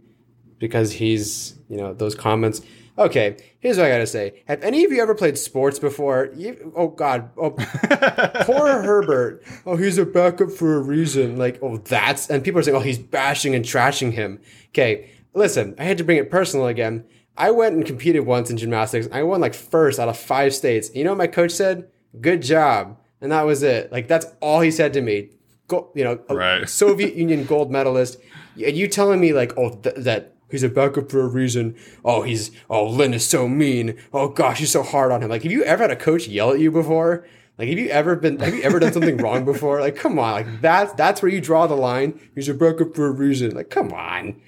because 0.60 0.94
he's 0.94 1.58
you 1.70 1.78
know 1.78 1.94
those 1.94 2.16
comments. 2.16 2.62
Okay, 2.98 3.38
here's 3.60 3.78
what 3.78 3.86
I 3.86 3.90
gotta 3.90 4.08
say. 4.08 4.44
Have 4.48 4.64
any 4.64 4.84
of 4.84 4.92
you 4.92 5.02
ever 5.02 5.14
played 5.14 5.38
sports 5.38 5.78
before? 5.78 6.32
You, 6.36 6.74
oh 6.76 6.88
God, 6.88 7.30
oh, 7.38 7.52
poor 8.42 8.82
Herbert. 8.82 9.44
Oh, 9.68 9.76
he's 9.76 10.00
a 10.00 10.06
backup 10.06 10.50
for 10.52 10.78
a 10.78 10.82
reason. 10.82 11.38
Like, 11.38 11.60
oh, 11.62 11.78
that's 11.78 12.30
and 12.30 12.44
people 12.44 12.60
are 12.60 12.64
saying, 12.64 12.76
oh, 12.76 12.82
he's 12.82 12.98
bashing 12.98 13.54
and 13.54 13.64
trashing 13.64 14.14
him. 14.14 14.42
Okay, 14.70 15.12
listen, 15.36 15.76
I 15.78 15.84
had 15.84 16.00
to 16.00 16.04
bring 16.04 16.18
it 16.18 16.32
personal 16.32 16.66
again. 16.66 17.06
I 17.38 17.52
went 17.52 17.76
and 17.76 17.86
competed 17.86 18.26
once 18.26 18.50
in 18.50 18.58
gymnastics. 18.58 19.08
I 19.12 19.22
won 19.22 19.42
like 19.42 19.54
first 19.54 20.00
out 20.00 20.10
of 20.10 20.18
five 20.18 20.56
states. 20.56 20.90
You 20.96 21.04
know 21.04 21.12
what 21.12 21.20
my 21.20 21.28
coach 21.28 21.52
said? 21.52 21.88
Good 22.20 22.42
job. 22.42 22.98
And 23.22 23.32
that 23.32 23.46
was 23.46 23.64
it. 23.64 23.92
Like 23.92 24.08
that's 24.08 24.26
all 24.42 24.62
he 24.62 24.72
said 24.72 24.94
to 24.94 25.02
me. 25.02 25.30
Go, 25.68 25.92
you 25.96 26.04
know, 26.04 26.20
right. 26.30 26.68
Soviet 26.70 27.16
Union 27.16 27.46
gold 27.46 27.72
medalist. 27.72 28.18
And 28.64 28.76
you 28.76 28.88
telling 28.88 29.20
me 29.20 29.34
like, 29.34 29.54
oh, 29.58 29.76
th- 29.76 29.96
that 29.98 30.36
he's 30.50 30.64
a 30.64 30.70
backup 30.70 31.12
for 31.12 31.22
a 31.22 31.28
reason. 31.28 31.76
Oh, 32.06 32.22
he's 32.22 32.52
oh, 32.70 32.88
Lynn 32.88 33.14
is 33.14 33.28
so 33.28 33.48
mean. 33.48 33.98
Oh 34.14 34.30
gosh, 34.30 34.60
he's 34.60 34.72
so 34.72 34.84
hard 34.84 35.12
on 35.12 35.24
him. 35.24 35.30
Like, 35.30 35.44
have 35.44 35.52
you 35.52 35.64
ever 35.64 35.84
had 35.84 35.92
a 35.92 35.96
coach 35.96 36.28
yell 36.28 36.52
at 36.52 36.60
you 36.60 36.72
before? 36.72 37.26
Like, 37.58 37.70
have 37.70 37.80
you 37.80 37.90
ever 37.90 38.16
been? 38.16 38.40
Have 38.40 38.54
you 38.54 38.62
ever 38.62 38.80
done 38.80 38.94
something 38.94 39.18
wrong 39.18 39.44
before? 39.44 39.82
Like, 39.82 39.96
come 39.96 40.20
on. 40.20 40.34
Like 40.34 40.62
that's 40.62 40.94
that's 40.94 41.22
where 41.22 41.32
you 41.32 41.42
draw 41.42 41.68
the 41.68 41.76
line. 41.76 42.20
He's 42.36 42.50
a 42.50 42.54
backup 42.54 42.96
for 42.96 43.08
a 43.08 43.12
reason. 43.12 43.56
Like, 43.56 43.70
come 43.70 43.92
on. 43.94 44.40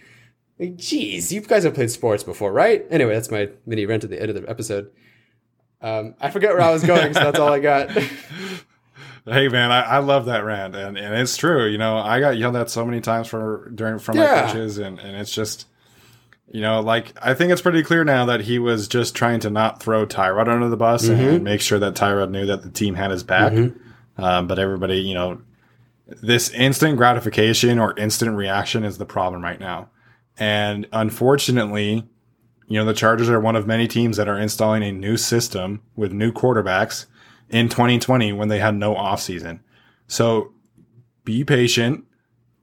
Like, 0.60 0.76
geez, 0.76 1.32
you 1.32 1.42
guys 1.42 1.64
have 1.64 1.74
played 1.74 1.90
sports 1.90 2.24
before, 2.24 2.52
right? 2.52 2.86
Anyway, 2.90 3.14
that's 3.14 3.32
my 3.32 3.50
mini 3.66 3.86
rant 3.86 4.04
at 4.04 4.10
the 4.10 4.22
end 4.22 4.30
of 4.30 4.42
the 4.42 4.50
episode. 4.50 4.92
Um, 5.82 6.16
I 6.20 6.30
forget 6.30 6.52
where 6.52 6.62
I 6.62 6.72
was 6.72 6.84
going, 6.84 7.14
so 7.14 7.20
that's 7.20 7.40
all 7.40 7.54
I 7.54 7.60
got. 7.60 7.90
hey 9.26 9.48
man, 9.48 9.72
I, 9.72 9.82
I, 9.82 9.98
love 10.00 10.26
that 10.26 10.44
rant, 10.44 10.76
and, 10.76 10.98
and 10.98 11.16
it's 11.16 11.38
true. 11.38 11.68
You 11.68 11.78
know, 11.78 11.98
I 11.98 12.20
got 12.20 12.38
yelled 12.38 12.56
at 12.56 12.70
so 12.70 12.86
many 12.86 13.00
times 13.00 13.28
for 13.28 13.72
during 13.74 14.00
from 14.00 14.18
yeah. 14.18 14.42
my 14.42 14.42
coaches, 14.48 14.78
and, 14.78 15.00
and 15.00 15.16
it's 15.16 15.32
just, 15.32 15.68
you 16.52 16.62
know, 16.62 16.82
like 16.82 17.14
I 17.22 17.34
think 17.34 17.54
it's 17.54 17.62
pretty 17.62 17.84
clear 17.84 18.04
now 18.04 18.26
that 18.26 18.42
he 18.42 18.60
was 18.60 18.88
just 18.90 19.16
trying 19.16 19.40
to 19.42 19.50
not 19.50 19.82
throw 19.82 20.06
Tyrod 20.06 20.50
under 20.50 20.68
the 20.68 20.78
bus 20.78 21.08
mm-hmm. 21.08 21.22
and 21.22 21.44
make 21.44 21.62
sure 21.62 21.80
that 21.80 21.94
Tyrod 21.94 22.30
knew 22.30 22.46
that 22.48 22.64
the 22.64 22.70
team 22.70 22.96
had 22.96 23.12
his 23.12 23.24
back. 23.24 23.54
Mm-hmm. 23.54 24.22
Um, 24.22 24.48
but 24.48 24.60
everybody, 24.60 24.98
you 24.98 25.14
know, 25.14 25.42
this 26.08 26.50
instant 26.50 26.98
gratification 26.98 27.80
or 27.80 27.98
instant 27.98 28.36
reaction 28.36 28.84
is 28.84 28.98
the 28.98 29.06
problem 29.06 29.42
right 29.42 29.60
now, 29.60 29.90
and 30.38 30.88
unfortunately 30.92 32.06
you 32.70 32.80
know, 32.80 32.86
the 32.86 32.94
Chargers 32.94 33.30
are 33.30 33.40
one 33.40 33.56
of 33.56 33.68
many 33.68 33.88
teams 33.88 34.16
that 34.18 34.30
are 34.30 34.40
installing 34.40 34.84
a 34.84 34.92
new 34.92 35.18
system 35.18 35.82
with 35.96 36.14
new 36.14 36.32
quarterbacks 36.32 37.08
in 37.50 37.68
2020 37.68 38.32
when 38.32 38.48
they 38.48 38.60
had 38.60 38.76
no 38.76 38.94
offseason. 38.94 39.60
So 40.08 40.54
be 41.26 41.44
patient. 41.44 42.06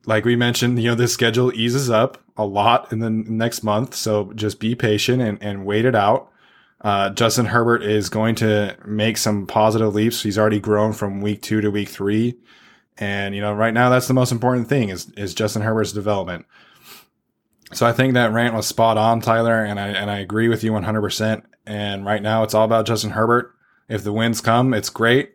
Like 0.07 0.25
we 0.25 0.37
mentioned, 0.37 0.81
you 0.81 0.91
know, 0.91 0.95
the 0.95 1.09
schedule 1.09 1.53
eases 1.53 1.91
up 1.91 2.23
a 2.37 2.47
lot 2.47 2.93
in 2.93 3.01
the 3.01 3.11
next 3.11 3.65
month. 3.65 3.97
So 3.97 4.33
just 4.35 4.61
be 4.61 4.77
patient 4.77 5.21
and, 5.21 5.43
and 5.43 5.67
wait 5.67 5.85
it 5.85 5.97
out. 5.97 6.31
Uh, 6.83 7.11
Justin 7.11 7.47
Herbert 7.47 7.83
is 7.83 8.09
going 8.09 8.37
to 8.37 8.77
make 8.85 9.17
some 9.17 9.45
positive 9.45 9.93
leaps. 9.93 10.23
He's 10.23 10.39
already 10.39 10.61
grown 10.61 10.93
from 10.93 11.21
week 11.21 11.43
two 11.43 11.61
to 11.61 11.71
week 11.71 11.89
three. 11.89 12.37
And, 12.97 13.35
you 13.35 13.41
know, 13.41 13.53
right 13.53 13.75
now 13.75 13.91
that's 13.91 14.07
the 14.07 14.15
most 14.15 14.31
important 14.31 14.69
thing 14.69 14.91
is, 14.91 15.11
is 15.17 15.35
Justin 15.35 15.63
Herbert's 15.63 15.91
development. 15.91 16.47
So 17.73 17.87
I 17.87 17.93
think 17.93 18.15
that 18.15 18.33
rant 18.33 18.55
was 18.55 18.67
spot 18.67 18.97
on, 18.97 19.21
Tyler, 19.21 19.65
and 19.65 19.79
I 19.81 19.89
and 19.89 20.11
I 20.11 20.19
agree 20.19 20.49
with 20.49 20.63
you 20.63 20.73
100%. 20.73 21.43
And 21.67 22.05
right 22.05 22.23
now, 22.23 22.45
it's 22.45 22.55
all 22.55 22.65
about 22.65 22.87
Justin 22.87 23.11
Herbert. 23.11 23.53
If 23.89 24.05
the 24.05 24.13
wins 24.13 24.41
come, 24.41 24.73
it's 24.73 24.89
great. 24.89 25.35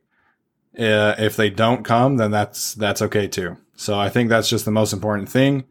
Uh, 0.77 1.15
if 1.17 1.35
they 1.35 1.49
don't 1.49 1.83
come, 1.83 2.17
then 2.17 2.31
that's 2.31 2.73
that's 2.73 3.01
okay 3.01 3.27
too. 3.27 3.57
So 3.75 3.99
I 3.99 4.09
think 4.09 4.29
that's 4.29 4.49
just 4.49 4.63
the 4.63 4.71
most 4.71 4.93
important 4.93 5.29
thing. 5.29 5.65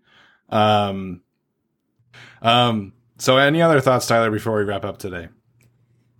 Um, 0.51 1.23
um. 2.43 2.93
So 3.19 3.37
any 3.37 3.61
other 3.61 3.81
thoughts, 3.81 4.07
Tyler, 4.07 4.31
before 4.31 4.57
we 4.57 4.65
wrap 4.65 4.85
up 4.85 4.99
today? 4.99 5.29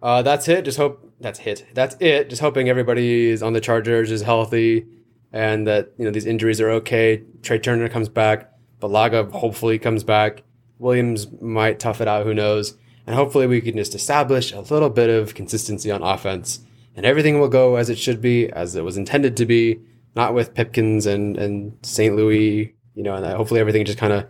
Uh, 0.03 0.23
that's 0.23 0.49
it. 0.49 0.65
Just 0.65 0.79
hope 0.79 1.13
that's 1.21 1.39
it. 1.41 1.67
That's 1.75 1.97
it. 2.01 2.31
Just 2.31 2.41
hoping 2.41 2.69
everybody 2.69 3.29
is 3.29 3.43
on 3.43 3.53
the 3.53 3.61
Chargers 3.61 4.11
is 4.11 4.23
healthy, 4.23 4.87
and 5.33 5.67
that 5.67 5.93
you 5.99 6.05
know 6.07 6.11
these 6.11 6.27
injuries 6.27 6.61
are 6.61 6.71
okay. 6.71 7.23
Trai 7.43 7.63
Turner 7.63 7.89
comes 7.91 8.09
back. 8.09 8.51
Bulaga 8.81 9.31
hopefully 9.31 9.79
comes 9.79 10.05
back. 10.05 10.43
Williams 10.79 11.31
might 11.41 11.79
tough 11.79 12.01
it 12.01 12.09
out, 12.09 12.25
who 12.25 12.35
knows. 12.35 12.77
And 13.07 13.15
hopefully 13.15 13.47
we 13.47 13.61
can 13.61 13.77
just 13.77 13.95
establish 13.95 14.53
a 14.53 14.61
little 14.61 14.91
bit 14.91 15.11
of 15.11 15.35
consistency 15.35 15.91
on 15.91 16.03
offense. 16.03 16.61
And 16.97 17.07
everything 17.07 17.39
will 17.39 17.49
go 17.49 17.77
as 17.77 17.91
it 17.91 17.99
should 17.99 18.21
be, 18.21 18.51
as 18.51 18.75
it 18.75 18.85
was 18.85 18.97
intended 18.97 19.37
to 19.37 19.47
be, 19.47 19.81
not 20.15 20.35
with 20.35 20.55
Pipkins 20.55 21.07
and, 21.07 21.37
and 21.37 21.79
St. 21.83 22.15
Louis, 22.17 22.75
you 22.95 23.03
know, 23.03 23.15
and 23.15 23.25
hopefully 23.27 23.61
everything 23.61 23.85
just 23.85 23.99
kind 23.99 24.13
of 24.13 24.27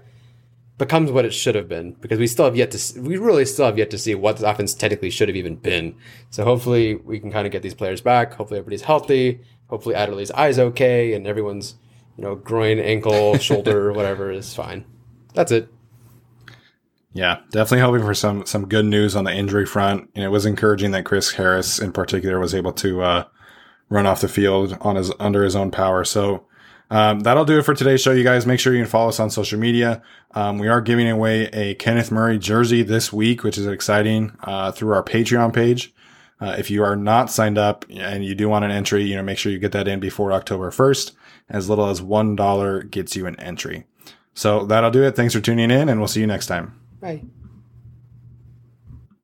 becomes 0.80 1.10
what 1.10 1.26
it 1.26 1.34
should 1.34 1.54
have 1.54 1.68
been 1.68 1.92
because 2.00 2.18
we 2.18 2.26
still 2.26 2.46
have 2.46 2.56
yet 2.56 2.70
to 2.70 3.00
we 3.02 3.18
really 3.18 3.44
still 3.44 3.66
have 3.66 3.76
yet 3.76 3.90
to 3.90 3.98
see 3.98 4.14
what 4.14 4.38
the 4.38 4.48
offense 4.48 4.72
technically 4.72 5.10
should 5.10 5.28
have 5.28 5.36
even 5.36 5.54
been. 5.56 5.94
So 6.30 6.42
hopefully 6.42 6.94
we 6.94 7.20
can 7.20 7.30
kind 7.30 7.46
of 7.46 7.52
get 7.52 7.62
these 7.62 7.74
players 7.74 8.00
back. 8.00 8.32
Hopefully 8.34 8.58
everybody's 8.58 8.82
healthy. 8.82 9.40
Hopefully 9.68 9.94
Adderley's 9.94 10.30
eyes 10.30 10.58
okay 10.58 11.12
and 11.12 11.26
everyone's 11.26 11.74
you 12.20 12.26
know, 12.26 12.34
groin, 12.36 12.78
ankle, 12.78 13.38
shoulder, 13.38 13.92
whatever 13.94 14.30
is 14.30 14.54
fine. 14.54 14.84
That's 15.32 15.50
it. 15.50 15.68
Yeah, 17.12 17.40
definitely 17.50 17.80
hoping 17.80 18.02
for 18.02 18.14
some 18.14 18.46
some 18.46 18.68
good 18.68 18.84
news 18.84 19.16
on 19.16 19.24
the 19.24 19.32
injury 19.32 19.66
front. 19.66 20.10
And 20.14 20.22
it 20.22 20.28
was 20.28 20.46
encouraging 20.46 20.90
that 20.92 21.04
Chris 21.04 21.32
Harris, 21.32 21.78
in 21.78 21.92
particular, 21.92 22.38
was 22.38 22.54
able 22.54 22.72
to 22.74 23.00
uh, 23.00 23.24
run 23.88 24.06
off 24.06 24.20
the 24.20 24.28
field 24.28 24.76
on 24.82 24.96
his 24.96 25.10
under 25.18 25.42
his 25.42 25.56
own 25.56 25.70
power. 25.70 26.04
So 26.04 26.44
um, 26.90 27.20
that'll 27.20 27.46
do 27.46 27.58
it 27.58 27.62
for 27.62 27.74
today's 27.74 28.02
show, 28.02 28.12
you 28.12 28.22
guys. 28.22 28.46
Make 28.46 28.60
sure 28.60 28.74
you 28.74 28.82
can 28.82 28.90
follow 28.90 29.08
us 29.08 29.18
on 29.18 29.30
social 29.30 29.58
media. 29.58 30.02
Um, 30.32 30.58
we 30.58 30.68
are 30.68 30.80
giving 30.80 31.08
away 31.08 31.46
a 31.46 31.74
Kenneth 31.76 32.12
Murray 32.12 32.38
jersey 32.38 32.82
this 32.82 33.12
week, 33.12 33.42
which 33.42 33.56
is 33.56 33.66
exciting 33.66 34.36
uh, 34.42 34.72
through 34.72 34.92
our 34.92 35.02
Patreon 35.02 35.52
page. 35.54 35.92
Uh, 36.38 36.54
if 36.58 36.70
you 36.70 36.84
are 36.84 36.96
not 36.96 37.30
signed 37.30 37.58
up 37.58 37.84
and 37.90 38.24
you 38.24 38.34
do 38.34 38.48
want 38.48 38.64
an 38.64 38.70
entry, 38.70 39.04
you 39.04 39.16
know, 39.16 39.22
make 39.22 39.38
sure 39.38 39.50
you 39.50 39.58
get 39.58 39.72
that 39.72 39.88
in 39.88 40.00
before 40.00 40.32
October 40.32 40.70
1st. 40.70 41.12
As 41.50 41.68
little 41.68 41.86
as 41.86 42.00
$1 42.00 42.90
gets 42.90 43.16
you 43.16 43.26
an 43.26 43.38
entry. 43.40 43.84
So 44.34 44.64
that'll 44.64 44.90
do 44.90 45.02
it. 45.02 45.16
Thanks 45.16 45.34
for 45.34 45.40
tuning 45.40 45.70
in 45.70 45.88
and 45.88 46.00
we'll 46.00 46.08
see 46.08 46.20
you 46.20 46.26
next 46.26 46.46
time. 46.46 46.80
Bye. 47.00 47.22